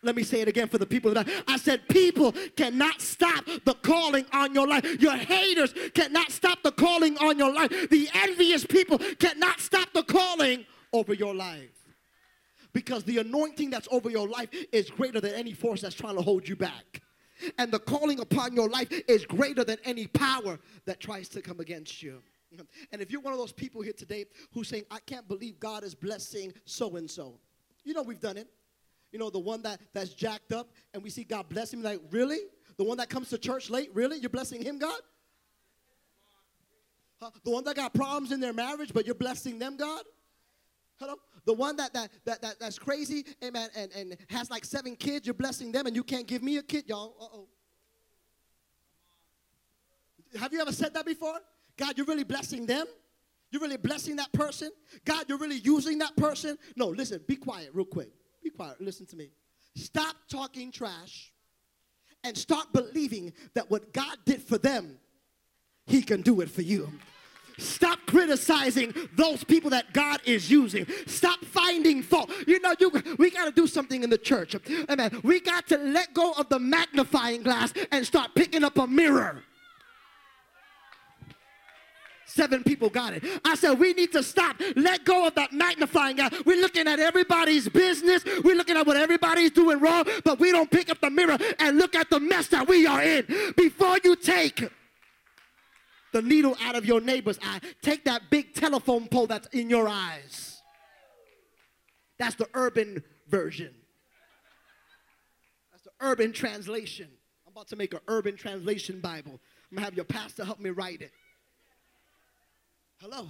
Let 0.00 0.14
me 0.14 0.22
say 0.22 0.40
it 0.40 0.46
again 0.48 0.68
for 0.68 0.78
the 0.78 0.86
people 0.86 1.12
that 1.12 1.28
I, 1.28 1.54
I 1.54 1.56
said, 1.56 1.88
people 1.88 2.32
cannot 2.56 3.00
stop 3.00 3.44
the 3.64 3.74
calling 3.74 4.26
on 4.32 4.54
your 4.54 4.68
life. 4.68 4.84
Your 5.02 5.16
haters 5.16 5.74
cannot 5.92 6.30
stop 6.30 6.62
the 6.62 6.70
calling 6.70 7.18
on 7.18 7.36
your 7.36 7.52
life. 7.52 7.90
The 7.90 8.08
envious 8.14 8.64
people 8.64 8.98
cannot 9.18 9.58
stop 9.58 9.92
the 9.92 10.04
calling 10.04 10.66
over 10.92 11.14
your 11.14 11.34
life. 11.34 11.77
Because 12.72 13.04
the 13.04 13.18
anointing 13.18 13.70
that's 13.70 13.88
over 13.90 14.10
your 14.10 14.28
life 14.28 14.48
is 14.72 14.90
greater 14.90 15.20
than 15.20 15.34
any 15.34 15.52
force 15.52 15.80
that's 15.80 15.94
trying 15.94 16.16
to 16.16 16.22
hold 16.22 16.48
you 16.48 16.56
back. 16.56 17.02
And 17.56 17.72
the 17.72 17.78
calling 17.78 18.20
upon 18.20 18.54
your 18.54 18.68
life 18.68 18.88
is 19.06 19.24
greater 19.24 19.64
than 19.64 19.78
any 19.84 20.06
power 20.06 20.58
that 20.86 21.00
tries 21.00 21.28
to 21.30 21.40
come 21.42 21.60
against 21.60 22.02
you. 22.02 22.22
And 22.92 23.02
if 23.02 23.10
you're 23.10 23.20
one 23.20 23.32
of 23.32 23.38
those 23.38 23.52
people 23.52 23.82
here 23.82 23.92
today 23.92 24.24
who's 24.52 24.68
saying, 24.68 24.84
I 24.90 24.98
can't 25.00 25.28
believe 25.28 25.60
God 25.60 25.84
is 25.84 25.94
blessing 25.94 26.52
so 26.64 26.96
and 26.96 27.10
so, 27.10 27.38
you 27.84 27.94
know 27.94 28.02
we've 28.02 28.20
done 28.20 28.36
it. 28.36 28.48
You 29.12 29.18
know, 29.18 29.30
the 29.30 29.38
one 29.38 29.62
that, 29.62 29.80
that's 29.94 30.10
jacked 30.10 30.52
up 30.52 30.70
and 30.92 31.02
we 31.02 31.10
see 31.10 31.24
God 31.24 31.48
bless 31.48 31.72
him, 31.72 31.82
like, 31.82 32.00
really? 32.10 32.38
The 32.76 32.84
one 32.84 32.98
that 32.98 33.08
comes 33.08 33.30
to 33.30 33.38
church 33.38 33.70
late, 33.70 33.90
really? 33.94 34.18
You're 34.18 34.30
blessing 34.30 34.62
him, 34.62 34.78
God? 34.78 35.00
Huh? 37.20 37.30
The 37.44 37.50
one 37.50 37.64
that 37.64 37.76
got 37.76 37.94
problems 37.94 38.32
in 38.32 38.40
their 38.40 38.52
marriage, 38.52 38.92
but 38.92 39.06
you're 39.06 39.14
blessing 39.14 39.58
them, 39.58 39.76
God? 39.76 40.02
Hello? 40.98 41.14
The 41.44 41.52
one 41.52 41.76
that, 41.76 41.92
that, 41.94 42.10
that, 42.24 42.42
that 42.42 42.60
that's 42.60 42.78
crazy, 42.78 43.24
amen, 43.42 43.70
and, 43.76 43.92
and 43.92 44.16
has 44.28 44.50
like 44.50 44.64
seven 44.64 44.96
kids, 44.96 45.26
you're 45.26 45.34
blessing 45.34 45.72
them, 45.72 45.86
and 45.86 45.94
you 45.94 46.02
can't 46.02 46.26
give 46.26 46.42
me 46.42 46.56
a 46.56 46.62
kid, 46.62 46.84
y'all. 46.88 47.14
Uh-oh. 47.20 47.48
Have 50.38 50.52
you 50.52 50.60
ever 50.60 50.72
said 50.72 50.92
that 50.94 51.06
before? 51.06 51.38
God, 51.76 51.96
you're 51.96 52.06
really 52.06 52.24
blessing 52.24 52.66
them? 52.66 52.86
You're 53.50 53.62
really 53.62 53.76
blessing 53.76 54.16
that 54.16 54.32
person? 54.32 54.70
God, 55.04 55.26
you're 55.28 55.38
really 55.38 55.58
using 55.58 55.98
that 55.98 56.16
person? 56.16 56.58
No, 56.76 56.88
listen, 56.88 57.20
be 57.26 57.36
quiet 57.36 57.70
real 57.72 57.86
quick. 57.86 58.10
Be 58.42 58.50
quiet. 58.50 58.80
Listen 58.80 59.06
to 59.06 59.16
me. 59.16 59.30
Stop 59.74 60.16
talking 60.28 60.70
trash 60.70 61.32
and 62.24 62.36
start 62.36 62.72
believing 62.72 63.32
that 63.54 63.70
what 63.70 63.92
God 63.92 64.18
did 64.26 64.42
for 64.42 64.58
them, 64.58 64.98
He 65.86 66.02
can 66.02 66.20
do 66.20 66.40
it 66.40 66.50
for 66.50 66.62
you. 66.62 66.92
Stop 67.58 67.98
criticizing 68.06 68.94
those 69.16 69.44
people 69.44 69.70
that 69.70 69.92
God 69.92 70.20
is 70.24 70.50
using. 70.50 70.86
Stop 71.06 71.44
finding 71.44 72.02
fault. 72.02 72.30
You 72.46 72.60
know, 72.60 72.74
you 72.78 72.90
we 73.18 73.30
got 73.30 73.44
to 73.46 73.52
do 73.52 73.66
something 73.66 74.02
in 74.02 74.10
the 74.10 74.18
church. 74.18 74.56
Amen. 74.88 75.20
We 75.22 75.40
got 75.40 75.66
to 75.68 75.76
let 75.76 76.14
go 76.14 76.32
of 76.32 76.48
the 76.48 76.58
magnifying 76.58 77.42
glass 77.42 77.72
and 77.90 78.06
start 78.06 78.30
picking 78.34 78.64
up 78.64 78.78
a 78.78 78.86
mirror. 78.86 79.42
Seven 82.26 82.62
people 82.62 82.90
got 82.90 83.14
it. 83.14 83.24
I 83.44 83.56
said, 83.56 83.78
we 83.78 83.94
need 83.94 84.12
to 84.12 84.22
stop. 84.22 84.60
Let 84.76 85.04
go 85.04 85.26
of 85.26 85.34
that 85.34 85.52
magnifying 85.52 86.16
glass. 86.16 86.32
We're 86.44 86.60
looking 86.60 86.86
at 86.86 87.00
everybody's 87.00 87.68
business. 87.68 88.22
We're 88.44 88.54
looking 88.54 88.76
at 88.76 88.86
what 88.86 88.96
everybody's 88.96 89.50
doing 89.50 89.80
wrong, 89.80 90.04
but 90.24 90.38
we 90.38 90.52
don't 90.52 90.70
pick 90.70 90.90
up 90.90 91.00
the 91.00 91.10
mirror 91.10 91.38
and 91.58 91.78
look 91.78 91.96
at 91.96 92.10
the 92.10 92.20
mess 92.20 92.46
that 92.48 92.68
we 92.68 92.86
are 92.86 93.02
in. 93.02 93.26
Before 93.56 93.98
you 94.04 94.14
take 94.14 94.68
the 96.12 96.22
needle 96.22 96.56
out 96.62 96.76
of 96.76 96.84
your 96.84 97.00
neighbor's 97.00 97.38
eye. 97.42 97.60
Take 97.82 98.04
that 98.04 98.30
big 98.30 98.54
telephone 98.54 99.08
pole 99.08 99.26
that's 99.26 99.48
in 99.48 99.70
your 99.70 99.88
eyes. 99.88 100.60
That's 102.18 102.34
the 102.34 102.48
urban 102.54 103.02
version. 103.28 103.74
That's 105.70 105.84
the 105.84 105.90
urban 106.00 106.32
translation. 106.32 107.08
I'm 107.46 107.52
about 107.52 107.68
to 107.68 107.76
make 107.76 107.94
an 107.94 108.00
urban 108.08 108.36
translation 108.36 109.00
Bible. 109.00 109.40
I'm 109.70 109.76
gonna 109.76 109.84
have 109.84 109.94
your 109.94 110.04
pastor 110.04 110.44
help 110.44 110.60
me 110.60 110.70
write 110.70 111.02
it. 111.02 111.12
Hello. 113.00 113.28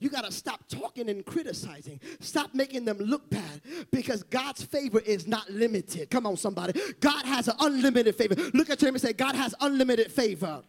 You 0.00 0.10
got 0.10 0.24
to 0.24 0.32
stop 0.32 0.60
talking 0.68 1.08
and 1.08 1.26
criticizing. 1.26 2.00
Stop 2.20 2.54
making 2.54 2.84
them 2.84 2.98
look 2.98 3.28
bad 3.30 3.62
because 3.90 4.22
God's 4.22 4.62
favor 4.62 5.00
is 5.00 5.26
not 5.26 5.50
limited. 5.50 6.08
Come 6.08 6.24
on, 6.24 6.36
somebody. 6.36 6.80
God 7.00 7.24
has 7.24 7.48
an 7.48 7.56
unlimited 7.58 8.14
favor. 8.14 8.36
Look 8.54 8.70
at 8.70 8.80
him 8.80 8.94
and 8.94 9.00
say, 9.00 9.12
God 9.12 9.34
has 9.34 9.56
unlimited 9.60 10.12
favor. 10.12 10.62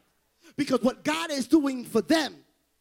Because 0.60 0.82
what 0.82 1.06
God 1.06 1.32
is 1.32 1.48
doing 1.48 1.86
for 1.86 2.02
them, 2.02 2.36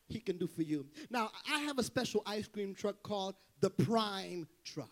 He 0.08 0.18
can 0.18 0.36
do 0.36 0.48
for 0.48 0.62
you. 0.62 0.84
Now, 1.10 1.30
I 1.48 1.60
have 1.60 1.78
a 1.78 1.84
special 1.84 2.24
ice 2.26 2.48
cream 2.48 2.74
truck 2.74 3.04
called 3.04 3.36
the 3.60 3.70
Prime 3.70 4.48
Truck, 4.64 4.90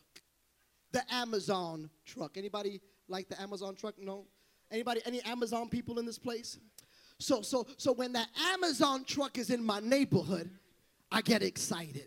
the 0.93 1.03
Amazon 1.13 1.91
truck. 2.05 2.37
Anybody 2.37 2.81
like 3.09 3.29
the 3.29 3.43
Amazon 3.43 3.75
truck? 3.75 3.97
No. 3.99 4.29
Anybody? 4.71 5.01
Any 5.05 5.21
Amazon 5.23 5.69
people 5.69 5.99
in 5.99 6.07
this 6.07 6.17
place? 6.17 6.61
So, 7.19 7.43
so, 7.43 7.67
so 7.77 7.93
when 7.93 8.13
that 8.13 8.29
Amazon 8.53 9.03
truck 9.05 9.37
is 9.37 9.51
in 9.51 9.65
my 9.65 9.81
neighborhood, 9.81 10.49
I 11.11 11.23
get 11.23 11.43
excited. 11.43 12.07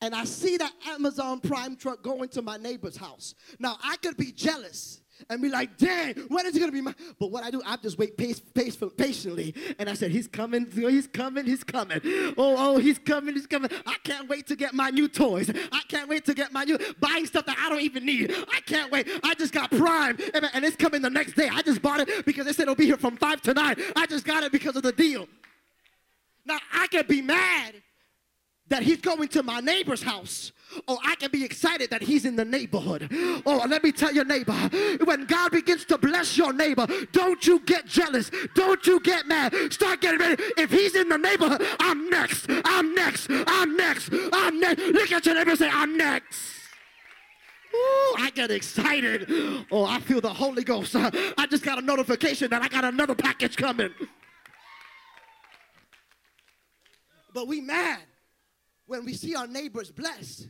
And 0.00 0.16
I 0.16 0.24
see 0.24 0.56
that 0.56 0.72
Amazon 0.88 1.38
Prime 1.38 1.76
truck 1.76 2.02
going 2.02 2.28
to 2.30 2.42
my 2.42 2.56
neighbor's 2.56 2.96
house. 2.96 3.36
Now, 3.60 3.76
I 3.84 3.98
could 3.98 4.16
be 4.16 4.32
jealous 4.32 5.00
and 5.28 5.42
be 5.42 5.48
like, 5.48 5.76
dang, 5.76 6.14
when 6.28 6.46
is 6.46 6.56
it 6.56 6.60
gonna 6.60 6.72
be 6.72 6.80
my? 6.80 6.94
But 7.18 7.30
what 7.30 7.44
I 7.44 7.50
do, 7.50 7.62
I 7.66 7.76
just 7.76 7.98
wait 7.98 8.16
pace, 8.16 8.40
pace, 8.40 8.76
patiently, 8.96 9.54
and 9.78 9.88
I 9.88 9.94
said, 9.94 10.10
he's 10.10 10.26
coming, 10.26 10.66
he's 10.70 11.06
coming, 11.06 11.44
he's 11.44 11.64
coming. 11.64 12.00
Oh, 12.38 12.56
oh, 12.58 12.78
he's 12.78 12.98
coming, 12.98 13.34
he's 13.34 13.46
coming. 13.46 13.70
I 13.86 13.96
can't 14.04 14.28
wait 14.28 14.46
to 14.48 14.56
get 14.56 14.74
my 14.74 14.90
new 14.90 15.08
toys. 15.08 15.50
I 15.72 15.80
can't 15.88 16.08
wait 16.08 16.24
to 16.26 16.34
get 16.34 16.52
my 16.52 16.64
new 16.64 16.78
buying 17.00 17.26
stuff 17.26 17.46
that 17.46 17.56
I 17.58 17.68
don't 17.68 17.82
even 17.82 18.04
need. 18.04 18.32
I 18.32 18.60
can't 18.60 18.90
wait. 18.90 19.08
I 19.22 19.34
just 19.34 19.52
got 19.52 19.70
Prime, 19.70 20.18
and, 20.34 20.48
and 20.52 20.64
it's 20.64 20.76
coming 20.76 21.02
the 21.02 21.10
next 21.10 21.34
day. 21.34 21.48
I 21.50 21.62
just 21.62 21.82
bought 21.82 22.00
it 22.00 22.24
because 22.24 22.46
they 22.46 22.52
said 22.52 22.62
it'll 22.62 22.74
be 22.74 22.86
here 22.86 22.96
from 22.96 23.16
five 23.16 23.42
to 23.42 23.54
nine. 23.54 23.76
I 23.96 24.06
just 24.06 24.24
got 24.24 24.42
it 24.42 24.52
because 24.52 24.76
of 24.76 24.82
the 24.82 24.92
deal. 24.92 25.28
Now 26.44 26.58
I 26.72 26.86
can 26.88 27.06
be 27.06 27.22
mad 27.22 27.74
that 28.70 28.82
he's 28.82 29.00
going 29.00 29.28
to 29.28 29.42
my 29.42 29.60
neighbor's 29.60 30.02
house. 30.02 30.52
Or 30.86 30.96
I 31.04 31.16
can 31.16 31.30
be 31.32 31.44
excited 31.44 31.90
that 31.90 32.00
he's 32.00 32.24
in 32.24 32.36
the 32.36 32.44
neighborhood. 32.44 33.08
Oh, 33.44 33.66
let 33.68 33.82
me 33.82 33.90
tell 33.90 34.12
your 34.12 34.24
neighbor, 34.24 34.52
when 35.04 35.26
God 35.26 35.50
begins 35.50 35.84
to 35.86 35.98
bless 35.98 36.36
your 36.36 36.52
neighbor, 36.52 36.86
don't 37.12 37.44
you 37.44 37.58
get 37.60 37.86
jealous. 37.86 38.30
Don't 38.54 38.86
you 38.86 39.00
get 39.00 39.26
mad. 39.26 39.52
Start 39.72 40.00
getting 40.00 40.20
ready. 40.20 40.42
If 40.56 40.70
he's 40.70 40.94
in 40.94 41.08
the 41.08 41.18
neighborhood, 41.18 41.66
I'm 41.80 42.08
next. 42.08 42.46
I'm 42.64 42.94
next. 42.94 43.28
I'm 43.28 43.76
next. 43.76 44.10
I'm 44.32 44.60
next. 44.60 44.80
Look 44.80 45.12
at 45.12 45.26
your 45.26 45.34
neighbor 45.34 45.50
and 45.50 45.58
say, 45.58 45.68
I'm 45.70 45.96
next. 45.96 46.38
Ooh, 47.74 48.14
I 48.18 48.30
get 48.34 48.52
excited. 48.52 49.28
Oh, 49.72 49.84
I 49.84 50.00
feel 50.00 50.20
the 50.20 50.32
Holy 50.32 50.62
Ghost. 50.62 50.94
I 50.94 51.46
just 51.50 51.64
got 51.64 51.78
a 51.78 51.82
notification 51.82 52.48
that 52.50 52.62
I 52.62 52.68
got 52.68 52.84
another 52.84 53.16
package 53.16 53.56
coming. 53.56 53.90
But 57.34 57.48
we 57.48 57.60
mad 57.60 58.00
when 58.90 59.04
we 59.04 59.14
see 59.14 59.36
our 59.36 59.46
neighbors 59.46 59.92
blessed, 59.92 60.48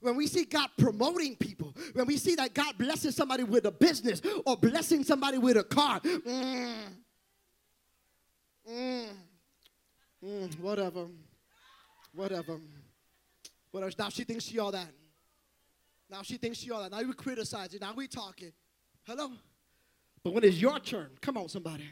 when 0.00 0.14
we 0.14 0.28
see 0.28 0.44
God 0.44 0.68
promoting 0.78 1.34
people, 1.34 1.74
when 1.92 2.06
we 2.06 2.16
see 2.18 2.36
that 2.36 2.54
God 2.54 2.78
blesses 2.78 3.16
somebody 3.16 3.42
with 3.42 3.64
a 3.64 3.72
business 3.72 4.22
or 4.46 4.56
blessing 4.56 5.02
somebody 5.02 5.38
with 5.38 5.56
a 5.56 5.64
car. 5.64 5.98
Mm, 5.98 6.74
mm, 8.70 9.06
mm, 10.24 10.60
whatever. 10.60 11.06
Whatever. 12.14 12.60
Whatever. 13.72 13.92
Now 13.98 14.08
she 14.08 14.22
thinks 14.22 14.44
she 14.44 14.60
all 14.60 14.70
that. 14.70 14.88
Now 16.08 16.22
she 16.22 16.36
thinks 16.36 16.58
she 16.58 16.70
all 16.70 16.82
that. 16.82 16.92
Now 16.92 17.02
we 17.02 17.12
criticize 17.12 17.74
it. 17.74 17.80
Now 17.80 17.92
we 17.92 18.06
talking. 18.06 18.52
Hello? 19.02 19.32
But 20.22 20.32
when 20.32 20.44
it's 20.44 20.58
your 20.58 20.78
turn, 20.78 21.10
come 21.20 21.36
on, 21.36 21.48
somebody. 21.48 21.90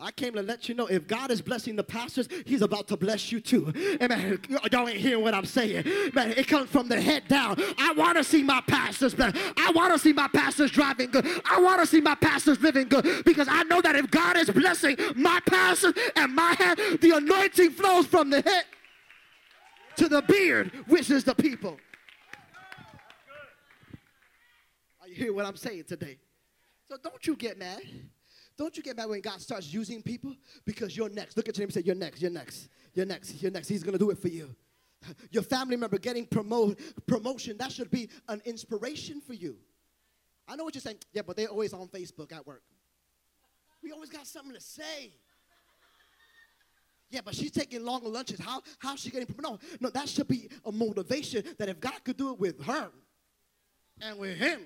I 0.00 0.12
came 0.12 0.34
to 0.34 0.42
let 0.42 0.68
you 0.68 0.74
know 0.76 0.86
if 0.86 1.08
God 1.08 1.30
is 1.32 1.42
blessing 1.42 1.74
the 1.74 1.82
pastors, 1.82 2.28
He's 2.46 2.62
about 2.62 2.86
to 2.88 2.96
bless 2.96 3.32
you 3.32 3.40
too. 3.40 3.72
Amen. 4.00 4.38
Y'all 4.70 4.88
ain't 4.88 4.98
hearing 4.98 5.24
what 5.24 5.34
I'm 5.34 5.44
saying. 5.44 5.84
Man, 6.14 6.30
it 6.32 6.46
comes 6.46 6.70
from 6.70 6.88
the 6.88 7.00
head 7.00 7.26
down. 7.26 7.56
I 7.78 7.92
want 7.94 8.16
to 8.16 8.22
see 8.22 8.42
my 8.44 8.60
pastors 8.60 9.14
blessed. 9.14 9.36
I 9.56 9.72
want 9.74 9.92
to 9.92 9.98
see 9.98 10.12
my 10.12 10.28
pastors 10.28 10.70
driving 10.70 11.10
good. 11.10 11.26
I 11.44 11.60
want 11.60 11.80
to 11.80 11.86
see 11.86 12.00
my 12.00 12.14
pastors 12.14 12.60
living 12.60 12.88
good 12.88 13.24
because 13.24 13.48
I 13.50 13.64
know 13.64 13.80
that 13.80 13.96
if 13.96 14.08
God 14.10 14.36
is 14.36 14.48
blessing 14.50 14.96
my 15.16 15.40
pastors 15.46 15.94
and 16.14 16.32
my 16.34 16.54
head, 16.58 16.78
the 17.00 17.16
anointing 17.16 17.70
flows 17.70 18.06
from 18.06 18.30
the 18.30 18.40
head 18.40 18.64
to 19.96 20.08
the 20.08 20.22
beard, 20.22 20.70
which 20.86 21.10
is 21.10 21.24
the 21.24 21.34
people. 21.34 21.76
Are 25.00 25.08
you 25.08 25.16
hearing 25.16 25.34
what 25.34 25.44
I'm 25.44 25.56
saying 25.56 25.84
today? 25.88 26.18
So 26.88 26.96
don't 27.02 27.26
you 27.26 27.34
get 27.34 27.58
mad. 27.58 27.82
Don't 28.58 28.76
you 28.76 28.82
get 28.82 28.96
mad 28.96 29.08
when 29.08 29.20
God 29.20 29.40
starts 29.40 29.72
using 29.72 30.02
people 30.02 30.34
because 30.66 30.96
you're 30.96 31.08
next. 31.08 31.36
Look 31.36 31.48
at 31.48 31.56
your 31.56 31.62
name 31.62 31.68
and 31.68 31.74
say, 31.74 31.82
You're 31.86 31.94
next, 31.94 32.20
you're 32.20 32.30
next, 32.30 32.68
you're 32.92 33.06
next, 33.06 33.40
you're 33.40 33.52
next. 33.52 33.68
He's 33.68 33.84
gonna 33.84 33.98
do 33.98 34.10
it 34.10 34.18
for 34.18 34.28
you. 34.28 34.54
Your 35.30 35.44
family 35.44 35.76
member 35.76 35.96
getting 35.96 36.26
promote, 36.26 36.80
promotion, 37.06 37.56
that 37.58 37.70
should 37.70 37.88
be 37.88 38.10
an 38.28 38.42
inspiration 38.44 39.20
for 39.20 39.32
you. 39.32 39.56
I 40.48 40.56
know 40.56 40.64
what 40.64 40.74
you're 40.74 40.82
saying. 40.82 40.98
Yeah, 41.12 41.22
but 41.24 41.36
they're 41.36 41.46
always 41.46 41.72
on 41.72 41.86
Facebook 41.86 42.32
at 42.32 42.44
work. 42.44 42.62
We 43.80 43.92
always 43.92 44.10
got 44.10 44.26
something 44.26 44.54
to 44.54 44.60
say. 44.60 45.12
Yeah, 47.10 47.20
but 47.24 47.36
she's 47.36 47.52
taking 47.52 47.84
longer 47.84 48.08
lunches. 48.08 48.40
How 48.40 48.62
how's 48.80 49.00
she 49.00 49.10
getting 49.10 49.32
promoted? 49.32 49.60
No, 49.80 49.88
no, 49.88 49.90
that 49.90 50.08
should 50.08 50.26
be 50.26 50.48
a 50.64 50.72
motivation 50.72 51.44
that 51.58 51.68
if 51.68 51.78
God 51.78 52.02
could 52.04 52.16
do 52.16 52.32
it 52.32 52.40
with 52.40 52.62
her 52.64 52.90
and 54.00 54.18
with 54.18 54.36
him, 54.36 54.62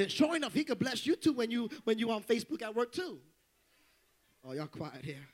then 0.00 0.08
sure 0.08 0.34
enough, 0.34 0.54
he 0.54 0.64
could 0.64 0.78
bless 0.78 1.06
you 1.06 1.14
too 1.14 1.34
when 1.34 1.50
you 1.50 1.68
when 1.84 1.98
you 1.98 2.10
on 2.10 2.22
Facebook 2.22 2.62
at 2.62 2.74
work 2.74 2.90
too. 2.90 3.18
Oh, 4.42 4.52
y'all 4.52 4.66
quiet 4.66 5.04
here. 5.04 5.28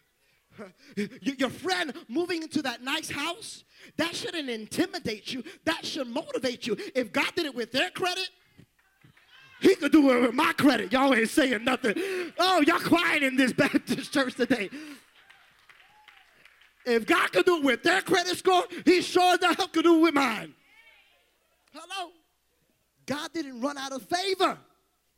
Your 1.23 1.51
friend 1.51 1.95
moving 2.09 2.43
into 2.43 2.63
that 2.63 2.83
nice 2.83 3.09
house, 3.09 3.63
that 3.97 4.17
shouldn't 4.17 4.51
intimidate 4.51 5.33
you. 5.33 5.45
That 5.67 5.87
should 5.87 6.09
motivate 6.09 6.67
you. 6.67 6.77
If 6.95 7.13
God 7.13 7.31
did 7.37 7.47
it 7.47 7.55
with 7.55 7.71
their 7.71 7.91
credit, 7.91 8.29
he 9.61 9.77
could 9.77 9.93
do 9.93 10.11
it 10.11 10.21
with 10.23 10.35
my 10.35 10.53
credit. 10.55 10.93
Y'all 10.93 11.15
ain't 11.15 11.29
saying 11.29 11.63
nothing. 11.63 11.95
Oh, 12.39 12.63
y'all 12.67 12.81
quiet 12.81 13.23
in 13.23 13.37
this 13.37 13.53
Baptist 13.63 14.13
church 14.13 14.35
today. 14.35 14.69
If 16.85 17.07
God 17.07 17.31
could 17.33 17.47
do 17.47 17.59
it 17.59 17.65
with 17.65 17.83
their 17.85 18.01
credit 18.01 18.37
score, 18.37 18.65
he 18.85 19.01
sure 19.01 19.37
the 19.37 19.55
hell 19.55 19.69
could 19.69 19.85
do 19.85 19.99
it 19.99 20.03
with 20.03 20.15
mine. 20.15 20.55
God 23.07 23.33
didn't 23.33 23.61
run 23.61 23.79
out 23.79 23.93
of 23.93 24.03
favor. 24.03 24.59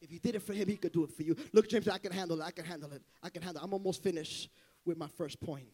If 0.01 0.11
he 0.11 0.19
did 0.19 0.37
it 0.37 0.43
for 0.43 0.53
him, 0.53 0.69
he 0.69 0.77
could 0.77 0.93
do 0.93 1.05
it 1.05 1.11
for 1.11 1.23
you. 1.23 1.35
Look, 1.53 1.69
James, 1.69 1.89
I 1.89 1.99
can 1.99 2.13
handle 2.13 2.41
it. 2.41 2.45
I 2.45 2.51
can 2.51 2.65
handle 2.65 2.93
it. 2.93 3.03
I 3.23 3.31
can 3.31 3.43
handle 3.43 3.63
it. 3.63 3.65
I'm 3.65 3.73
almost 3.73 4.03
finished 4.03 4.49
with 4.85 4.97
my 4.97 5.09
first 5.09 5.41
point. 5.41 5.67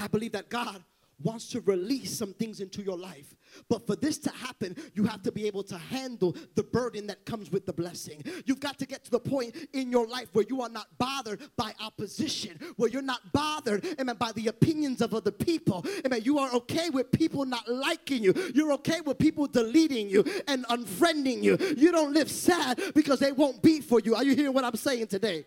I 0.00 0.08
believe 0.08 0.32
that 0.32 0.48
God 0.48 0.82
wants 1.22 1.48
to 1.50 1.60
release 1.62 2.16
some 2.16 2.32
things 2.32 2.60
into 2.60 2.82
your 2.82 2.96
life. 2.96 3.34
But 3.68 3.86
for 3.86 3.96
this 3.96 4.18
to 4.18 4.30
happen, 4.30 4.76
you 4.94 5.04
have 5.04 5.22
to 5.22 5.32
be 5.32 5.46
able 5.46 5.62
to 5.64 5.78
handle 5.78 6.36
the 6.54 6.62
burden 6.62 7.06
that 7.08 7.24
comes 7.24 7.50
with 7.50 7.66
the 7.66 7.72
blessing. 7.72 8.22
You've 8.44 8.60
got 8.60 8.78
to 8.78 8.86
get 8.86 9.04
to 9.04 9.10
the 9.10 9.20
point 9.20 9.56
in 9.72 9.90
your 9.90 10.06
life 10.06 10.28
where 10.32 10.44
you 10.48 10.62
are 10.62 10.68
not 10.68 10.86
bothered 10.98 11.40
by 11.56 11.72
opposition, 11.80 12.58
where 12.76 12.90
you're 12.90 13.02
not 13.02 13.32
bothered, 13.32 13.84
amen, 14.00 14.16
by 14.16 14.32
the 14.32 14.48
opinions 14.48 15.00
of 15.00 15.14
other 15.14 15.30
people. 15.30 15.84
Amen. 16.04 16.20
You 16.24 16.38
are 16.38 16.52
okay 16.54 16.90
with 16.90 17.10
people 17.10 17.44
not 17.44 17.68
liking 17.68 18.22
you. 18.22 18.34
You're 18.54 18.72
okay 18.74 19.00
with 19.00 19.18
people 19.18 19.46
deleting 19.46 20.08
you 20.08 20.24
and 20.46 20.66
unfriending 20.66 21.42
you. 21.42 21.56
You 21.76 21.90
don't 21.90 22.12
live 22.12 22.30
sad 22.30 22.80
because 22.94 23.18
they 23.18 23.32
won't 23.32 23.62
be 23.62 23.80
for 23.80 24.00
you. 24.00 24.14
Are 24.14 24.24
you 24.24 24.34
hearing 24.34 24.52
what 24.52 24.64
I'm 24.64 24.76
saying 24.76 25.08
today? 25.08 25.44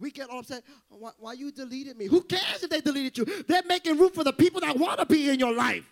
We 0.00 0.10
get 0.10 0.30
all 0.30 0.40
upset. 0.40 0.62
Why, 0.88 1.10
why 1.18 1.32
you 1.32 1.50
deleted 1.50 1.96
me? 1.96 2.06
Who 2.06 2.22
cares 2.22 2.62
if 2.62 2.70
they 2.70 2.80
deleted 2.80 3.18
you? 3.18 3.42
They're 3.48 3.62
making 3.66 3.98
room 3.98 4.10
for 4.10 4.24
the 4.24 4.32
people 4.32 4.60
that 4.60 4.76
want 4.76 5.00
to 5.00 5.06
be 5.06 5.28
in 5.28 5.40
your 5.40 5.52
life. 5.52 5.88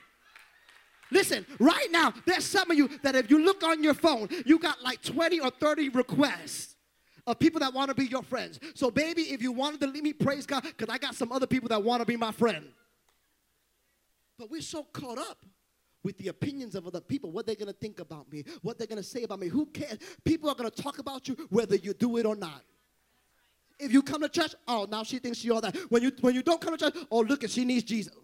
Listen, 1.11 1.47
right 1.59 1.89
now, 1.91 2.13
there's 2.25 2.45
some 2.45 2.71
of 2.71 2.77
you 2.77 2.89
that 3.03 3.15
if 3.15 3.31
you 3.31 3.45
look 3.45 3.63
on 3.63 3.83
your 3.83 3.95
phone, 3.95 4.29
you 4.45 4.59
got 4.59 4.83
like 4.83 5.03
20 5.03 5.41
or 5.41 5.51
30 5.51 5.91
requests 5.91 6.77
of 7.27 7.39
people 7.39 7.61
that 7.61 7.73
want 7.73 7.89
to 7.89 7.95
be 7.95 8.07
your 8.07 8.23
friends. 8.23 8.61
So, 8.75 8.91
baby, 8.91 9.23
if 9.23 9.43
you 9.43 9.53
wanted 9.53 9.81
to 9.81 9.87
leave 9.89 10.03
me, 10.03 10.13
praise 10.13 10.47
God, 10.47 10.63
because 10.63 10.89
I 10.89 10.99
got 10.99 11.15
some 11.15 11.33
other 11.33 11.47
people 11.47 11.69
that 11.69 11.83
want 11.83 12.01
to 12.01 12.07
be 12.07 12.17
my 12.17 12.33
friend. 12.33 12.67
But 14.39 14.51
we're 14.51 14.61
so 14.61 14.85
caught 14.85 15.19
up 15.19 15.45
with 16.03 16.19
the 16.19 16.29
opinions 16.29 16.77
of 16.77 16.87
other 16.87 17.01
people, 17.01 17.33
what 17.33 17.47
they're 17.47 17.57
going 17.57 17.67
to 17.67 17.73
think 17.73 17.99
about 17.99 18.31
me, 18.31 18.45
what 18.63 18.79
they're 18.79 18.87
going 18.87 19.03
to 19.03 19.09
say 19.09 19.25
about 19.25 19.41
me. 19.41 19.49
Who 19.49 19.67
cares? 19.67 19.99
People 20.25 20.49
are 20.49 20.55
going 20.55 20.71
to 20.71 20.83
talk 20.83 20.99
about 20.99 21.27
you 21.27 21.37
whether 21.51 21.75
you 21.75 21.95
do 21.95 22.17
it 22.19 22.27
or 22.27 22.37
not. 22.37 22.63
If 23.79 23.93
you 23.93 24.03
come 24.03 24.23
to 24.23 24.29
church, 24.29 24.55
oh, 24.67 24.87
now 24.91 25.03
she 25.03 25.19
thinks 25.19 25.39
she 25.39 25.51
all 25.51 25.61
that. 25.61 25.77
When 25.91 26.03
you 26.03 26.13
when 26.21 26.35
you 26.35 26.43
don't 26.43 26.61
come 26.61 26.77
to 26.77 26.91
church, 26.91 27.05
oh, 27.11 27.21
look, 27.21 27.45
at 27.45 27.51
she 27.51 27.65
needs 27.65 27.85
Jesus. 27.85 28.15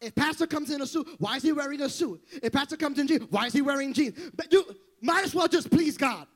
If 0.00 0.14
pastor 0.14 0.46
comes 0.46 0.70
in 0.70 0.80
a 0.80 0.86
suit, 0.86 1.08
why 1.18 1.36
is 1.36 1.42
he 1.42 1.52
wearing 1.52 1.80
a 1.80 1.88
suit? 1.88 2.22
If 2.42 2.52
pastor 2.52 2.76
comes 2.76 2.98
in 2.98 3.08
jeans, 3.08 3.26
why 3.30 3.46
is 3.46 3.52
he 3.52 3.62
wearing 3.62 3.92
jeans? 3.92 4.16
But 4.34 4.52
you 4.52 4.64
might 5.02 5.24
as 5.24 5.34
well 5.34 5.48
just 5.48 5.70
please 5.70 5.96
God. 5.96 6.26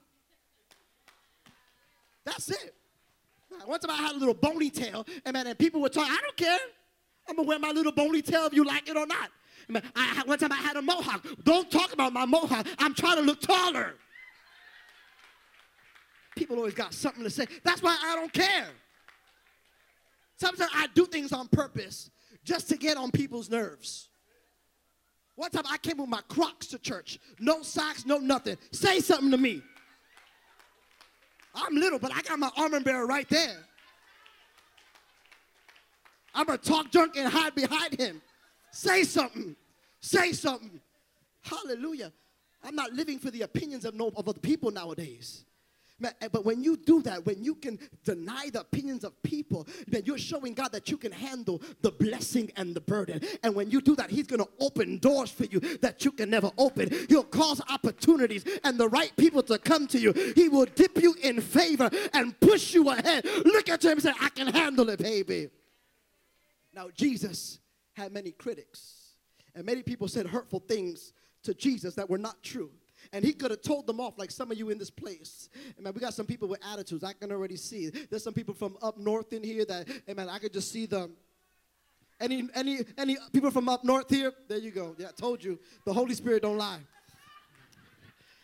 That's 2.24 2.50
it. 2.50 2.74
One 3.64 3.78
time 3.78 3.90
I 3.90 3.96
had 3.96 4.16
a 4.16 4.18
little 4.18 4.34
bony 4.34 4.70
tail, 4.70 5.06
and 5.24 5.34
man, 5.34 5.46
and 5.46 5.58
people 5.58 5.80
were 5.80 5.88
talking, 5.88 6.12
I 6.12 6.20
don't 6.20 6.36
care. 6.36 6.58
I'm 7.28 7.36
gonna 7.36 7.46
wear 7.46 7.58
my 7.58 7.70
little 7.70 7.92
bony 7.92 8.20
tail 8.20 8.46
if 8.46 8.54
you 8.54 8.64
like 8.64 8.88
it 8.88 8.96
or 8.96 9.06
not. 9.06 9.30
I, 9.94 10.22
one 10.26 10.38
time 10.38 10.52
I 10.52 10.56
had 10.56 10.76
a 10.76 10.82
mohawk. 10.82 11.24
Don't 11.44 11.70
talk 11.70 11.92
about 11.92 12.12
my 12.12 12.26
mohawk. 12.26 12.66
I'm 12.78 12.94
trying 12.94 13.16
to 13.16 13.22
look 13.22 13.40
taller. 13.40 13.94
People 16.36 16.56
always 16.56 16.74
got 16.74 16.94
something 16.94 17.22
to 17.22 17.30
say. 17.30 17.46
That's 17.62 17.82
why 17.82 17.96
I 18.02 18.16
don't 18.16 18.32
care. 18.32 18.68
Sometimes 20.36 20.70
I 20.74 20.86
do 20.94 21.06
things 21.06 21.32
on 21.32 21.48
purpose 21.48 22.10
just 22.44 22.68
to 22.70 22.76
get 22.76 22.96
on 22.96 23.10
people's 23.10 23.50
nerves. 23.50 24.08
One 25.36 25.50
time 25.50 25.64
I 25.70 25.78
came 25.78 25.98
with 25.98 26.08
my 26.08 26.20
Crocs 26.28 26.66
to 26.68 26.78
church, 26.78 27.18
no 27.38 27.62
socks, 27.62 28.04
no 28.04 28.18
nothing. 28.18 28.56
Say 28.70 29.00
something 29.00 29.30
to 29.30 29.38
me. 29.38 29.62
I'm 31.54 31.74
little, 31.74 31.98
but 31.98 32.12
I 32.14 32.22
got 32.22 32.38
my 32.38 32.50
armor 32.56 32.80
bearer 32.80 33.06
right 33.06 33.28
there. 33.28 33.56
I'm 36.34 36.46
gonna 36.46 36.58
talk 36.58 36.90
junk 36.90 37.16
and 37.16 37.28
hide 37.28 37.54
behind 37.54 37.98
him. 37.98 38.22
Say 38.72 39.04
something. 39.04 39.54
Say 40.00 40.32
something. 40.32 40.80
Hallelujah. 41.42 42.12
I'm 42.64 42.74
not 42.74 42.92
living 42.92 43.18
for 43.18 43.30
the 43.30 43.42
opinions 43.42 43.84
of, 43.84 43.94
no, 43.94 44.08
of 44.16 44.28
other 44.28 44.40
people 44.40 44.70
nowadays. 44.70 45.44
Eh, 46.04 46.28
but 46.30 46.44
when 46.44 46.62
you 46.62 46.76
do 46.76 47.02
that, 47.02 47.24
when 47.26 47.42
you 47.42 47.54
can 47.54 47.78
deny 48.04 48.48
the 48.52 48.60
opinions 48.60 49.04
of 49.04 49.20
people, 49.22 49.66
then 49.88 50.02
you're 50.04 50.18
showing 50.18 50.54
God 50.54 50.72
that 50.72 50.90
you 50.90 50.96
can 50.96 51.12
handle 51.12 51.60
the 51.80 51.90
blessing 51.90 52.50
and 52.56 52.74
the 52.74 52.80
burden. 52.80 53.20
And 53.42 53.54
when 53.54 53.70
you 53.70 53.80
do 53.80 53.96
that, 53.96 54.10
He's 54.10 54.26
going 54.26 54.40
to 54.40 54.48
open 54.60 54.98
doors 54.98 55.30
for 55.30 55.44
you 55.44 55.60
that 55.78 56.04
you 56.04 56.12
can 56.12 56.30
never 56.30 56.50
open. 56.58 56.90
He'll 57.08 57.24
cause 57.24 57.60
opportunities 57.68 58.44
and 58.64 58.78
the 58.78 58.88
right 58.88 59.14
people 59.16 59.42
to 59.44 59.58
come 59.58 59.86
to 59.88 59.98
you. 59.98 60.12
He 60.34 60.48
will 60.48 60.66
dip 60.66 61.00
you 61.00 61.14
in 61.22 61.40
favor 61.40 61.90
and 62.12 62.38
push 62.40 62.74
you 62.74 62.90
ahead. 62.90 63.24
Look 63.44 63.68
at 63.68 63.84
him 63.84 63.92
and 63.92 64.02
say, 64.02 64.12
I 64.20 64.28
can 64.30 64.48
handle 64.48 64.88
it, 64.90 64.98
baby. 64.98 65.48
Now, 66.74 66.88
Jesus 66.94 67.58
had 67.94 68.12
many 68.12 68.30
critics, 68.32 69.14
and 69.54 69.66
many 69.66 69.82
people 69.82 70.08
said 70.08 70.26
hurtful 70.26 70.60
things 70.60 71.12
to 71.42 71.54
Jesus 71.54 71.94
that 71.96 72.08
were 72.08 72.18
not 72.18 72.42
true. 72.42 72.70
And 73.12 73.24
he 73.24 73.32
could 73.32 73.50
have 73.50 73.62
told 73.62 73.86
them 73.86 74.00
off 74.00 74.18
like 74.18 74.30
some 74.30 74.50
of 74.50 74.58
you 74.58 74.70
in 74.70 74.78
this 74.78 74.90
place. 74.90 75.48
man, 75.80 75.92
we 75.94 76.00
got 76.00 76.14
some 76.14 76.26
people 76.26 76.48
with 76.48 76.60
attitudes. 76.64 77.02
I 77.04 77.12
can 77.12 77.32
already 77.32 77.56
see. 77.56 77.90
There's 77.90 78.22
some 78.22 78.34
people 78.34 78.54
from 78.54 78.76
up 78.82 78.98
north 78.98 79.32
in 79.32 79.42
here 79.42 79.64
that, 79.64 79.88
amen, 80.08 80.28
I 80.28 80.38
could 80.38 80.52
just 80.52 80.70
see 80.70 80.86
them. 80.86 81.12
Any, 82.20 82.48
any, 82.54 82.80
any 82.96 83.16
people 83.32 83.50
from 83.50 83.68
up 83.68 83.82
north 83.84 84.08
here? 84.08 84.32
There 84.48 84.58
you 84.58 84.70
go. 84.70 84.94
Yeah, 84.98 85.08
I 85.08 85.12
told 85.12 85.42
you. 85.42 85.58
The 85.84 85.92
Holy 85.92 86.14
Spirit 86.14 86.42
don't 86.42 86.58
lie. 86.58 86.78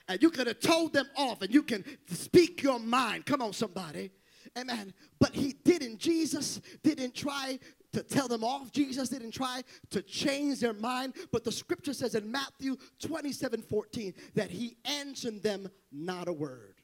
And 0.09 0.21
you 0.23 0.31
could 0.31 0.47
have 0.47 0.59
told 0.59 0.95
them 0.95 1.07
off 1.17 1.43
and 1.43 1.53
you 1.53 1.63
can 1.63 1.85
speak 2.09 2.63
your 2.63 2.81
mind. 2.81 3.27
Come 3.27 3.43
on, 3.43 3.53
somebody. 3.53 4.11
Amen. 4.57 4.95
But 5.19 5.35
he 5.35 5.53
didn't. 5.53 5.99
Jesus 5.99 6.61
didn't 6.83 7.15
try 7.15 7.59
to 7.93 8.03
tell 8.03 8.29
them 8.29 8.45
off. 8.45 8.73
Jesus 8.73 9.09
didn't 9.09 9.33
try 9.33 9.63
to 9.91 10.03
change 10.03 10.61
their 10.61 10.75
mind. 10.75 11.15
But 11.33 11.45
the 11.45 11.53
scripture 11.53 11.95
says 11.95 12.15
in 12.15 12.31
Matthew 12.31 12.77
27 13.01 13.63
14 13.63 14.15
that 14.35 14.51
he 14.51 14.77
answered 14.85 15.43
them 15.43 15.69
not 15.91 16.29
a 16.29 16.33
word. 16.33 16.77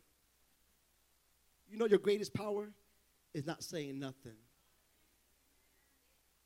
You 1.68 1.78
know, 1.78 1.86
your 1.86 1.98
greatest 1.98 2.32
power 2.34 2.70
is 3.32 3.46
not 3.46 3.62
saying 3.62 3.98
nothing. 3.98 4.36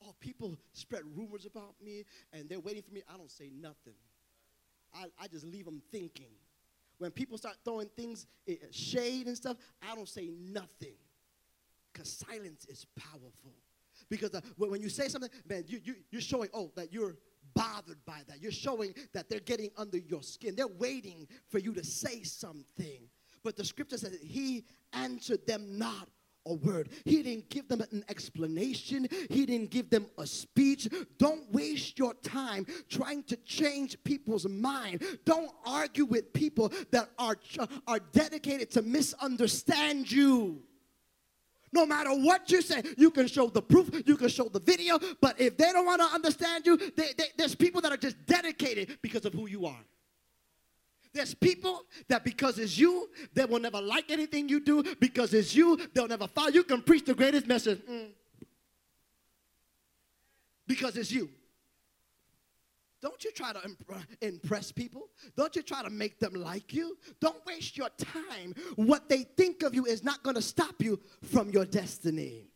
Oh, 0.05 0.15
people 0.21 0.57
spread 0.73 1.03
rumors 1.15 1.45
about 1.45 1.75
me 1.85 2.05
and 2.33 2.49
they're 2.49 2.61
waiting 2.61 2.83
for 2.83 2.93
me. 2.93 3.03
I 3.13 3.17
don't 3.17 3.31
say 3.31 3.51
nothing. 3.55 3.95
I, 4.95 5.07
I 5.21 5.29
just 5.29 5.45
leave 5.45 5.67
them 5.67 5.83
thinking. 5.91 6.31
When 6.99 7.11
people 7.11 7.39
start 7.39 7.57
throwing 7.65 7.89
things, 7.89 8.27
eh, 8.49 8.55
shade 8.71 9.27
and 9.27 9.37
stuff, 9.37 9.57
I 9.83 9.95
don't 9.95 10.09
say 10.09 10.31
nothing. 10.41 10.95
Because 11.93 12.11
silence 12.11 12.65
is 12.69 12.87
powerful. 12.97 13.55
Because 14.09 14.35
uh, 14.35 14.41
when 14.57 14.81
you 14.81 14.89
say 14.89 15.09
something, 15.09 15.31
man, 15.49 15.65
you, 15.67 15.81
you, 15.85 15.95
you're 16.11 16.21
showing, 16.21 16.49
oh, 16.55 16.71
that 16.77 16.93
you're 16.93 17.17
bothered 17.55 18.05
by 18.07 18.21
that. 18.29 18.41
You're 18.41 18.53
showing 18.53 18.95
that 19.13 19.29
they're 19.29 19.41
getting 19.41 19.71
under 19.77 19.99
your 19.99 20.23
skin. 20.23 20.55
They're 20.55 20.67
waiting 20.67 21.27
for 21.49 21.59
you 21.59 21.73
to 21.75 21.85
say 21.85 22.23
something. 22.23 23.09
But 23.43 23.57
the 23.57 23.65
scripture 23.65 23.99
says 23.99 24.17
he 24.23 24.65
answered 24.93 25.47
them 25.47 25.79
not 25.79 26.09
a 26.47 26.55
word. 26.55 26.89
He 27.05 27.23
didn't 27.23 27.51
give 27.51 27.69
them 27.69 27.83
an 27.93 28.05
explanation. 28.09 29.07
He 29.31 29.47
didn't 29.47 29.71
give 29.71 29.91
them 29.91 30.07
a 30.17 30.27
speech. 30.27 30.89
Don't 31.19 31.51
waste 31.53 31.99
your 31.99 32.15
time 32.15 32.67
trying 32.89 33.23
to 33.25 33.37
change 33.37 33.97
people's 34.05 34.49
mind. 34.49 35.03
Don't 35.25 35.51
argue 35.67 36.07
with 36.07 36.33
people 36.33 36.73
that 36.91 37.11
are, 37.19 37.37
are 37.87 38.01
dedicated 38.13 38.71
to 38.73 38.83
misunderstand 38.83 40.11
you. 40.11 40.63
No 41.73 41.85
matter 41.87 42.11
what 42.11 42.51
you 42.51 42.63
say, 42.63 42.83
you 42.97 43.11
can 43.11 43.27
show 43.27 43.49
the 43.49 43.63
proof, 43.63 43.91
you 44.07 44.17
can 44.17 44.29
show 44.29 44.49
the 44.49 44.61
video, 44.61 44.99
but 45.21 45.41
if 45.41 45.57
they 45.57 45.73
don't 45.73 45.85
want 45.85 46.01
to 46.01 46.07
understand 46.07 46.67
you, 46.67 46.77
they, 46.77 47.13
they, 47.17 47.25
there's 47.37 47.55
people 47.55 47.81
that 47.83 47.93
are 47.93 47.97
just 47.97 48.25
dedicated 48.27 48.99
because 49.03 49.25
of 49.25 49.35
who 49.35 49.47
you 49.47 49.67
are. 49.67 49.81
There's 51.13 51.35
people 51.35 51.85
that 52.09 52.25
because 52.25 52.59
it's 52.59 52.79
you, 52.79 53.09
they 53.35 53.45
will 53.45 53.61
never 53.61 53.81
like 53.81 54.11
anything 54.11 54.49
you 54.49 54.61
do. 54.61 54.83
Because 55.01 55.33
it's 55.35 55.55
you, 55.55 55.79
they'll 55.95 56.09
never 56.09 56.27
follow. 56.29 56.49
You 56.49 56.65
can 56.65 56.83
preach 56.83 57.05
the 57.05 57.15
greatest 57.15 57.47
message. 57.47 57.81
Mm. 57.81 58.09
Because 60.67 60.97
it's 60.97 61.11
you. 61.11 61.31
Don't 63.01 63.23
you 63.23 63.31
try 63.31 63.53
to 63.53 63.61
impress 64.23 64.73
people. 64.73 65.09
Don't 65.37 65.55
you 65.55 65.63
try 65.63 65.83
to 65.83 65.91
make 65.91 66.19
them 66.19 66.35
like 66.35 66.75
you. 66.75 66.99
Don't 67.21 67.45
waste 67.47 67.77
your 67.77 67.91
time. 67.91 68.55
What 68.75 69.09
they 69.09 69.23
think 69.23 69.63
of 69.63 69.75
you 69.75 69.87
is 69.87 70.03
not 70.03 70.23
going 70.23 70.35
to 70.35 70.43
stop 70.43 70.83
you 70.83 71.01
from 71.23 71.51
your 71.51 71.65
destiny. 71.65 72.51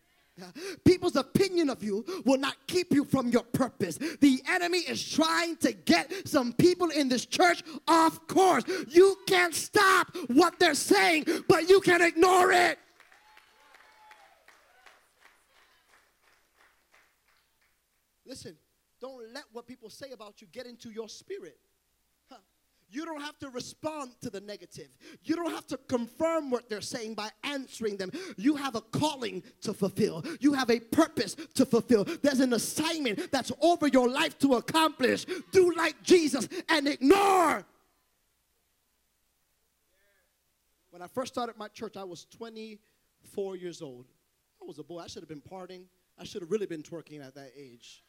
People's 0.85 1.15
opinion 1.17 1.71
of 1.71 1.85
you 1.85 2.05
will 2.25 2.39
not 2.39 2.57
keep 2.67 2.93
you 2.93 3.05
from 3.05 3.29
your 3.29 3.43
purpose. 3.43 3.99
The 3.99 4.43
enemy 4.49 4.79
is 4.79 5.09
trying 5.09 5.57
to 5.59 5.73
get 5.73 6.27
some 6.27 6.53
people 6.55 6.89
in 6.89 7.09
this 7.09 7.27
church 7.27 7.63
off 7.87 8.27
course. 8.27 8.65
You 8.89 9.19
can't 9.27 9.55
stop 9.55 10.17
what 10.29 10.59
they're 10.59 10.75
saying, 10.75 11.27
but 11.49 11.69
you 11.69 11.81
can 11.81 12.01
ignore 12.03 12.51
it. 12.51 12.79
Listen, 18.27 18.57
don't 19.03 19.35
let 19.35 19.45
what 19.53 19.67
people 19.67 19.91
say 19.91 20.13
about 20.13 20.41
you 20.41 20.47
get 20.53 20.65
into 20.65 20.91
your 20.91 21.09
spirit. 21.09 21.59
You 22.89 23.07
don't 23.07 23.23
have 23.23 23.39
to 23.39 23.49
respond 23.49 24.13
to 24.21 24.29
the 24.29 24.43
negative. 24.43 24.89
You 25.25 25.35
don't 25.35 25.51
have 25.51 25.67
to 25.69 25.79
confirm 25.89 26.51
what 26.51 26.69
they're 26.69 26.83
saying 26.83 27.15
by 27.15 27.31
answering 27.43 27.97
them. 27.97 28.11
You 28.37 28.55
have 28.57 28.75
a 28.75 28.83
calling 28.83 29.43
to 29.63 29.73
fulfill, 29.73 30.25
you 30.41 30.53
have 30.53 30.71
a 30.71 30.79
purpose 30.79 31.35
to 31.55 31.65
fulfill. 31.65 32.05
There's 32.05 32.41
an 32.41 32.53
assignment 32.53 33.33
that's 33.33 33.51
over 33.61 33.89
your 33.89 34.09
life 34.09 34.39
to 34.41 34.55
accomplish. 34.55 35.25
Do 35.51 35.73
like 35.75 36.03
Jesus 36.03 36.47
and 36.69 36.87
ignore. 36.87 37.65
When 40.91 41.01
I 41.01 41.07
first 41.07 41.33
started 41.33 41.57
my 41.57 41.69
church, 41.69 41.97
I 41.97 42.05
was 42.05 42.27
24 42.37 43.57
years 43.57 43.81
old. 43.81 44.05
I 44.61 44.67
was 44.67 44.79
a 44.79 44.85
boy. 44.85 44.99
I 44.99 45.07
should 45.07 45.23
have 45.23 45.31
been 45.31 45.41
partying. 45.41 45.85
I 46.19 46.25
should 46.25 46.43
have 46.43 46.51
really 46.51 46.67
been 46.67 46.83
twerking 46.83 47.27
at 47.27 47.35
that 47.37 47.53
age. 47.57 48.03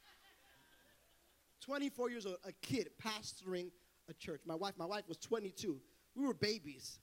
24 1.64 2.10
years 2.10 2.26
old, 2.26 2.38
a 2.46 2.52
kid 2.62 2.90
pastoring 3.02 3.72
a 4.10 4.14
church. 4.14 4.42
My 4.46 4.56
wife, 4.56 4.74
my 4.78 4.86
wife 4.86 5.04
was 5.08 5.18
22. 5.18 5.80
We 6.16 6.26
were 6.26 6.34
babies. 6.34 7.00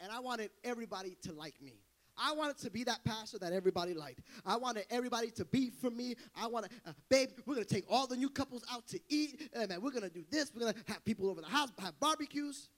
And 0.00 0.10
I 0.10 0.20
wanted 0.20 0.50
everybody 0.64 1.16
to 1.22 1.32
like 1.32 1.54
me. 1.62 1.80
I 2.16 2.32
wanted 2.32 2.58
to 2.58 2.70
be 2.70 2.84
that 2.84 3.02
pastor 3.04 3.38
that 3.40 3.52
everybody 3.52 3.94
liked. 3.94 4.20
I 4.46 4.56
wanted 4.56 4.84
everybody 4.90 5.30
to 5.32 5.44
be 5.44 5.70
for 5.70 5.90
me. 5.90 6.14
I 6.36 6.46
wanted, 6.46 6.70
uh, 6.86 6.92
babe, 7.08 7.30
we're 7.44 7.54
going 7.54 7.66
to 7.66 7.74
take 7.74 7.84
all 7.88 8.06
the 8.06 8.16
new 8.16 8.30
couples 8.30 8.64
out 8.72 8.86
to 8.88 9.00
eat. 9.08 9.50
And 9.52 9.68
man, 9.68 9.82
we're 9.82 9.90
going 9.90 10.04
to 10.04 10.10
do 10.10 10.24
this. 10.30 10.52
We're 10.54 10.60
going 10.60 10.74
to 10.74 10.92
have 10.92 11.04
people 11.04 11.28
over 11.28 11.40
the 11.40 11.48
house, 11.48 11.70
have 11.80 11.98
barbecues. 11.98 12.68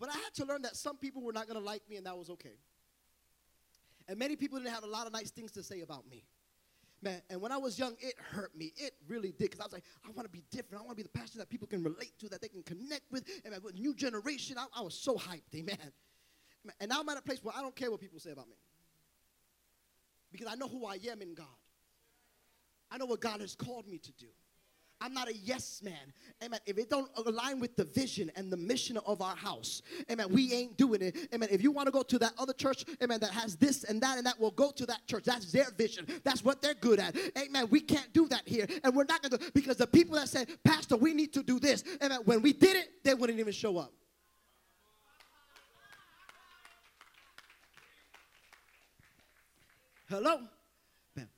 But 0.00 0.10
I 0.10 0.12
had 0.12 0.34
to 0.34 0.44
learn 0.44 0.62
that 0.62 0.76
some 0.76 0.96
people 0.96 1.22
were 1.22 1.32
not 1.32 1.48
going 1.48 1.58
to 1.58 1.64
like 1.64 1.82
me, 1.88 1.96
and 1.96 2.06
that 2.06 2.16
was 2.16 2.30
okay. 2.30 2.56
And 4.06 4.18
many 4.18 4.36
people 4.36 4.58
didn't 4.58 4.72
have 4.72 4.84
a 4.84 4.88
lot 4.88 5.06
of 5.06 5.12
nice 5.12 5.30
things 5.30 5.52
to 5.52 5.62
say 5.62 5.80
about 5.80 6.08
me. 6.08 6.24
Man, 7.00 7.22
and 7.30 7.40
when 7.40 7.52
I 7.52 7.56
was 7.56 7.78
young, 7.78 7.94
it 8.00 8.14
hurt 8.18 8.56
me. 8.56 8.72
It 8.76 8.92
really 9.06 9.30
did. 9.30 9.50
Because 9.50 9.60
I 9.60 9.64
was 9.64 9.72
like, 9.72 9.84
I 10.04 10.10
want 10.10 10.26
to 10.26 10.32
be 10.32 10.42
different. 10.50 10.82
I 10.82 10.86
want 10.86 10.98
to 10.98 11.04
be 11.04 11.04
the 11.04 11.16
pastor 11.16 11.38
that 11.38 11.48
people 11.48 11.68
can 11.68 11.82
relate 11.82 12.18
to, 12.18 12.28
that 12.28 12.42
they 12.42 12.48
can 12.48 12.62
connect 12.64 13.10
with. 13.12 13.24
And 13.44 13.54
with 13.62 13.78
new 13.78 13.94
generation, 13.94 14.56
I, 14.58 14.66
I 14.76 14.82
was 14.82 14.94
so 14.94 15.14
hyped, 15.14 15.54
amen. 15.54 15.92
And 16.80 16.90
now 16.90 17.00
I'm 17.00 17.08
at 17.08 17.16
a 17.16 17.22
place 17.22 17.38
where 17.42 17.54
I 17.56 17.62
don't 17.62 17.74
care 17.74 17.90
what 17.90 18.00
people 18.00 18.18
say 18.18 18.32
about 18.32 18.48
me. 18.48 18.56
Because 20.32 20.48
I 20.50 20.56
know 20.56 20.68
who 20.68 20.86
I 20.86 20.98
am 21.10 21.22
in 21.22 21.34
God. 21.34 21.46
I 22.90 22.98
know 22.98 23.06
what 23.06 23.20
God 23.20 23.40
has 23.40 23.54
called 23.54 23.86
me 23.86 23.98
to 23.98 24.12
do. 24.12 24.26
I'm 25.00 25.14
not 25.14 25.28
a 25.28 25.34
yes 25.34 25.80
man. 25.82 26.12
Amen. 26.42 26.58
If 26.66 26.76
it 26.78 26.90
don't 26.90 27.10
align 27.24 27.60
with 27.60 27.76
the 27.76 27.84
vision 27.84 28.32
and 28.34 28.52
the 28.52 28.56
mission 28.56 28.96
of 29.06 29.22
our 29.22 29.36
house, 29.36 29.82
amen, 30.10 30.26
we 30.30 30.52
ain't 30.52 30.76
doing 30.76 31.02
it. 31.02 31.16
Amen. 31.32 31.48
If 31.52 31.62
you 31.62 31.70
want 31.70 31.86
to 31.86 31.92
go 31.92 32.02
to 32.02 32.18
that 32.18 32.32
other 32.38 32.52
church, 32.52 32.84
amen, 33.02 33.20
that 33.20 33.30
has 33.30 33.56
this 33.56 33.84
and 33.84 34.00
that 34.00 34.18
and 34.18 34.26
that, 34.26 34.40
will 34.40 34.50
go 34.50 34.70
to 34.72 34.86
that 34.86 35.06
church. 35.06 35.24
That's 35.24 35.52
their 35.52 35.70
vision. 35.76 36.06
That's 36.24 36.44
what 36.44 36.62
they're 36.62 36.74
good 36.74 36.98
at. 36.98 37.16
Amen. 37.38 37.68
We 37.70 37.80
can't 37.80 38.12
do 38.12 38.26
that 38.28 38.42
here. 38.46 38.66
And 38.82 38.94
we're 38.94 39.04
not 39.04 39.22
going 39.22 39.38
to, 39.38 39.52
because 39.52 39.76
the 39.76 39.86
people 39.86 40.16
that 40.16 40.28
say, 40.28 40.46
Pastor, 40.64 40.96
we 40.96 41.14
need 41.14 41.32
to 41.34 41.42
do 41.42 41.60
this, 41.60 41.84
amen, 42.02 42.20
when 42.24 42.42
we 42.42 42.52
did 42.52 42.76
it, 42.76 43.04
they 43.04 43.14
wouldn't 43.14 43.38
even 43.38 43.52
show 43.52 43.78
up. 43.78 43.92
Hello? 50.08 50.40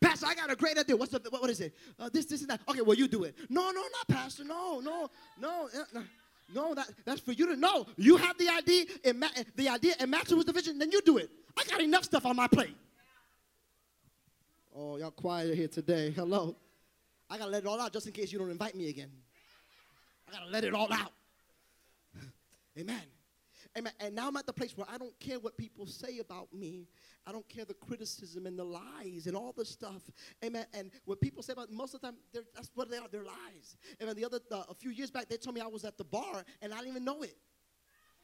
Pastor, 0.01 0.27
I 0.27 0.35
got 0.35 0.51
a 0.51 0.57
great 0.57 0.79
idea. 0.79 0.97
What's 0.97 1.13
the, 1.13 1.21
what, 1.31 1.43
what 1.43 1.51
is 1.51 1.61
it? 1.61 1.75
Uh, 1.99 2.09
this, 2.13 2.27
this, 2.27 2.41
and 2.41 2.51
that. 2.51 2.61
Okay, 2.69 2.81
well, 2.81 2.97
you 2.97 3.09
do 3.09 3.25
it. 3.25 3.35
No, 3.49 3.71
no, 3.71 3.81
not 3.81 4.09
Pastor. 4.09 4.45
No, 4.45 4.81
no, 4.81 5.11
no. 5.41 5.69
Uh, 5.75 5.85
no. 5.95 6.03
No, 6.53 6.75
that, 6.75 6.89
that's 7.05 7.21
for 7.21 7.33
you 7.33 7.47
to 7.47 7.57
know. 7.57 7.87
You 7.97 8.17
have 8.17 8.37
the 8.37 8.49
idea, 8.49 8.85
ma- 9.15 9.29
the 9.55 9.69
idea, 9.69 9.95
and 10.01 10.11
match 10.11 10.33
it 10.33 10.35
with 10.35 10.47
the 10.47 10.53
vision, 10.53 10.79
then 10.79 10.91
you 10.91 11.01
do 11.03 11.19
it. 11.19 11.31
I 11.57 11.65
got 11.65 11.81
enough 11.81 12.05
stuff 12.05 12.27
on 12.27 12.35
my 12.35 12.49
plate. 12.49 12.77
Oh, 14.75 14.97
y'all 14.97 15.11
quiet 15.11 15.55
here 15.57 15.69
today. 15.69 16.11
Hello. 16.11 16.57
I 17.29 17.39
gotta 17.39 17.51
let 17.51 17.63
it 17.63 17.67
all 17.67 17.81
out 17.81 17.93
just 17.93 18.07
in 18.07 18.13
case 18.13 18.33
you 18.33 18.39
don't 18.39 18.51
invite 18.51 18.75
me 18.75 18.89
again. 18.89 19.11
I 20.29 20.33
gotta 20.33 20.51
let 20.51 20.65
it 20.65 20.75
all 20.75 20.93
out. 20.93 21.13
Amen. 22.79 23.03
Amen. 23.79 23.93
And 24.01 24.15
now 24.15 24.29
I'm 24.29 24.37
at 24.37 24.47
the 24.47 24.53
place 24.53 24.77
where 24.77 24.87
I 24.91 24.99
don't 24.99 25.19
care 25.21 25.39
what 25.39 25.57
people 25.57 25.87
say 25.87 26.19
about 26.19 26.53
me. 26.53 26.89
I 27.31 27.33
don't 27.33 27.49
care 27.49 27.65
the 27.65 27.75
criticism 27.75 28.47
and 28.47 28.59
the 28.59 28.65
lies 28.65 29.29
and 29.29 29.37
all 29.37 29.53
the 29.57 29.65
stuff. 29.65 30.03
Amen. 30.45 30.67
And 30.75 30.91
what 31.05 31.21
people 31.21 31.45
say 31.45 31.53
about 31.53 31.71
most 31.71 31.95
of 31.95 32.01
the 32.01 32.09
time, 32.09 32.17
that's 32.33 32.73
what 32.75 32.91
they 32.91 32.97
are. 32.97 33.07
They're 33.09 33.23
lies. 33.23 33.77
Amen. 34.03 34.17
The 34.17 34.25
other, 34.25 34.41
uh, 34.51 34.65
a 34.69 34.75
few 34.75 34.91
years 34.91 35.13
back, 35.13 35.29
they 35.29 35.37
told 35.37 35.55
me 35.55 35.61
I 35.61 35.69
was 35.69 35.85
at 35.85 35.97
the 35.97 36.03
bar 36.03 36.45
and 36.61 36.75
I 36.75 36.79
didn't 36.79 36.91
even 36.91 37.05
know 37.05 37.23
it. 37.23 37.37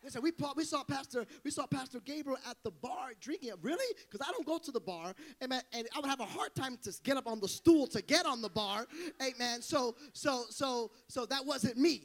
They 0.02 0.11
said 0.11 0.24
we, 0.24 0.32
we 0.57 0.64
saw 0.64 0.82
Pastor 0.82 1.24
we 1.44 1.50
saw 1.50 1.66
Pastor 1.66 2.00
Gabriel 2.00 2.38
at 2.48 2.57
the 2.64 2.70
bar 2.70 3.12
drinking. 3.20 3.52
Really? 3.62 3.94
Because 4.11 4.26
I 4.26 4.30
don't 4.32 4.46
go 4.46 4.59
to 4.59 4.70
the 4.70 4.80
bar, 4.80 5.14
amen. 5.42 5.62
And 5.72 5.88
I 5.96 6.00
would 6.00 6.09
have 6.09 6.20
a 6.20 6.26
hard 6.26 6.54
time 6.54 6.78
to 6.82 6.92
get 7.02 7.16
up 7.16 7.26
on 7.26 7.40
the 7.40 7.48
stool 7.48 7.86
to 7.88 8.02
get 8.02 8.26
on 8.26 8.42
the 8.42 8.48
bar, 8.48 8.86
amen. 9.22 9.62
So 9.62 9.96
so 10.12 10.44
so 10.50 10.90
so 11.09 11.26
that 11.26 11.44
wasn't 11.46 11.76
me. 11.76 12.02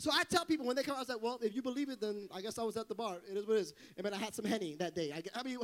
So 0.00 0.10
I 0.10 0.24
tell 0.24 0.46
people 0.46 0.64
when 0.64 0.76
they 0.76 0.82
come, 0.82 0.96
I 0.96 1.00
like, 1.00 1.22
well, 1.22 1.38
if 1.42 1.54
you 1.54 1.60
believe 1.60 1.90
it, 1.90 2.00
then 2.00 2.26
I 2.34 2.40
guess 2.40 2.58
I 2.58 2.62
was 2.62 2.78
at 2.78 2.88
the 2.88 2.94
bar. 2.94 3.18
It 3.30 3.36
is 3.36 3.46
what 3.46 3.58
it 3.58 3.60
is. 3.60 3.74
I 3.98 4.02
mean, 4.02 4.14
I 4.14 4.16
had 4.16 4.34
some 4.34 4.46
Henny 4.46 4.74
that 4.76 4.94
day. 4.94 5.12
I, 5.12 5.22
I 5.38 5.42
mean, 5.42 5.58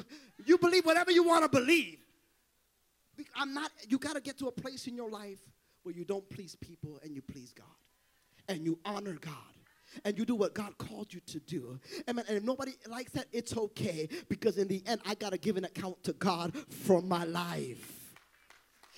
you 0.45 0.59
believe 0.59 0.85
whatever 0.85 1.11
you 1.11 1.25
want 1.25 1.45
to 1.45 1.49
believe. 1.49 2.01
I'm 3.35 3.55
not, 3.55 3.71
you 3.89 3.97
got 3.97 4.15
to 4.15 4.21
get 4.21 4.37
to 4.41 4.49
a 4.49 4.53
place 4.53 4.89
in 4.89 4.95
your 4.95 5.09
life 5.09 5.39
where 5.85 5.95
you 5.95 6.05
don't 6.05 6.29
please 6.29 6.55
people 6.55 7.01
and 7.03 7.15
you 7.15 7.23
please 7.23 7.55
God. 7.55 7.65
And 8.47 8.63
you 8.67 8.79
honor 8.85 9.15
God 9.19 9.33
and 10.05 10.19
you 10.19 10.27
do 10.27 10.35
what 10.35 10.53
God 10.53 10.77
called 10.77 11.15
you 11.15 11.21
to 11.29 11.41
do. 11.41 11.81
Amen. 12.07 12.27
And 12.29 12.37
if 12.37 12.45
nobody 12.45 12.73
likes 12.87 13.13
that, 13.13 13.29
it's 13.33 13.57
okay 13.57 14.07
because 14.29 14.59
in 14.59 14.69
the 14.69 14.83
end, 14.87 15.01
I 15.07 15.15
got 15.15 15.33
to 15.33 15.39
give 15.39 15.57
an 15.57 15.65
account 15.65 16.05
to 16.05 16.13
God 16.13 16.55
for 16.69 17.01
my 17.01 17.25
life. 17.25 17.96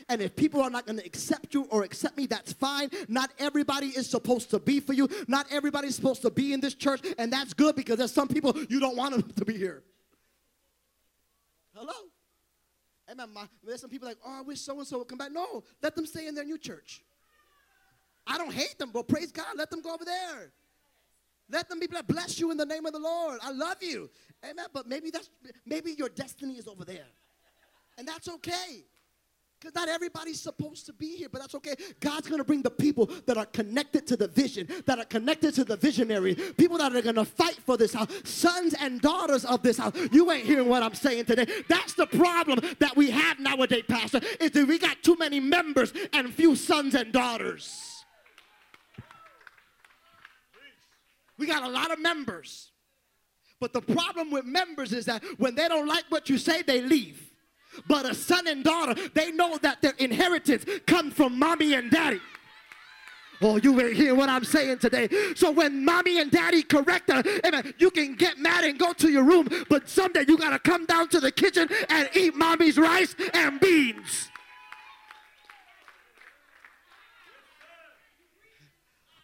And 0.09 0.23
if 0.23 0.35
people 0.35 0.63
are 0.63 0.71
not 0.71 0.87
going 0.87 0.99
to 0.99 1.05
accept 1.05 1.53
you 1.53 1.65
or 1.71 1.83
accept 1.83 2.17
me, 2.17 2.27
that's 2.27 2.53
fine. 2.53 2.91
Not 3.09 3.31
everybody 3.39 3.89
is 3.89 4.09
supposed 4.09 4.51
to 4.51 4.59
be 4.59 4.81
for 4.81 4.95
you. 4.95 5.09
Not 5.27 5.47
everybody's 5.51 5.97
supposed 5.97 6.23
to 6.23 6.31
be 6.31 6.53
in 6.53 6.61
this 6.61 6.75
church. 6.75 7.03
And 7.19 7.33
that's 7.33 7.53
good 7.53 7.77
because 7.77 7.99
there's 7.99 8.13
some 8.13 8.29
people 8.29 8.57
you 8.71 8.81
don't 8.81 8.97
want 8.97 9.13
them 9.13 9.31
to 9.37 9.45
be 9.45 9.57
here. 9.57 9.83
Hello? 11.75 11.93
Amen. 13.11 13.29
There's 13.65 13.81
some 13.81 13.91
people 13.91 14.09
like, 14.09 14.19
oh, 14.25 14.39
I 14.39 14.43
wish 14.43 14.61
so 14.61 14.79
and 14.79 14.87
so 14.87 14.99
would 14.99 15.09
come 15.09 15.19
back. 15.19 15.33
No, 15.33 15.63
let 15.83 15.95
them 15.95 16.07
stay 16.07 16.27
in 16.27 16.35
their 16.35 16.45
new 16.45 16.59
church. 16.59 17.03
I 18.27 18.37
don't 18.37 18.53
hate 18.53 18.79
them, 18.79 18.91
but 18.93 19.09
praise 19.09 19.33
God, 19.33 19.57
let 19.57 19.71
them 19.71 19.81
go 19.81 19.95
over 19.95 20.05
there. 20.05 20.53
Let 21.51 21.69
them 21.69 21.81
be 21.81 21.87
blessed. 21.87 22.09
Bless 22.09 22.39
you 22.39 22.51
in 22.51 22.59
the 22.59 22.67
name 22.67 22.85
of 22.85 22.93
the 22.93 22.99
Lord. 22.99 23.41
I 23.43 23.53
love 23.53 23.77
you. 23.81 24.11
Amen. 24.45 24.67
But 24.73 24.87
maybe 24.87 25.11
that's 25.11 25.31
maybe 25.65 25.93
your 25.93 26.11
destiny 26.11 26.55
is 26.55 26.69
over 26.69 26.85
there. 26.85 27.07
And 27.97 28.07
that's 28.07 28.29
okay. 28.29 28.85
Because 29.61 29.75
not 29.75 29.89
everybody's 29.89 30.41
supposed 30.41 30.87
to 30.87 30.93
be 30.93 31.17
here, 31.17 31.29
but 31.29 31.41
that's 31.41 31.55
okay. 31.57 31.75
God's 31.99 32.29
going 32.29 32.39
to 32.39 32.45
bring 32.45 32.63
the 32.63 32.71
people 32.71 33.07
that 33.27 33.37
are 33.37 33.47
connected 33.47 34.07
to 34.07 34.17
the 34.17 34.29
vision, 34.29 34.69
that 34.87 35.01
are 35.01 35.05
connected 35.05 35.53
to 35.55 35.65
the 35.65 35.77
visionary, 35.77 36.37
people 36.37 36.79
that 36.79 36.95
are 36.95 37.03
going 37.03 37.17
to 37.17 37.25
fight 37.25 37.59
for 37.67 37.77
this 37.77 37.93
house, 37.93 38.09
sons 38.23 38.75
and 38.79 39.01
daughters 39.01 39.45
of 39.45 39.63
this 39.63 39.79
house. 39.79 39.95
You 40.13 40.31
ain't 40.31 40.47
hearing 40.47 40.69
what 40.69 40.85
I'm 40.85 40.95
saying 40.95 41.25
today. 41.25 41.47
That's 41.69 41.95
the 41.95 42.07
problem 42.07 42.61
that 42.79 42.97
we 42.97 43.11
have 43.11 43.41
nowadays, 43.41 43.83
Pastor, 43.89 44.21
is 44.39 44.53
that 44.53 44.69
we 44.69 44.79
got 44.79 45.03
too 45.03 45.17
many 45.17 45.41
members 45.41 45.93
and 46.13 46.33
few 46.33 46.55
sons 46.55 46.95
and 46.95 47.13
daughters. 47.13 48.05
We 51.37 51.47
got 51.47 51.65
a 51.65 51.69
lot 51.69 51.91
of 51.91 52.01
members. 52.01 52.71
But 53.61 53.73
the 53.73 53.81
problem 53.81 54.31
with 54.31 54.45
members 54.45 54.93
is 54.93 55.07
that 55.07 55.25
when 55.37 55.57
they 55.57 55.67
don't 55.67 55.89
like 55.89 56.05
what 56.11 56.31
you 56.31 56.39
say, 56.39 56.63
they 56.63 56.81
leave. 56.81 57.29
But 57.87 58.07
a 58.07 58.15
son 58.15 58.47
and 58.47 58.65
daughter, 58.65 58.95
they 59.15 59.31
know 59.33 59.59
that 59.59 59.83
their 59.83 59.95
inheritance 59.99 60.65
comes 60.87 61.15
from 61.15 61.39
mommy 61.39 61.75
and 61.75 61.91
daddy. 61.91 62.21
Oh, 63.41 63.57
you 63.57 63.81
ain't 63.81 63.97
hear 63.97 64.15
what 64.15 64.29
I'm 64.29 64.45
saying 64.45 64.79
today. 64.79 65.09
So 65.37 65.51
when 65.51 65.85
mommy 65.85 66.21
and 66.21 66.31
daddy 66.31 66.63
correct 66.63 67.11
her, 67.11 67.23
amen, 67.47 67.75
you 67.79 67.91
can 67.91 68.15
get 68.17 68.39
mad 68.39 68.65
and 68.65 68.79
go 68.79 68.93
to 68.95 69.11
your 69.11 69.23
room, 69.23 69.49
but 69.69 69.89
someday 69.89 70.25
you 70.27 70.37
gotta 70.37 70.59
come 70.59 70.87
down 70.87 71.09
to 71.11 71.21
the 71.21 71.31
kitchen 71.31 71.69
and 71.89 72.09
eat 72.15 72.35
mommy's 72.35 72.79
rice 72.79 73.15
and 73.35 73.61
beans. 73.61 74.31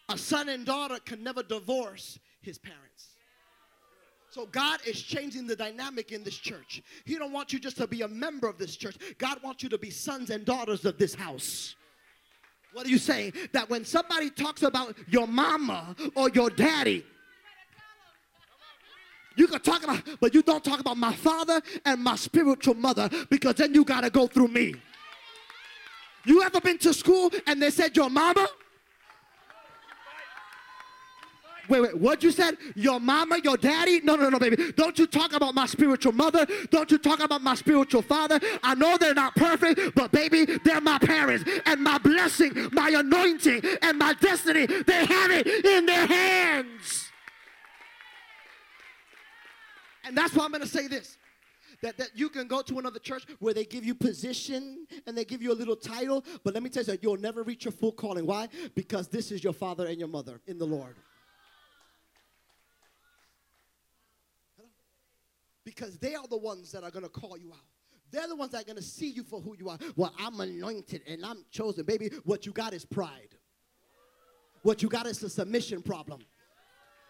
A 0.07 0.17
son 0.17 0.49
and 0.49 0.65
daughter 0.65 0.99
can 1.03 1.23
never 1.23 1.43
divorce 1.43 2.19
his 2.41 2.57
parents. 2.57 3.14
So 4.35 4.47
God 4.47 4.81
is 4.85 5.01
changing 5.01 5.47
the 5.47 5.55
dynamic 5.55 6.11
in 6.11 6.21
this 6.21 6.35
church. 6.35 6.83
He 7.05 7.15
don't 7.15 7.31
want 7.31 7.53
you 7.53 7.57
just 7.57 7.77
to 7.77 7.87
be 7.87 8.01
a 8.01 8.07
member 8.09 8.49
of 8.49 8.57
this 8.57 8.75
church. 8.75 8.97
God 9.17 9.41
wants 9.41 9.63
you 9.63 9.69
to 9.69 9.77
be 9.77 9.89
sons 9.89 10.29
and 10.29 10.43
daughters 10.43 10.83
of 10.83 10.97
this 10.97 11.15
house. 11.15 11.77
What 12.73 12.85
are 12.85 12.89
you 12.89 12.97
saying? 12.97 13.31
That 13.53 13.69
when 13.69 13.85
somebody 13.85 14.29
talks 14.29 14.63
about 14.63 14.93
your 15.07 15.25
mama 15.25 15.95
or 16.15 16.29
your 16.31 16.49
daddy, 16.49 17.05
you 19.37 19.47
can 19.47 19.61
talk 19.61 19.85
about, 19.85 20.03
but 20.19 20.33
you 20.33 20.41
don't 20.41 20.65
talk 20.65 20.81
about 20.81 20.97
my 20.97 21.13
father 21.13 21.61
and 21.85 22.03
my 22.03 22.17
spiritual 22.17 22.73
mother 22.73 23.09
because 23.29 23.55
then 23.55 23.73
you 23.73 23.85
got 23.85 24.01
to 24.01 24.09
go 24.09 24.27
through 24.27 24.49
me. 24.49 24.75
You 26.25 26.43
ever 26.43 26.59
been 26.59 26.77
to 26.79 26.93
school 26.93 27.31
and 27.47 27.61
they 27.61 27.69
said 27.69 27.95
your 27.95 28.09
mama? 28.09 28.49
Wait, 31.69 31.81
wait, 31.81 31.97
what 31.97 32.23
you 32.23 32.31
said? 32.31 32.57
Your 32.75 32.99
mama, 32.99 33.39
your 33.43 33.57
daddy? 33.57 34.01
No, 34.01 34.15
no, 34.15 34.29
no, 34.29 34.39
baby. 34.39 34.71
Don't 34.73 34.97
you 34.99 35.07
talk 35.07 35.33
about 35.33 35.55
my 35.55 35.65
spiritual 35.65 36.13
mother. 36.13 36.45
Don't 36.69 36.91
you 36.91 36.97
talk 36.97 37.19
about 37.19 37.41
my 37.41 37.55
spiritual 37.55 38.01
father. 38.01 38.39
I 38.63 38.75
know 38.75 38.97
they're 38.97 39.13
not 39.13 39.35
perfect, 39.35 39.95
but 39.95 40.11
baby, 40.11 40.45
they're 40.63 40.81
my 40.81 40.99
parents. 40.99 41.49
And 41.65 41.81
my 41.81 41.97
blessing, 41.97 42.69
my 42.71 42.89
anointing, 42.89 43.61
and 43.81 43.97
my 43.97 44.13
destiny, 44.13 44.65
they 44.65 45.05
have 45.05 45.31
it 45.31 45.47
in 45.47 45.85
their 45.85 46.05
hands. 46.05 47.11
And 50.05 50.15
that's 50.15 50.33
why 50.35 50.45
I'm 50.45 50.51
going 50.51 50.61
to 50.61 50.67
say 50.67 50.87
this. 50.87 51.17
That, 51.81 51.97
that 51.97 52.11
you 52.15 52.29
can 52.29 52.47
go 52.47 52.61
to 52.61 52.79
another 52.79 52.99
church 52.99 53.25
where 53.39 53.53
they 53.53 53.65
give 53.65 53.83
you 53.83 53.93
position 53.93 54.87
and 55.05 55.17
they 55.17 55.25
give 55.25 55.41
you 55.41 55.51
a 55.51 55.53
little 55.53 55.75
title, 55.75 56.23
but 56.43 56.53
let 56.53 56.63
me 56.63 56.69
tell 56.69 56.83
you 56.83 56.97
you'll 57.01 57.17
never 57.17 57.43
reach 57.43 57.65
your 57.65 57.73
full 57.73 57.91
calling. 57.91 58.25
Why? 58.25 58.47
Because 58.75 59.07
this 59.09 59.29
is 59.29 59.43
your 59.43 59.53
father 59.53 59.87
and 59.87 59.99
your 59.99 60.07
mother 60.07 60.39
in 60.47 60.57
the 60.57 60.65
Lord. 60.65 60.95
Because 65.75 65.97
they 65.97 66.15
are 66.15 66.27
the 66.27 66.37
ones 66.37 66.71
that 66.71 66.83
are 66.83 66.91
going 66.91 67.03
to 67.03 67.09
call 67.09 67.37
you 67.37 67.51
out. 67.51 67.59
They're 68.11 68.27
the 68.27 68.35
ones 68.35 68.51
that 68.51 68.61
are 68.61 68.65
going 68.65 68.77
to 68.77 68.83
see 68.83 69.09
you 69.09 69.23
for 69.23 69.41
who 69.41 69.55
you 69.57 69.69
are. 69.69 69.77
Well, 69.95 70.13
I'm 70.17 70.39
anointed 70.39 71.01
and 71.07 71.25
I'm 71.25 71.43
chosen. 71.51 71.85
Baby, 71.85 72.11
what 72.23 72.45
you 72.45 72.53
got 72.53 72.73
is 72.73 72.85
pride. 72.85 73.35
What 74.61 74.81
you 74.81 74.89
got 74.89 75.05
is 75.05 75.21
a 75.23 75.29
submission 75.29 75.81
problem. 75.81 76.21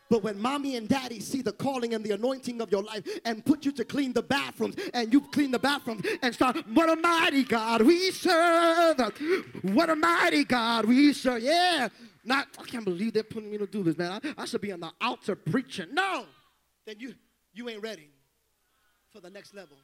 But 0.10 0.24
when 0.24 0.40
mommy 0.40 0.76
and 0.76 0.88
daddy 0.88 1.20
see 1.20 1.42
the 1.42 1.52
calling 1.52 1.94
and 1.94 2.04
the 2.04 2.12
anointing 2.12 2.62
of 2.62 2.72
your 2.72 2.84
life 2.84 3.08
and 3.24 3.44
put 3.44 3.66
you 3.66 3.72
to 3.74 3.84
clean 3.84 4.14
the 4.14 4.22
bathrooms 4.22 4.76
and 4.94 5.12
you 5.12 5.22
clean 5.22 5.52
the 5.52 5.60
bathrooms 5.60 6.06
and 6.22 6.34
start, 6.34 6.58
what 6.74 6.90
a 6.90 6.96
mighty 6.96 7.44
God 7.44 7.82
we 7.82 8.12
serve. 8.12 9.00
What 9.64 9.90
a 9.90 9.96
mighty 9.96 10.44
God 10.44 10.86
we 10.86 11.14
serve. 11.14 11.42
Yeah. 11.42 11.90
Not, 12.24 12.48
I 12.60 12.64
can't 12.64 12.86
believe 12.86 13.14
they're 13.14 13.24
putting 13.24 13.52
me 13.52 13.58
to 13.58 13.68
do 13.68 13.84
this, 13.84 13.98
man. 13.98 14.20
I, 14.24 14.42
I 14.42 14.46
should 14.46 14.62
be 14.62 14.72
on 14.72 14.80
the 14.80 14.92
altar 15.02 15.36
preaching. 15.36 15.94
No. 15.94 16.26
Then 16.86 16.96
you, 17.00 17.16
you 17.54 17.70
ain't 17.70 17.82
ready 17.82 18.10
for 19.16 19.22
the 19.22 19.30
next 19.30 19.56
level 19.56 19.78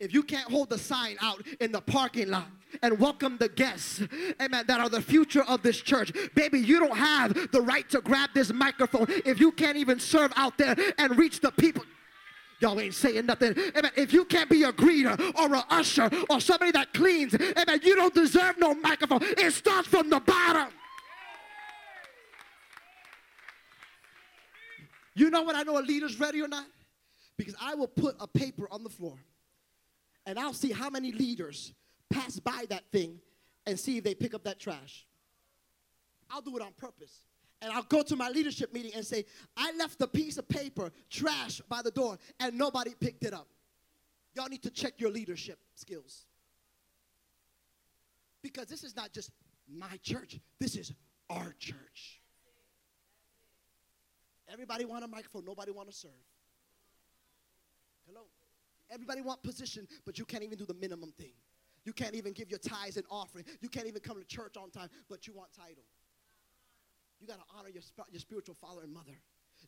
if 0.00 0.12
you 0.12 0.24
can't 0.24 0.50
hold 0.50 0.68
the 0.68 0.76
sign 0.76 1.16
out 1.22 1.40
in 1.60 1.70
the 1.70 1.80
parking 1.80 2.28
lot 2.28 2.48
and 2.82 2.98
welcome 2.98 3.36
the 3.38 3.48
guests, 3.48 4.02
amen, 4.42 4.64
that 4.66 4.80
are 4.80 4.88
the 4.88 5.00
future 5.00 5.44
of 5.44 5.62
this 5.62 5.80
church, 5.80 6.10
baby, 6.34 6.58
you 6.58 6.80
don't 6.80 6.96
have 6.96 7.52
the 7.52 7.60
right 7.60 7.88
to 7.90 8.00
grab 8.00 8.30
this 8.34 8.52
microphone 8.52 9.06
if 9.24 9.38
you 9.38 9.52
can't 9.52 9.76
even 9.76 10.00
serve 10.00 10.32
out 10.34 10.58
there 10.58 10.74
and 10.98 11.16
reach 11.16 11.38
the 11.38 11.52
people. 11.52 11.84
Y'all 12.58 12.80
ain't 12.80 12.94
saying 12.94 13.24
nothing. 13.24 13.54
Amen. 13.76 13.92
If 13.96 14.12
you 14.12 14.24
can't 14.24 14.50
be 14.50 14.64
a 14.64 14.72
greeter 14.72 15.16
or 15.38 15.54
a 15.54 15.64
usher 15.70 16.10
or 16.28 16.40
somebody 16.40 16.72
that 16.72 16.92
cleans, 16.92 17.32
amen, 17.32 17.78
you 17.84 17.94
don't 17.94 18.12
deserve 18.12 18.58
no 18.58 18.74
microphone. 18.74 19.20
It 19.22 19.52
starts 19.52 19.86
from 19.86 20.10
the 20.10 20.18
bottom. 20.18 20.72
You 25.14 25.30
know 25.30 25.44
when 25.44 25.54
I 25.54 25.62
know 25.62 25.78
a 25.78 25.84
leader's 25.84 26.18
ready 26.18 26.42
or 26.42 26.48
not? 26.48 26.66
Because 27.36 27.54
I 27.60 27.74
will 27.74 27.88
put 27.88 28.16
a 28.20 28.26
paper 28.26 28.68
on 28.70 28.84
the 28.84 28.90
floor 28.90 29.18
and 30.26 30.38
I'll 30.38 30.54
see 30.54 30.72
how 30.72 30.90
many 30.90 31.12
leaders 31.12 31.72
pass 32.10 32.38
by 32.38 32.64
that 32.70 32.84
thing 32.92 33.18
and 33.66 33.78
see 33.78 33.98
if 33.98 34.04
they 34.04 34.14
pick 34.14 34.34
up 34.34 34.44
that 34.44 34.58
trash. 34.58 35.06
I'll 36.30 36.40
do 36.40 36.56
it 36.56 36.62
on 36.62 36.72
purpose. 36.76 37.20
And 37.60 37.72
I'll 37.72 37.82
go 37.82 38.02
to 38.02 38.16
my 38.16 38.28
leadership 38.28 38.74
meeting 38.74 38.92
and 38.94 39.06
say, 39.06 39.24
I 39.56 39.72
left 39.78 40.00
a 40.02 40.06
piece 40.06 40.36
of 40.36 40.48
paper, 40.48 40.90
trash 41.08 41.60
by 41.68 41.80
the 41.82 41.90
door, 41.90 42.18
and 42.38 42.58
nobody 42.58 42.92
picked 42.98 43.24
it 43.24 43.32
up. 43.32 43.48
Y'all 44.34 44.48
need 44.48 44.62
to 44.64 44.70
check 44.70 44.94
your 44.98 45.10
leadership 45.10 45.58
skills. 45.74 46.26
Because 48.42 48.66
this 48.66 48.84
is 48.84 48.94
not 48.94 49.12
just 49.12 49.30
my 49.72 49.96
church, 50.02 50.38
this 50.60 50.76
is 50.76 50.92
our 51.30 51.54
church. 51.58 52.20
Everybody 54.52 54.84
want 54.84 55.04
a 55.04 55.08
microphone, 55.08 55.44
nobody 55.46 55.70
want 55.72 55.88
to 55.88 55.94
serve. 55.94 56.10
Hello? 58.06 58.22
Everybody 58.90 59.22
want 59.22 59.42
position, 59.42 59.88
but 60.04 60.18
you 60.18 60.24
can't 60.24 60.42
even 60.42 60.58
do 60.58 60.66
the 60.66 60.74
minimum 60.74 61.12
thing. 61.18 61.32
You 61.84 61.92
can't 61.92 62.14
even 62.14 62.32
give 62.32 62.50
your 62.50 62.58
tithes 62.58 62.96
and 62.96 63.06
offering. 63.10 63.44
You 63.60 63.68
can't 63.68 63.86
even 63.86 64.00
come 64.00 64.18
to 64.18 64.26
church 64.26 64.56
on 64.56 64.70
time, 64.70 64.88
but 65.08 65.26
you 65.26 65.34
want 65.34 65.50
title. 65.52 65.84
You 67.20 67.26
got 67.26 67.38
to 67.38 67.44
honor 67.56 67.68
your, 67.68 67.82
your 68.10 68.20
spiritual 68.20 68.54
father 68.54 68.82
and 68.82 68.92
mother. 68.92 69.18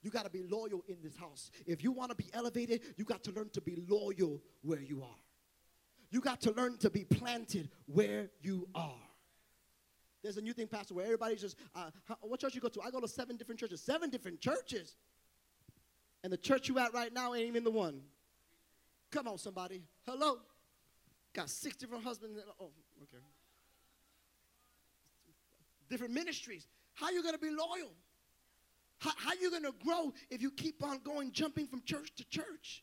You 0.03 0.11
got 0.11 0.25
to 0.25 0.31
be 0.31 0.43
loyal 0.43 0.83
in 0.89 0.97
this 1.03 1.17
house. 1.17 1.51
If 1.67 1.83
you 1.83 1.93
want 1.93 2.11
to 2.11 2.17
be 2.17 2.27
elevated, 2.33 2.83
you 2.97 3.05
got 3.05 3.23
to 3.25 3.33
learn 3.33 3.51
to 3.51 3.61
be 3.61 3.83
loyal 3.89 4.43
where 4.63 4.81
you 4.81 5.03
are. 5.03 5.19
You 6.11 6.21
got 6.21 6.41
to 6.43 6.53
learn 6.53 6.79
to 6.79 6.91
be 6.91 7.05
planted 7.05 7.71
where 7.87 8.31
you 8.41 8.69
are. 8.75 8.95
There's 10.23 10.37
a 10.37 10.43
new 10.43 10.53
thing, 10.53 10.67
Pastor, 10.67 10.95
where 10.95 11.05
everybody's 11.05 11.41
just, 11.41 11.57
uh, 11.75 11.91
what 12.21 12.41
church 12.41 12.55
you 12.55 12.61
go 12.61 12.69
to? 12.69 12.81
I 12.83 12.91
go 12.91 13.01
to 13.01 13.09
seven 13.09 13.37
different 13.37 13.61
churches. 13.61 13.81
Seven 13.81 14.11
different 14.11 14.41
churches. 14.41 14.97
And 16.25 16.33
the 16.33 16.37
church 16.37 16.69
you 16.69 16.79
at 16.79 16.93
right 16.93 17.13
now 17.13 17.35
ain't 17.35 17.47
even 17.47 17.65
the 17.65 17.71
one. 17.71 18.01
Come 19.11 19.29
on, 19.29 19.39
somebody. 19.39 19.83
Hello. 20.07 20.39
Got 21.33 21.51
six 21.51 21.77
different 21.77 22.05
husbands. 22.05 22.41
Oh, 22.61 22.71
okay. 23.03 23.23
Different 25.89 26.15
ministries. 26.15 26.67
How 26.95 27.11
you 27.11 27.23
going 27.23 27.35
to 27.35 27.41
be 27.41 27.51
loyal? 27.51 27.93
How, 28.99 29.13
how 29.17 29.33
you 29.41 29.51
going 29.51 29.65
to 29.65 29.75
grow 29.85 30.13
if 30.31 30.41
you 30.41 30.51
keep 30.51 30.83
on 30.83 31.01
going, 31.05 31.33
jumping 31.33 31.67
from 31.67 31.83
church 31.85 32.11
to 32.17 32.29
church? 32.29 32.83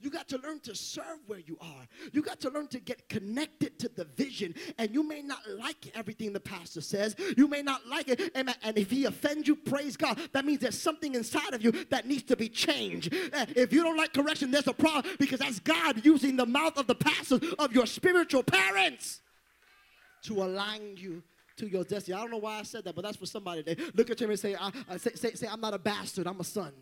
You 0.00 0.10
got 0.10 0.28
to 0.28 0.38
learn 0.38 0.60
to 0.60 0.74
serve 0.74 1.18
where 1.26 1.40
you 1.40 1.58
are. 1.60 1.86
You 2.12 2.22
got 2.22 2.40
to 2.40 2.50
learn 2.50 2.68
to 2.68 2.80
get 2.80 3.08
connected 3.08 3.78
to 3.80 3.88
the 3.88 4.04
vision. 4.04 4.54
And 4.78 4.92
you 4.94 5.02
may 5.02 5.20
not 5.20 5.40
like 5.58 5.92
everything 5.94 6.32
the 6.32 6.40
pastor 6.40 6.80
says. 6.80 7.14
You 7.36 7.48
may 7.48 7.62
not 7.62 7.86
like 7.86 8.08
it. 8.08 8.32
And 8.34 8.54
if 8.76 8.90
he 8.90 9.04
offends 9.04 9.46
you, 9.46 9.56
praise 9.56 9.96
God. 9.96 10.18
That 10.32 10.44
means 10.44 10.60
there's 10.60 10.80
something 10.80 11.14
inside 11.14 11.52
of 11.52 11.62
you 11.62 11.72
that 11.90 12.06
needs 12.06 12.22
to 12.24 12.36
be 12.36 12.48
changed. 12.48 13.10
If 13.12 13.72
you 13.72 13.82
don't 13.82 13.96
like 13.96 14.14
correction, 14.14 14.50
there's 14.50 14.66
a 14.68 14.72
problem 14.72 15.16
because 15.18 15.40
that's 15.40 15.60
God 15.60 16.04
using 16.04 16.36
the 16.36 16.46
mouth 16.46 16.78
of 16.78 16.86
the 16.86 16.94
pastor 16.94 17.38
of 17.58 17.74
your 17.74 17.86
spiritual 17.86 18.42
parents 18.42 19.20
to 20.22 20.42
align 20.42 20.96
you 20.96 21.22
to 21.56 21.68
your 21.68 21.84
destiny. 21.84 22.14
I 22.16 22.20
don't 22.20 22.30
know 22.30 22.38
why 22.38 22.58
I 22.58 22.62
said 22.62 22.84
that, 22.84 22.94
but 22.94 23.02
that's 23.02 23.18
for 23.18 23.26
somebody. 23.26 23.62
They 23.62 23.76
look 23.94 24.08
at 24.10 24.20
him 24.20 24.30
and 24.30 24.38
say, 24.38 24.54
I, 24.54 24.70
I 24.88 24.96
say, 24.96 25.12
say, 25.14 25.34
say, 25.34 25.46
I'm 25.46 25.60
not 25.60 25.74
a 25.74 25.78
bastard, 25.78 26.26
I'm 26.26 26.40
a 26.40 26.44
son. 26.44 26.72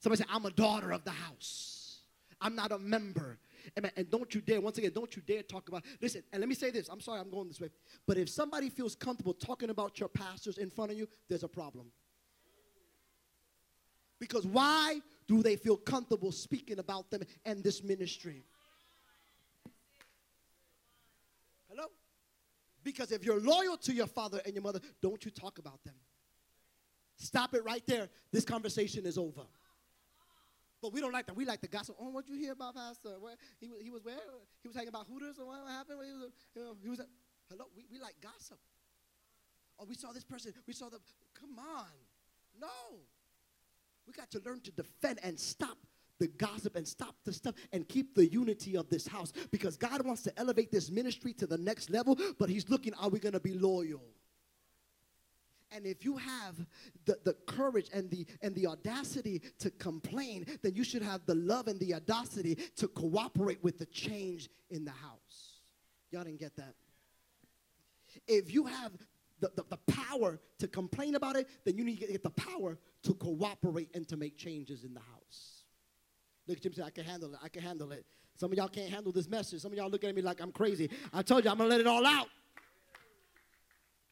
Somebody 0.00 0.22
say, 0.22 0.28
I'm 0.30 0.46
a 0.46 0.50
daughter 0.50 0.92
of 0.92 1.04
the 1.04 1.10
house. 1.10 2.00
I'm 2.40 2.54
not 2.54 2.72
a 2.72 2.78
member. 2.78 3.38
Amen. 3.76 3.90
And 3.96 4.10
don't 4.10 4.32
you 4.34 4.40
dare, 4.40 4.60
once 4.60 4.78
again, 4.78 4.92
don't 4.94 5.14
you 5.14 5.22
dare 5.26 5.42
talk 5.42 5.68
about, 5.68 5.84
listen, 6.00 6.22
and 6.32 6.40
let 6.40 6.48
me 6.48 6.54
say 6.54 6.70
this. 6.70 6.88
I'm 6.88 7.00
sorry 7.00 7.20
I'm 7.20 7.30
going 7.30 7.48
this 7.48 7.60
way. 7.60 7.70
But 8.06 8.16
if 8.16 8.28
somebody 8.28 8.70
feels 8.70 8.94
comfortable 8.94 9.34
talking 9.34 9.70
about 9.70 9.98
your 9.98 10.08
pastors 10.08 10.58
in 10.58 10.70
front 10.70 10.92
of 10.92 10.98
you, 10.98 11.08
there's 11.28 11.42
a 11.42 11.48
problem. 11.48 11.86
Because 14.20 14.46
why 14.46 15.00
do 15.26 15.42
they 15.42 15.56
feel 15.56 15.76
comfortable 15.76 16.32
speaking 16.32 16.78
about 16.78 17.10
them 17.10 17.22
and 17.44 17.62
this 17.62 17.82
ministry? 17.82 18.44
Hello? 21.68 21.86
Because 22.82 23.12
if 23.12 23.24
you're 23.24 23.40
loyal 23.40 23.76
to 23.78 23.92
your 23.92 24.06
father 24.06 24.40
and 24.44 24.54
your 24.54 24.62
mother, 24.62 24.80
don't 25.02 25.24
you 25.24 25.30
talk 25.30 25.58
about 25.58 25.82
them. 25.84 25.94
Stop 27.16 27.54
it 27.54 27.64
right 27.64 27.82
there. 27.86 28.08
This 28.32 28.44
conversation 28.44 29.04
is 29.04 29.18
over. 29.18 29.42
But 30.80 30.92
we 30.92 31.00
don't 31.00 31.12
like 31.12 31.26
that. 31.26 31.36
We 31.36 31.44
like 31.44 31.60
the 31.60 31.68
gossip. 31.68 31.96
Oh, 32.00 32.10
what 32.10 32.28
you 32.28 32.36
hear 32.36 32.52
about 32.52 32.76
Pastor? 32.76 33.16
Where, 33.18 33.34
he, 33.60 33.68
was, 33.68 33.80
he 33.82 33.90
was 33.90 34.04
where? 34.04 34.14
He 34.62 34.68
was 34.68 34.74
talking 34.74 34.88
about 34.88 35.06
Hooters 35.08 35.38
or 35.38 35.46
what 35.46 35.68
happened? 35.68 35.98
He 36.04 36.12
was, 36.12 36.32
you 36.54 36.62
know, 36.62 36.76
he 36.82 36.88
was 36.88 37.00
hello, 37.50 37.64
we, 37.76 37.84
we 37.90 37.98
like 37.98 38.14
gossip. 38.22 38.58
Oh, 39.78 39.86
we 39.88 39.94
saw 39.94 40.12
this 40.12 40.24
person. 40.24 40.52
We 40.66 40.72
saw 40.72 40.88
the, 40.88 40.98
come 41.38 41.58
on. 41.58 41.86
No. 42.60 42.98
We 44.06 44.12
got 44.12 44.30
to 44.32 44.40
learn 44.44 44.60
to 44.62 44.70
defend 44.72 45.20
and 45.22 45.38
stop 45.38 45.78
the 46.18 46.26
gossip 46.26 46.74
and 46.74 46.86
stop 46.86 47.14
the 47.24 47.32
stuff 47.32 47.54
and 47.72 47.88
keep 47.88 48.14
the 48.14 48.26
unity 48.26 48.76
of 48.76 48.88
this 48.88 49.06
house 49.06 49.32
because 49.50 49.76
God 49.76 50.04
wants 50.04 50.22
to 50.22 50.36
elevate 50.38 50.72
this 50.72 50.90
ministry 50.90 51.32
to 51.34 51.46
the 51.46 51.58
next 51.58 51.90
level, 51.90 52.18
but 52.38 52.48
He's 52.48 52.68
looking, 52.68 52.92
are 52.94 53.08
we 53.08 53.20
going 53.20 53.34
to 53.34 53.40
be 53.40 53.54
loyal? 53.54 54.02
And 55.70 55.86
if 55.86 56.04
you 56.04 56.16
have 56.16 56.56
the, 57.04 57.18
the 57.24 57.34
courage 57.46 57.90
and 57.92 58.10
the, 58.10 58.26
and 58.42 58.54
the 58.54 58.66
audacity 58.66 59.42
to 59.58 59.70
complain, 59.70 60.46
then 60.62 60.74
you 60.74 60.84
should 60.84 61.02
have 61.02 61.26
the 61.26 61.34
love 61.34 61.68
and 61.68 61.78
the 61.78 61.94
audacity 61.94 62.54
to 62.76 62.88
cooperate 62.88 63.62
with 63.62 63.78
the 63.78 63.86
change 63.86 64.48
in 64.70 64.84
the 64.84 64.90
house. 64.90 65.60
Y'all 66.10 66.24
didn't 66.24 66.40
get 66.40 66.56
that. 66.56 66.74
If 68.26 68.52
you 68.52 68.64
have 68.64 68.92
the, 69.40 69.50
the, 69.54 69.64
the 69.68 69.92
power 69.92 70.40
to 70.58 70.68
complain 70.68 71.14
about 71.14 71.36
it, 71.36 71.48
then 71.64 71.76
you 71.76 71.84
need 71.84 72.00
to 72.00 72.06
get 72.06 72.22
the 72.22 72.30
power 72.30 72.78
to 73.02 73.14
cooperate 73.14 73.90
and 73.94 74.08
to 74.08 74.16
make 74.16 74.36
changes 74.36 74.84
in 74.84 74.94
the 74.94 75.00
house. 75.00 75.64
Look 76.46 76.56
at 76.56 76.62
Jim 76.62 76.72
say, 76.72 76.82
I 76.82 76.90
can 76.90 77.04
handle 77.04 77.34
it. 77.34 77.38
I 77.42 77.48
can 77.48 77.62
handle 77.62 77.92
it. 77.92 78.06
Some 78.34 78.52
of 78.52 78.56
y'all 78.56 78.68
can't 78.68 78.88
handle 78.88 79.12
this 79.12 79.28
message. 79.28 79.60
Some 79.60 79.72
of 79.72 79.78
y'all 79.78 79.90
looking 79.90 80.08
at 80.08 80.14
me 80.14 80.22
like 80.22 80.40
I'm 80.40 80.52
crazy. 80.52 80.88
I 81.12 81.22
told 81.22 81.44
you 81.44 81.50
I'm 81.50 81.58
gonna 81.58 81.68
let 81.68 81.80
it 81.80 81.86
all 81.86 82.06
out. 82.06 82.28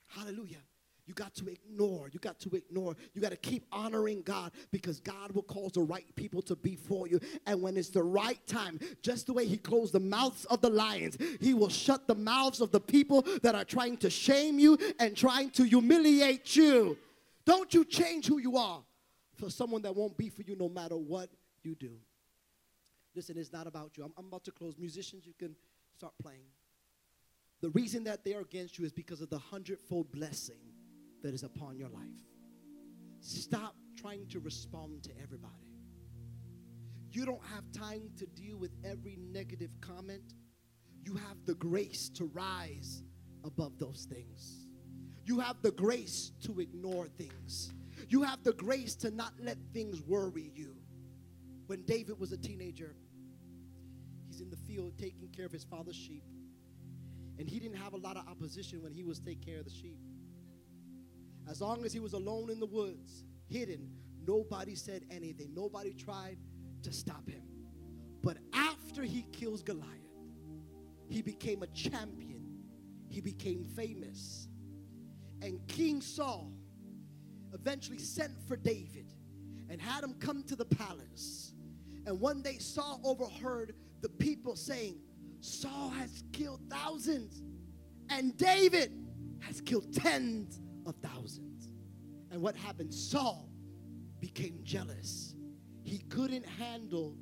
Hallelujah. 0.08 0.58
You 1.06 1.14
got 1.14 1.34
to 1.36 1.48
ignore. 1.48 2.08
You 2.12 2.18
got 2.18 2.40
to 2.40 2.56
ignore. 2.56 2.96
You 3.14 3.20
got 3.20 3.30
to 3.30 3.36
keep 3.36 3.64
honoring 3.70 4.22
God 4.22 4.50
because 4.72 4.98
God 4.98 5.30
will 5.32 5.44
cause 5.44 5.72
the 5.72 5.82
right 5.82 6.04
people 6.16 6.42
to 6.42 6.56
be 6.56 6.74
for 6.74 7.06
you. 7.06 7.20
And 7.46 7.62
when 7.62 7.76
it's 7.76 7.90
the 7.90 8.02
right 8.02 8.44
time, 8.48 8.80
just 9.02 9.26
the 9.26 9.32
way 9.32 9.46
He 9.46 9.56
closed 9.56 9.92
the 9.92 10.00
mouths 10.00 10.44
of 10.46 10.60
the 10.60 10.70
lions, 10.70 11.16
He 11.40 11.54
will 11.54 11.68
shut 11.68 12.08
the 12.08 12.16
mouths 12.16 12.60
of 12.60 12.72
the 12.72 12.80
people 12.80 13.24
that 13.42 13.54
are 13.54 13.64
trying 13.64 13.96
to 13.98 14.10
shame 14.10 14.58
you 14.58 14.78
and 14.98 15.16
trying 15.16 15.50
to 15.50 15.62
humiliate 15.62 16.56
you. 16.56 16.98
Don't 17.44 17.72
you 17.72 17.84
change 17.84 18.26
who 18.26 18.38
you 18.38 18.56
are 18.56 18.82
for 19.36 19.48
someone 19.48 19.82
that 19.82 19.94
won't 19.94 20.16
be 20.16 20.28
for 20.28 20.42
you 20.42 20.56
no 20.56 20.68
matter 20.68 20.96
what 20.96 21.30
you 21.62 21.76
do. 21.76 21.92
Listen, 23.14 23.38
it's 23.38 23.52
not 23.52 23.68
about 23.68 23.96
you. 23.96 24.04
I'm, 24.04 24.12
I'm 24.18 24.26
about 24.26 24.44
to 24.44 24.50
close. 24.50 24.74
Musicians, 24.76 25.24
you 25.24 25.34
can 25.38 25.54
start 25.96 26.14
playing. 26.20 26.48
The 27.60 27.70
reason 27.70 28.04
that 28.04 28.24
they 28.24 28.34
are 28.34 28.40
against 28.40 28.78
you 28.78 28.84
is 28.84 28.92
because 28.92 29.20
of 29.20 29.30
the 29.30 29.38
hundredfold 29.38 30.10
blessing 30.10 30.56
that 31.22 31.34
is 31.34 31.42
upon 31.42 31.78
your 31.78 31.88
life. 31.88 32.02
Stop 33.20 33.74
trying 33.96 34.26
to 34.28 34.40
respond 34.40 35.02
to 35.04 35.10
everybody. 35.22 35.52
You 37.10 37.24
don't 37.24 37.44
have 37.54 37.64
time 37.72 38.10
to 38.18 38.26
deal 38.26 38.58
with 38.58 38.72
every 38.84 39.16
negative 39.32 39.70
comment. 39.80 40.34
You 41.02 41.14
have 41.14 41.38
the 41.46 41.54
grace 41.54 42.08
to 42.10 42.26
rise 42.26 43.02
above 43.44 43.78
those 43.78 44.06
things. 44.10 44.66
You 45.24 45.40
have 45.40 45.56
the 45.62 45.72
grace 45.72 46.32
to 46.42 46.60
ignore 46.60 47.06
things. 47.08 47.72
You 48.08 48.22
have 48.22 48.44
the 48.44 48.52
grace 48.52 48.94
to 48.96 49.10
not 49.10 49.32
let 49.40 49.56
things 49.72 50.02
worry 50.02 50.52
you. 50.54 50.76
When 51.66 51.82
David 51.84 52.20
was 52.20 52.32
a 52.32 52.36
teenager, 52.36 52.94
he's 54.28 54.40
in 54.40 54.50
the 54.50 54.56
field 54.56 54.98
taking 54.98 55.28
care 55.28 55.46
of 55.46 55.52
his 55.52 55.64
father's 55.64 55.96
sheep. 55.96 56.22
And 57.38 57.48
he 57.48 57.58
didn't 57.58 57.78
have 57.78 57.92
a 57.92 57.98
lot 57.98 58.16
of 58.16 58.28
opposition 58.28 58.82
when 58.82 58.92
he 58.92 59.02
was 59.04 59.18
taking 59.18 59.42
care 59.42 59.58
of 59.58 59.64
the 59.64 59.70
sheep. 59.70 59.98
As 61.48 61.60
long 61.60 61.84
as 61.84 61.92
he 61.92 62.00
was 62.00 62.12
alone 62.12 62.50
in 62.50 62.58
the 62.58 62.66
woods, 62.66 63.24
hidden, 63.48 63.88
nobody 64.26 64.74
said 64.74 65.04
anything. 65.10 65.54
Nobody 65.54 65.92
tried 65.94 66.38
to 66.82 66.92
stop 66.92 67.28
him. 67.28 67.42
But 68.22 68.38
after 68.52 69.02
he 69.02 69.22
kills 69.32 69.62
Goliath, 69.62 69.86
he 71.08 71.22
became 71.22 71.62
a 71.62 71.68
champion. 71.68 72.44
He 73.08 73.20
became 73.20 73.64
famous. 73.64 74.48
And 75.40 75.60
King 75.68 76.00
Saul 76.00 76.52
eventually 77.54 77.98
sent 77.98 78.32
for 78.48 78.56
David 78.56 79.12
and 79.68 79.80
had 79.80 80.02
him 80.02 80.14
come 80.14 80.42
to 80.44 80.56
the 80.56 80.64
palace. 80.64 81.52
And 82.06 82.20
one 82.20 82.42
day 82.42 82.58
Saul 82.58 83.00
overheard 83.04 83.74
the 84.00 84.08
people 84.08 84.56
saying, 84.56 84.98
Saul 85.40 85.90
has 85.90 86.24
killed 86.32 86.60
thousands, 86.68 87.42
and 88.08 88.36
David 88.36 88.92
has 89.40 89.60
killed 89.60 89.92
tens 89.94 90.60
of 90.86 90.94
thousands. 91.02 91.72
And 92.30 92.40
what 92.40 92.56
happened? 92.56 92.92
Saul 92.92 93.48
became 94.20 94.60
jealous. 94.62 95.34
He 95.82 95.98
couldn't 95.98 96.46
handle 96.46 97.16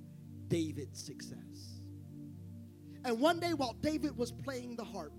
David's 0.49 1.05
success. 1.05 1.81
And 3.05 3.21
one 3.21 3.39
day, 3.41 3.53
while 3.53 3.75
David 3.75 4.17
was 4.17 4.33
playing 4.33 4.77
the 4.77 4.85
harp, 4.85 5.13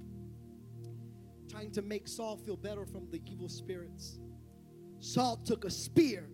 trying 1.49 1.71
to 1.71 1.81
make 1.81 2.07
Saul 2.07 2.37
feel 2.37 2.57
better 2.57 2.85
from 2.85 3.07
the 3.11 3.21
evil 3.25 3.47
spirits, 3.47 4.19
Saul 4.99 5.37
took 5.37 5.65
a 5.65 5.69
spear 5.69 6.29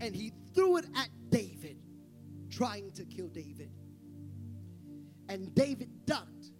and 0.00 0.14
he 0.14 0.32
threw 0.54 0.76
it 0.76 0.84
at 0.94 1.08
David, 1.30 1.78
trying 2.50 2.92
to 2.92 3.04
kill 3.04 3.28
David. 3.28 3.70
And 5.28 5.54
David 5.54 5.88
ducked, 6.04 6.52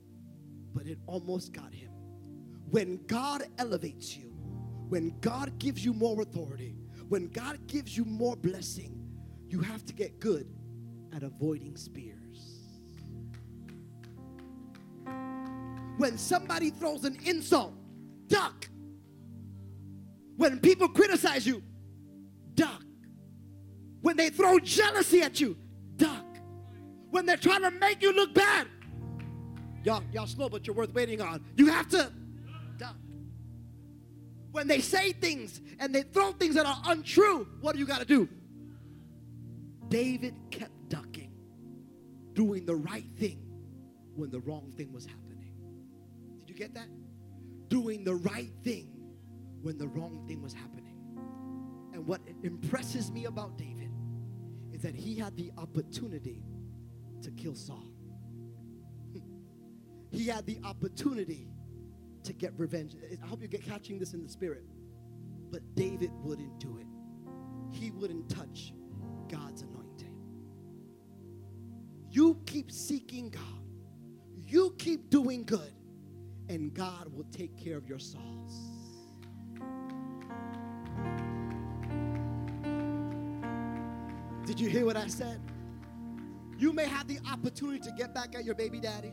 but 0.72 0.86
it 0.86 0.98
almost 1.06 1.52
got 1.52 1.72
him. 1.72 1.90
When 2.70 3.04
God 3.06 3.44
elevates 3.58 4.16
you, 4.16 4.35
when 4.88 5.14
God 5.20 5.58
gives 5.58 5.84
you 5.84 5.92
more 5.92 6.20
authority, 6.22 6.76
when 7.08 7.28
God 7.28 7.66
gives 7.66 7.96
you 7.96 8.04
more 8.04 8.36
blessing, 8.36 9.00
you 9.48 9.60
have 9.60 9.84
to 9.86 9.92
get 9.92 10.20
good 10.20 10.48
at 11.14 11.22
avoiding 11.22 11.76
spears. 11.76 12.62
When 15.96 16.18
somebody 16.18 16.70
throws 16.70 17.04
an 17.04 17.18
insult, 17.24 17.74
duck. 18.26 18.68
When 20.36 20.60
people 20.60 20.88
criticize 20.88 21.46
you, 21.46 21.62
duck. 22.54 22.82
When 24.02 24.16
they 24.16 24.28
throw 24.28 24.58
jealousy 24.58 25.22
at 25.22 25.40
you, 25.40 25.56
duck. 25.96 26.24
When 27.10 27.24
they're 27.24 27.36
trying 27.36 27.62
to 27.62 27.70
make 27.70 28.02
you 28.02 28.12
look 28.12 28.34
bad, 28.34 28.66
y'all, 29.84 30.02
y'all 30.12 30.26
slow, 30.26 30.48
but 30.48 30.66
you're 30.66 30.76
worth 30.76 30.92
waiting 30.92 31.20
on. 31.20 31.44
You 31.56 31.68
have 31.68 31.88
to. 31.88 32.12
When 34.56 34.68
they 34.68 34.80
say 34.80 35.12
things 35.12 35.60
and 35.78 35.94
they 35.94 36.00
throw 36.00 36.32
things 36.32 36.54
that 36.54 36.64
are 36.64 36.80
untrue, 36.86 37.46
what 37.60 37.74
do 37.74 37.78
you 37.78 37.84
got 37.84 37.98
to 37.98 38.06
do? 38.06 38.26
David 39.90 40.34
kept 40.50 40.88
ducking, 40.88 41.30
doing 42.32 42.64
the 42.64 42.74
right 42.74 43.04
thing 43.18 43.38
when 44.14 44.30
the 44.30 44.40
wrong 44.40 44.72
thing 44.74 44.94
was 44.94 45.04
happening. 45.04 45.52
Did 46.38 46.48
you 46.48 46.54
get 46.54 46.72
that? 46.72 46.86
Doing 47.68 48.02
the 48.02 48.14
right 48.14 48.48
thing 48.64 48.96
when 49.60 49.76
the 49.76 49.88
wrong 49.88 50.24
thing 50.26 50.40
was 50.40 50.54
happening. 50.54 50.96
And 51.92 52.06
what 52.06 52.22
impresses 52.42 53.10
me 53.10 53.26
about 53.26 53.58
David 53.58 53.90
is 54.72 54.80
that 54.80 54.94
he 54.94 55.16
had 55.16 55.36
the 55.36 55.52
opportunity 55.58 56.42
to 57.20 57.30
kill 57.32 57.54
Saul. 57.54 57.92
he 60.10 60.28
had 60.28 60.46
the 60.46 60.58
opportunity 60.64 61.46
to 62.26 62.32
get 62.32 62.52
revenge. 62.56 62.96
I 63.22 63.26
hope 63.26 63.40
you 63.40 63.48
get 63.48 63.64
catching 63.64 63.98
this 63.98 64.12
in 64.14 64.22
the 64.22 64.28
spirit. 64.28 64.64
But 65.50 65.62
David 65.74 66.10
wouldn't 66.22 66.58
do 66.58 66.78
it. 66.78 66.86
He 67.70 67.90
wouldn't 67.90 68.28
touch 68.28 68.72
God's 69.28 69.62
anointing. 69.62 70.14
You 72.10 72.40
keep 72.46 72.70
seeking 72.70 73.30
God. 73.30 73.42
You 74.34 74.74
keep 74.78 75.10
doing 75.10 75.44
good, 75.44 75.72
and 76.48 76.72
God 76.72 77.12
will 77.12 77.26
take 77.32 77.56
care 77.56 77.76
of 77.76 77.88
your 77.88 77.98
souls. 77.98 78.70
Did 84.44 84.60
you 84.60 84.68
hear 84.68 84.84
what 84.86 84.96
I 84.96 85.08
said? 85.08 85.40
You 86.56 86.72
may 86.72 86.86
have 86.86 87.08
the 87.08 87.18
opportunity 87.30 87.80
to 87.80 87.90
get 87.92 88.14
back 88.14 88.34
at 88.36 88.44
your 88.44 88.54
baby 88.54 88.80
daddy. 88.80 89.12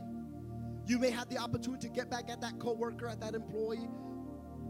You 0.85 0.99
may 0.99 1.09
have 1.11 1.29
the 1.29 1.37
opportunity 1.37 1.87
to 1.87 1.93
get 1.93 2.09
back 2.09 2.29
at 2.29 2.41
that 2.41 2.59
coworker, 2.59 3.07
at 3.07 3.21
that 3.21 3.35
employee, 3.35 3.89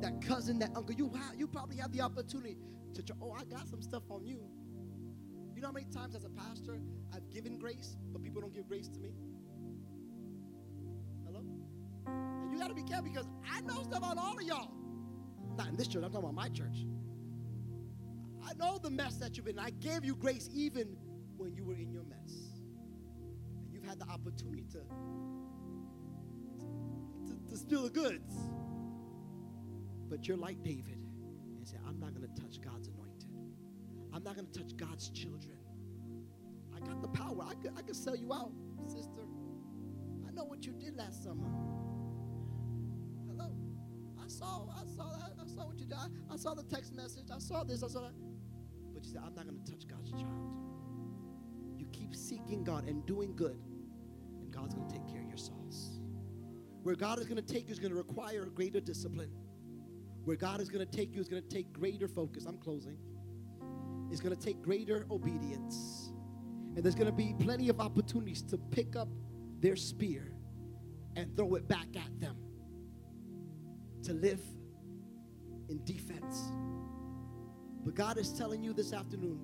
that 0.02 0.22
cousin, 0.22 0.60
that 0.60 0.72
uncle. 0.76 0.94
You 0.94 1.10
have, 1.10 1.36
you 1.36 1.48
probably 1.48 1.78
have 1.78 1.92
the 1.92 2.02
opportunity 2.02 2.58
to. 2.94 3.02
Try, 3.02 3.16
oh, 3.22 3.32
I 3.32 3.44
got 3.46 3.68
some 3.68 3.82
stuff 3.82 4.04
on 4.10 4.26
you. 4.26 4.40
You 5.56 5.62
know 5.62 5.68
how 5.68 5.74
many 5.74 5.88
times 5.88 6.16
as 6.16 6.24
a 6.24 6.30
pastor 6.30 6.80
I've 7.14 7.30
given 7.30 7.58
grace, 7.58 7.98
but 8.12 8.24
people 8.24 8.42
don't 8.42 8.54
give 8.54 8.68
grace 8.68 8.90
to 8.90 9.00
me. 9.00 9.14
Hello. 11.26 11.42
And 12.06 12.54
you 12.54 12.60
got 12.60 12.68
to 12.68 12.76
be 12.76 12.84
careful 12.84 13.10
because 13.10 13.28
I 13.52 13.62
know 13.62 13.82
stuff 13.84 14.04
on 14.04 14.18
all 14.18 14.38
of 14.38 14.44
y'all. 14.44 14.72
Not 15.58 15.70
in 15.70 15.76
this 15.78 15.88
church. 15.88 16.04
I'm 16.04 16.12
talking 16.12 16.30
about 16.30 16.36
my 16.36 16.50
church. 16.50 16.86
I 18.46 18.54
know 18.56 18.78
the 18.78 18.90
mess 18.90 19.16
that 19.18 19.38
you've 19.38 19.46
been. 19.46 19.58
I 19.58 19.70
gave 19.70 20.04
you 20.04 20.16
grace 20.16 20.50
even 20.54 20.98
when 21.38 21.56
you 21.56 21.64
were 21.64 21.76
in 21.76 21.92
your 21.92 22.04
mess. 22.04 22.34
And 23.64 23.74
you've 23.74 23.86
had 23.86 24.00
the 24.00 24.06
opportunity 24.06 24.66
to, 24.74 24.80
to, 27.54 27.60
steal 27.60 27.84
the 27.84 27.90
goods. 27.90 28.34
But 30.10 30.28
you're 30.28 30.38
like 30.38 30.64
David 30.64 31.00
and 31.58 31.68
say, 31.68 31.78
I'm 31.88 32.00
not 32.00 32.14
going 32.14 32.28
to 32.28 32.42
touch 32.42 32.62
God's 32.62 32.88
anointed. 32.88 33.30
I'm 34.14 34.24
not 34.24 34.36
going 34.36 34.48
to 34.48 34.60
touch 34.60 34.76
God's 34.78 35.10
children. 35.10 35.58
I 36.76 36.80
got 36.80 37.02
the 37.02 37.08
power. 37.08 37.46
I 37.48 37.54
could, 37.56 37.72
I 37.78 37.82
could 37.82 37.96
sell 37.96 38.16
you 38.16 38.34
out, 38.34 38.52
sister. 38.88 39.22
I 40.28 40.32
know 40.32 40.46
what 40.46 40.66
you 40.66 40.74
did 40.74 40.96
last 40.96 41.24
summer. 41.24 41.48
Hello. 43.28 43.52
I 44.24 44.28
saw, 44.28 44.68
I 44.76 44.86
saw 44.96 45.12
that. 45.12 45.34
I 45.42 45.48
saw 45.48 45.68
what 45.68 45.78
you 45.78 45.86
did. 45.86 45.98
I, 45.98 46.08
I 46.32 46.38
saw 46.38 46.54
the 46.54 46.64
text 46.64 46.94
message. 46.96 47.28
I 47.34 47.40
saw 47.40 47.64
this. 47.64 47.84
I 47.84 47.88
saw 47.88 48.02
that. 48.02 48.14
But 48.94 49.04
you 49.04 49.12
said, 49.12 49.22
I'm 49.26 49.36
not 49.36 49.48
going 49.48 49.60
to 49.64 49.72
touch 49.72 49.88
God's 49.88 50.12
child. 50.12 50.54
You 51.78 51.86
keep 51.92 52.16
seeking 52.16 52.64
God 52.64 52.88
and 52.88 53.06
doing 53.06 53.36
good, 53.36 53.58
and 54.40 54.52
God's 54.52 54.76
going 54.76 54.88
to 54.88 54.94
take 54.96 55.03
Where 56.84 56.96
God 56.96 57.20
is 57.20 57.26
going 57.26 57.44
to 57.44 57.54
take 57.54 57.68
you 57.68 57.72
is 57.72 57.80
going 57.80 57.92
to 57.92 57.98
require 57.98 58.46
greater 58.46 58.80
discipline. 58.80 59.32
Where 60.26 60.36
God 60.36 60.62
is 60.62 60.70
going 60.70 60.86
to 60.86 60.92
take 60.92 61.14
you 61.14 61.22
is 61.22 61.28
going 61.28 61.42
to 61.42 61.50
take 61.50 61.72
greater 61.74 62.08
focus. 62.08 62.46
I'm 62.46 62.58
closing. 62.58 62.98
It's 64.12 64.22
going 64.22 64.36
to 64.36 64.42
take 64.42 64.62
greater 64.62 65.06
obedience. 65.10 66.12
And 66.76 66.84
there's 66.84 66.96
going 66.96 67.08
to 67.08 67.12
be 67.12 67.34
plenty 67.40 67.70
of 67.70 67.80
opportunities 67.80 68.42
to 68.44 68.58
pick 68.58 68.96
up 68.96 69.08
their 69.60 69.76
spear 69.76 70.34
and 71.16 71.36
throw 71.38 71.56
it 71.56 71.68
back 71.68 71.88
at 71.96 72.20
them. 72.20 72.36
To 74.04 74.14
live 74.14 74.42
in 75.70 75.84
defense. 75.86 76.52
But 77.86 77.96
God 77.96 78.18
is 78.18 78.32
telling 78.34 78.64
you 78.64 78.74
this 78.74 78.94
afternoon 78.94 79.40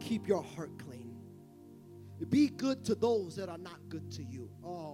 keep 0.00 0.26
your 0.26 0.42
heart 0.42 0.70
clean. 0.78 1.14
Be 2.30 2.48
good 2.48 2.84
to 2.84 2.94
those 2.94 3.36
that 3.36 3.48
are 3.48 3.58
not 3.58 3.78
good 3.88 4.10
to 4.12 4.24
you. 4.24 4.50
Oh, 4.64 4.87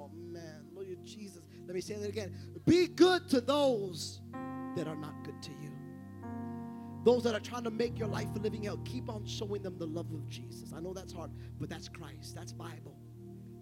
Jesus. 1.05 1.43
Let 1.67 1.75
me 1.75 1.81
say 1.81 1.95
that 1.95 2.09
again. 2.09 2.37
Be 2.67 2.87
good 2.87 3.29
to 3.31 3.41
those 3.41 4.21
that 4.77 4.87
are 4.89 4.97
not 4.97 5.25
good 5.25 5.41
to 5.43 5.51
you. 5.51 5.71
Those 7.05 7.23
that 7.25 7.35
are 7.35 7.41
trying 7.41 7.65
to 7.65 7.71
make 7.71 7.99
your 7.99 8.09
life 8.09 8.29
a 8.35 8.39
living 8.39 8.63
hell, 8.63 8.79
keep 8.85 9.11
on 9.11 9.27
showing 9.27 9.63
them 9.63 9.77
the 9.79 9.87
love 9.87 10.11
of 10.13 10.27
Jesus. 10.29 10.73
I 10.75 10.81
know 10.81 10.95
that's 10.95 11.13
hard, 11.13 11.31
but 11.61 11.69
that's 11.69 11.89
Christ. 11.89 12.35
That's 12.35 12.53
Bible. 12.53 12.97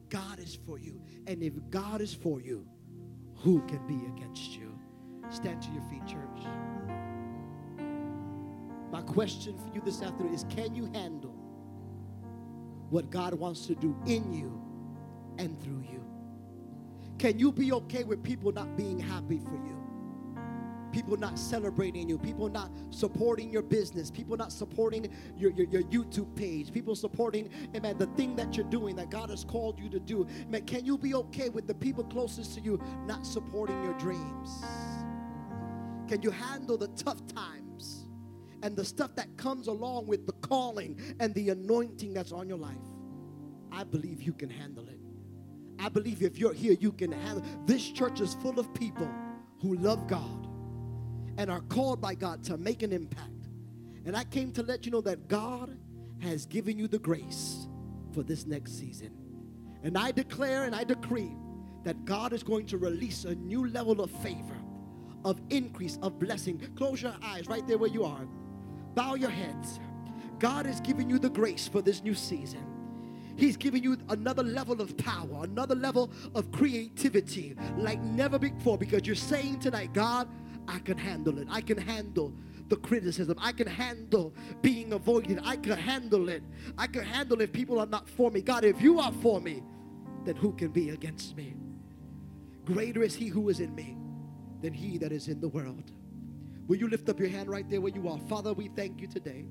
God 0.08 0.38
is 0.38 0.58
for 0.66 0.78
you. 0.78 1.00
And 1.26 1.42
if 1.42 1.54
God 1.70 2.00
is 2.00 2.14
for 2.14 2.40
you, 2.40 2.66
who 3.36 3.60
can 3.62 3.84
be 3.86 4.06
against 4.06 4.52
you? 4.52 4.78
Stand 5.30 5.62
to 5.62 5.70
your 5.70 5.82
feet, 5.82 6.06
church. 6.06 6.46
My 8.92 9.00
question 9.00 9.58
for 9.58 9.74
you 9.74 9.80
this 9.84 10.02
afternoon 10.02 10.34
is 10.34 10.44
can 10.50 10.74
you 10.74 10.84
handle 10.92 11.34
what 12.90 13.10
God 13.10 13.32
wants 13.32 13.66
to 13.66 13.74
do 13.74 13.96
in 14.06 14.32
you 14.32 14.62
and 15.38 15.60
through 15.62 15.82
you? 15.90 16.04
Can 17.22 17.38
you 17.38 17.52
be 17.52 17.70
okay 17.70 18.02
with 18.02 18.20
people 18.24 18.50
not 18.50 18.76
being 18.76 18.98
happy 18.98 19.38
for 19.38 19.54
you? 19.54 19.78
people 20.90 21.16
not 21.16 21.38
celebrating 21.38 22.06
you, 22.06 22.18
people 22.18 22.50
not 22.50 22.70
supporting 22.90 23.48
your 23.48 23.62
business, 23.62 24.10
people 24.10 24.36
not 24.36 24.52
supporting 24.52 25.08
your, 25.38 25.50
your, 25.52 25.66
your 25.68 25.82
YouTube 25.84 26.34
page, 26.36 26.70
people 26.70 26.94
supporting, 26.94 27.48
amen, 27.74 27.96
the 27.96 28.08
thing 28.08 28.36
that 28.36 28.56
you're 28.56 28.68
doing 28.68 28.94
that 28.96 29.08
God 29.08 29.30
has 29.30 29.42
called 29.42 29.78
you 29.78 29.88
to 29.88 29.98
do. 29.98 30.26
Man, 30.48 30.66
can 30.66 30.84
you 30.84 30.98
be 30.98 31.14
okay 31.14 31.48
with 31.48 31.66
the 31.66 31.72
people 31.74 32.04
closest 32.04 32.56
to 32.56 32.60
you 32.60 32.78
not 33.06 33.24
supporting 33.24 33.82
your 33.84 33.94
dreams? 33.94 34.62
Can 36.08 36.20
you 36.20 36.30
handle 36.30 36.76
the 36.76 36.88
tough 36.88 37.26
times 37.28 38.04
and 38.62 38.76
the 38.76 38.84
stuff 38.84 39.14
that 39.14 39.34
comes 39.38 39.68
along 39.68 40.08
with 40.08 40.26
the 40.26 40.34
calling 40.46 41.00
and 41.20 41.32
the 41.34 41.50
anointing 41.50 42.12
that's 42.12 42.32
on 42.32 42.48
your 42.48 42.58
life? 42.58 42.76
I 43.70 43.84
believe 43.84 44.20
you 44.20 44.34
can 44.34 44.50
handle 44.50 44.86
it. 44.88 45.01
I 45.82 45.88
believe 45.88 46.22
if 46.22 46.38
you're 46.38 46.52
here, 46.52 46.74
you 46.78 46.92
can 46.92 47.10
handle. 47.10 47.44
This 47.66 47.90
church 47.90 48.20
is 48.20 48.34
full 48.34 48.60
of 48.60 48.72
people 48.72 49.10
who 49.60 49.74
love 49.74 50.06
God 50.06 50.46
and 51.38 51.50
are 51.50 51.62
called 51.62 52.00
by 52.00 52.14
God 52.14 52.44
to 52.44 52.56
make 52.56 52.84
an 52.84 52.92
impact. 52.92 53.48
And 54.06 54.16
I 54.16 54.22
came 54.22 54.52
to 54.52 54.62
let 54.62 54.86
you 54.86 54.92
know 54.92 55.00
that 55.00 55.26
God 55.26 55.76
has 56.20 56.46
given 56.46 56.78
you 56.78 56.86
the 56.86 57.00
grace 57.00 57.66
for 58.12 58.22
this 58.22 58.46
next 58.46 58.78
season. 58.78 59.10
And 59.82 59.98
I 59.98 60.12
declare 60.12 60.64
and 60.64 60.74
I 60.74 60.84
decree 60.84 61.32
that 61.82 62.04
God 62.04 62.32
is 62.32 62.44
going 62.44 62.66
to 62.66 62.78
release 62.78 63.24
a 63.24 63.34
new 63.34 63.66
level 63.66 64.00
of 64.00 64.10
favor, 64.22 64.56
of 65.24 65.40
increase, 65.50 65.98
of 66.00 66.16
blessing. 66.20 66.60
Close 66.76 67.02
your 67.02 67.14
eyes 67.24 67.48
right 67.48 67.66
there 67.66 67.78
where 67.78 67.90
you 67.90 68.04
are. 68.04 68.28
Bow 68.94 69.16
your 69.16 69.30
heads. 69.30 69.80
God 70.38 70.66
is 70.66 70.80
giving 70.80 71.10
you 71.10 71.18
the 71.18 71.30
grace 71.30 71.66
for 71.66 71.82
this 71.82 72.04
new 72.04 72.14
season. 72.14 72.71
He's 73.36 73.56
giving 73.56 73.82
you 73.82 73.96
another 74.08 74.42
level 74.42 74.80
of 74.80 74.96
power, 74.96 75.44
another 75.44 75.74
level 75.74 76.10
of 76.34 76.50
creativity 76.52 77.56
like 77.76 78.00
never 78.02 78.38
before 78.38 78.78
because 78.78 79.06
you're 79.06 79.16
saying 79.16 79.60
tonight, 79.60 79.92
God, 79.92 80.28
I 80.68 80.78
can 80.78 80.98
handle 80.98 81.38
it. 81.38 81.48
I 81.50 81.60
can 81.60 81.78
handle 81.78 82.32
the 82.68 82.76
criticism. 82.76 83.36
I 83.40 83.52
can 83.52 83.66
handle 83.66 84.32
being 84.62 84.92
avoided. 84.92 85.40
I 85.44 85.56
can 85.56 85.76
handle 85.76 86.28
it. 86.28 86.42
I 86.78 86.86
can 86.86 87.04
handle 87.04 87.40
if 87.40 87.52
people 87.52 87.78
are 87.78 87.86
not 87.86 88.08
for 88.08 88.30
me. 88.30 88.40
God, 88.40 88.64
if 88.64 88.80
you 88.80 88.98
are 89.00 89.12
for 89.12 89.40
me, 89.40 89.62
then 90.24 90.36
who 90.36 90.52
can 90.52 90.68
be 90.68 90.90
against 90.90 91.36
me? 91.36 91.54
Greater 92.64 93.02
is 93.02 93.14
he 93.14 93.26
who 93.26 93.48
is 93.48 93.60
in 93.60 93.74
me 93.74 93.96
than 94.60 94.72
he 94.72 94.96
that 94.98 95.12
is 95.12 95.28
in 95.28 95.40
the 95.40 95.48
world. 95.48 95.90
Will 96.68 96.76
you 96.76 96.88
lift 96.88 97.08
up 97.08 97.18
your 97.18 97.28
hand 97.28 97.50
right 97.50 97.68
there 97.68 97.80
where 97.80 97.92
you 97.92 98.08
are? 98.08 98.18
Father, 98.28 98.52
we 98.52 98.68
thank 98.68 99.00
you 99.00 99.08
today. 99.08 99.44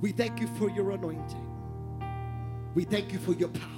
We 0.00 0.12
thank 0.12 0.40
you 0.40 0.48
for 0.58 0.68
your 0.68 0.90
anointing. 0.90 1.55
We 2.76 2.84
thank 2.84 3.10
you 3.10 3.18
for 3.18 3.32
your 3.32 3.48
power. 3.48 3.70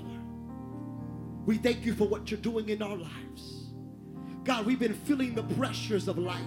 We 1.47 1.57
thank 1.57 1.87
you 1.87 1.95
for 1.95 2.09
what 2.09 2.33
you're 2.33 2.41
doing 2.41 2.69
in 2.69 2.83
our 2.83 2.97
lives. 2.97 3.69
God, 4.43 4.67
we've 4.67 4.81
been 4.81 4.93
feeling 4.93 5.37
the 5.37 5.45
pressures 5.45 6.09
of 6.09 6.19
life. 6.19 6.43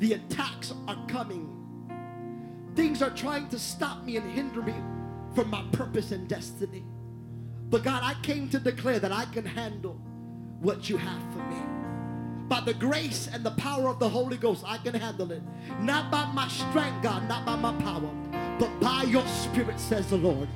The 0.00 0.14
attacks 0.14 0.74
are 0.88 0.98
coming. 1.06 1.54
Things 2.74 3.00
are 3.00 3.10
trying 3.10 3.48
to 3.50 3.60
stop 3.60 4.02
me 4.02 4.16
and 4.16 4.28
hinder 4.28 4.60
me 4.60 4.74
from 5.36 5.50
my 5.50 5.62
purpose 5.70 6.10
and 6.10 6.26
destiny. 6.26 6.84
But 7.70 7.84
God, 7.84 8.02
I 8.02 8.14
came 8.22 8.48
to 8.48 8.58
declare 8.58 8.98
that 8.98 9.12
I 9.12 9.26
can 9.26 9.46
handle 9.46 10.00
what 10.58 10.90
you 10.90 10.96
have 10.96 11.22
for 11.32 11.44
me. 11.44 11.62
By 12.48 12.60
the 12.60 12.74
grace 12.74 13.28
and 13.32 13.44
the 13.44 13.52
power 13.52 13.88
of 13.88 14.00
the 14.00 14.08
Holy 14.08 14.36
Ghost, 14.36 14.64
I 14.66 14.78
can 14.78 14.94
handle 14.94 15.30
it. 15.30 15.42
Not 15.80 16.10
by 16.10 16.24
my 16.32 16.48
strength, 16.48 17.04
God, 17.04 17.28
not 17.28 17.46
by 17.46 17.54
my 17.54 17.72
power, 17.82 18.10
but 18.58 18.80
by 18.80 19.04
your 19.04 19.24
spirit, 19.28 19.78
says 19.78 20.10
the 20.10 20.16
Lord. 20.16 20.48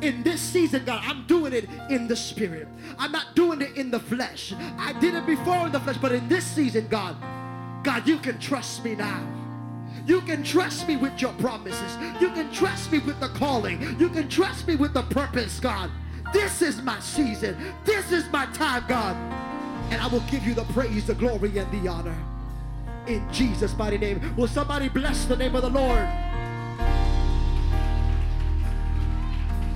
In 0.00 0.22
this 0.22 0.40
season, 0.40 0.84
God, 0.84 1.02
I'm 1.04 1.26
doing 1.26 1.52
it 1.52 1.68
in 1.88 2.06
the 2.06 2.16
spirit. 2.16 2.68
I'm 2.98 3.12
not 3.12 3.34
doing 3.34 3.60
it 3.60 3.76
in 3.76 3.90
the 3.90 4.00
flesh. 4.00 4.52
I 4.78 4.92
did 5.00 5.14
it 5.14 5.26
before 5.26 5.66
in 5.66 5.72
the 5.72 5.80
flesh, 5.80 5.96
but 5.98 6.12
in 6.12 6.28
this 6.28 6.44
season, 6.44 6.86
God, 6.88 7.16
God, 7.82 8.06
you 8.06 8.18
can 8.18 8.38
trust 8.38 8.84
me 8.84 8.94
now. 8.94 9.26
You 10.06 10.20
can 10.22 10.42
trust 10.42 10.88
me 10.88 10.96
with 10.96 11.20
your 11.20 11.32
promises. 11.34 11.96
You 12.20 12.30
can 12.30 12.50
trust 12.52 12.90
me 12.92 12.98
with 13.00 13.20
the 13.20 13.28
calling. 13.28 13.80
You 13.98 14.08
can 14.08 14.28
trust 14.28 14.66
me 14.66 14.76
with 14.76 14.94
the 14.94 15.02
purpose, 15.02 15.60
God. 15.60 15.90
This 16.32 16.62
is 16.62 16.80
my 16.82 16.98
season. 17.00 17.56
This 17.84 18.12
is 18.12 18.28
my 18.30 18.46
time, 18.46 18.84
God. 18.88 19.16
And 19.92 20.00
I 20.00 20.06
will 20.06 20.24
give 20.30 20.46
you 20.46 20.54
the 20.54 20.64
praise, 20.64 21.06
the 21.06 21.14
glory, 21.14 21.58
and 21.58 21.70
the 21.72 21.88
honor. 21.88 22.16
In 23.06 23.30
Jesus' 23.32 23.76
mighty 23.76 23.98
name. 23.98 24.34
Will 24.36 24.46
somebody 24.46 24.88
bless 24.88 25.24
the 25.24 25.36
name 25.36 25.56
of 25.56 25.62
the 25.62 25.70
Lord? 25.70 26.08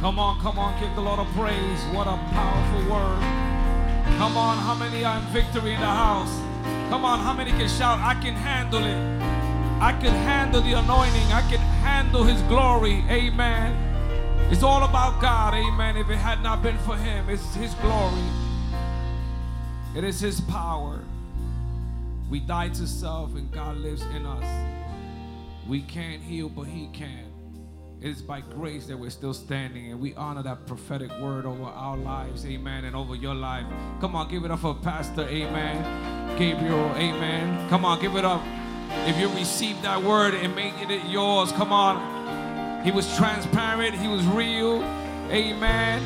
Come 0.05 0.19
on, 0.19 0.39
come 0.41 0.59
on, 0.59 0.79
give 0.79 0.95
the 0.97 1.01
Lord 1.01 1.19
a 1.19 1.25
praise. 1.33 1.81
What 1.95 2.07
a 2.07 2.19
powerful 2.31 2.93
word. 2.93 3.21
Come 4.19 4.37
on, 4.37 4.59
how 4.59 4.75
many 4.75 5.03
are 5.03 5.17
in 5.17 5.25
victory 5.29 5.73
in 5.73 5.81
the 5.81 5.87
house? 5.87 6.29
Come 6.91 7.07
on, 7.07 7.21
how 7.21 7.33
many 7.33 7.53
can 7.53 7.67
shout, 7.67 7.99
I 8.01 8.13
can 8.21 8.35
handle 8.35 8.85
it? 8.85 8.99
I 9.83 9.93
can 9.93 10.13
handle 10.13 10.61
the 10.61 10.75
anointing. 10.75 11.33
I 11.33 11.41
can 11.49 11.59
handle 11.81 12.23
his 12.23 12.43
glory. 12.43 13.03
Amen. 13.09 13.73
It's 14.53 14.63
all 14.63 14.85
about 14.85 15.23
God. 15.23 15.55
Amen. 15.55 15.97
If 15.97 16.11
it 16.11 16.17
had 16.17 16.43
not 16.43 16.63
been 16.63 16.77
for 16.81 16.97
him, 16.99 17.31
it's 17.31 17.55
his 17.55 17.73
glory. 17.77 18.29
It 19.97 20.05
is 20.05 20.21
his 20.21 20.39
power. 20.43 21.01
We 22.29 22.41
die 22.41 22.69
to 22.69 22.87
self 22.87 23.35
and 23.37 23.51
God 23.51 23.79
lives 23.79 24.03
in 24.15 24.27
us. 24.27 24.45
We 25.67 25.81
can't 25.81 26.21
heal, 26.21 26.51
but 26.51 26.65
he 26.65 26.89
can. 26.93 27.24
It 28.05 28.11
is 28.11 28.21
by 28.21 28.43
grace 28.43 28.85
that 28.89 28.99
we're 28.99 29.09
still 29.09 29.33
standing, 29.33 29.91
and 29.91 29.99
we 29.99 30.13
honor 30.13 30.43
that 30.43 30.67
prophetic 30.67 31.11
word 31.21 31.47
over 31.47 31.65
our 31.65 31.97
lives, 31.97 32.45
amen, 32.45 32.85
and 32.85 32.95
over 32.95 33.15
your 33.15 33.35
life. 33.35 33.65
Come 33.99 34.15
on, 34.15 34.29
give 34.29 34.45
it 34.45 34.51
up 34.51 34.59
for 34.59 34.75
Pastor, 34.75 35.23
amen. 35.23 36.37
Gabriel, 36.37 36.93
amen. 36.97 37.67
Come 37.71 37.87
on, 37.87 37.99
give 38.03 38.15
it 38.17 38.27
up. 38.27 38.43
If 39.09 39.19
you 39.19 39.31
receive 39.31 39.81
that 39.81 40.03
word 40.03 40.35
and 40.35 40.55
make 40.55 40.75
it 40.83 41.07
yours, 41.07 41.51
come 41.53 41.73
on. 41.73 42.85
He 42.85 42.91
was 42.91 43.07
transparent, 43.17 43.95
he 43.95 44.07
was 44.07 44.27
real, 44.27 44.83
amen. 45.31 46.03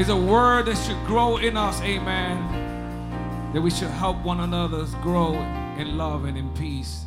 It's 0.00 0.08
a 0.08 0.16
word 0.16 0.64
that 0.64 0.78
should 0.78 1.04
grow 1.04 1.36
in 1.36 1.58
us, 1.58 1.82
amen. 1.82 3.52
That 3.52 3.60
we 3.60 3.68
should 3.68 3.90
help 3.90 4.24
one 4.24 4.40
another 4.40 4.86
grow 5.02 5.34
in 5.76 5.98
love 5.98 6.24
and 6.24 6.38
in 6.38 6.48
peace, 6.54 7.04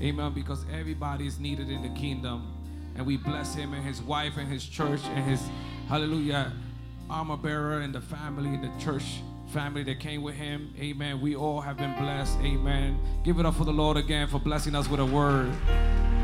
amen, 0.00 0.32
because 0.32 0.64
everybody 0.72 1.26
is 1.26 1.40
needed 1.40 1.70
in 1.70 1.82
the 1.82 2.00
kingdom 2.00 2.53
and 2.96 3.06
we 3.06 3.16
bless 3.16 3.54
him 3.54 3.74
and 3.74 3.84
his 3.84 4.00
wife 4.02 4.36
and 4.36 4.48
his 4.48 4.64
church 4.64 5.00
and 5.04 5.24
his 5.28 5.42
hallelujah 5.88 6.52
armor 7.10 7.36
bearer 7.36 7.80
and 7.80 7.94
the 7.94 8.00
family 8.00 8.50
and 8.50 8.64
the 8.64 8.84
church 8.84 9.20
family 9.48 9.82
that 9.84 10.00
came 10.00 10.22
with 10.22 10.34
him. 10.34 10.72
Amen. 10.80 11.20
We 11.20 11.36
all 11.36 11.60
have 11.60 11.76
been 11.76 11.94
blessed. 11.98 12.38
Amen. 12.40 12.98
Give 13.24 13.38
it 13.38 13.46
up 13.46 13.54
for 13.54 13.64
the 13.64 13.72
lord 13.72 13.96
again 13.96 14.26
for 14.26 14.38
blessing 14.38 14.74
us 14.74 14.88
with 14.88 15.00
a 15.00 15.06
word. 15.06 15.52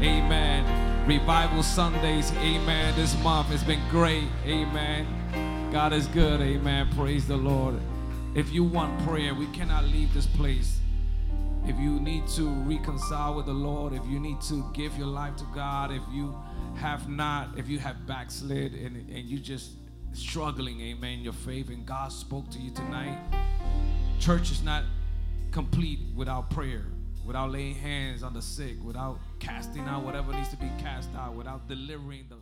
Amen. 0.02 1.06
Revival 1.06 1.62
sundays. 1.62 2.32
Amen. 2.38 2.94
This 2.96 3.16
month 3.22 3.48
has 3.48 3.62
been 3.62 3.80
great. 3.90 4.24
Amen. 4.46 5.70
God 5.72 5.92
is 5.92 6.06
good. 6.08 6.40
Amen. 6.40 6.88
Praise 6.96 7.26
the 7.26 7.36
lord. 7.36 7.76
If 8.34 8.52
you 8.52 8.64
want 8.64 8.98
prayer 9.06 9.34
we 9.34 9.46
cannot 9.48 9.84
leave 9.84 10.12
this 10.14 10.26
place. 10.26 10.78
If 11.66 11.78
you 11.78 12.00
need 12.00 12.26
to 12.28 12.48
reconcile 12.48 13.34
with 13.34 13.46
the 13.46 13.52
lord 13.52 13.92
if 13.92 14.04
you 14.06 14.18
need 14.18 14.40
to 14.42 14.64
give 14.72 14.96
your 14.96 15.06
life 15.06 15.36
to 15.36 15.44
god 15.54 15.92
if 15.92 16.02
you 16.10 16.34
have 16.76 17.08
not, 17.08 17.58
if 17.58 17.68
you 17.68 17.78
have 17.78 18.06
backslid 18.06 18.74
and, 18.74 18.96
and 18.96 19.24
you 19.24 19.38
just 19.38 19.72
struggling, 20.12 20.80
amen, 20.80 21.20
your 21.20 21.32
faith, 21.32 21.68
and 21.68 21.86
God 21.86 22.12
spoke 22.12 22.50
to 22.50 22.58
you 22.58 22.70
tonight, 22.70 23.18
church 24.18 24.50
is 24.50 24.62
not 24.62 24.84
complete 25.50 26.00
without 26.14 26.50
prayer, 26.50 26.86
without 27.24 27.50
laying 27.50 27.74
hands 27.74 28.22
on 28.22 28.32
the 28.32 28.42
sick, 28.42 28.76
without 28.82 29.18
casting 29.38 29.82
out 29.82 30.04
whatever 30.04 30.32
needs 30.32 30.48
to 30.48 30.56
be 30.56 30.70
cast 30.78 31.08
out, 31.16 31.34
without 31.34 31.68
delivering 31.68 32.24
the 32.28 32.36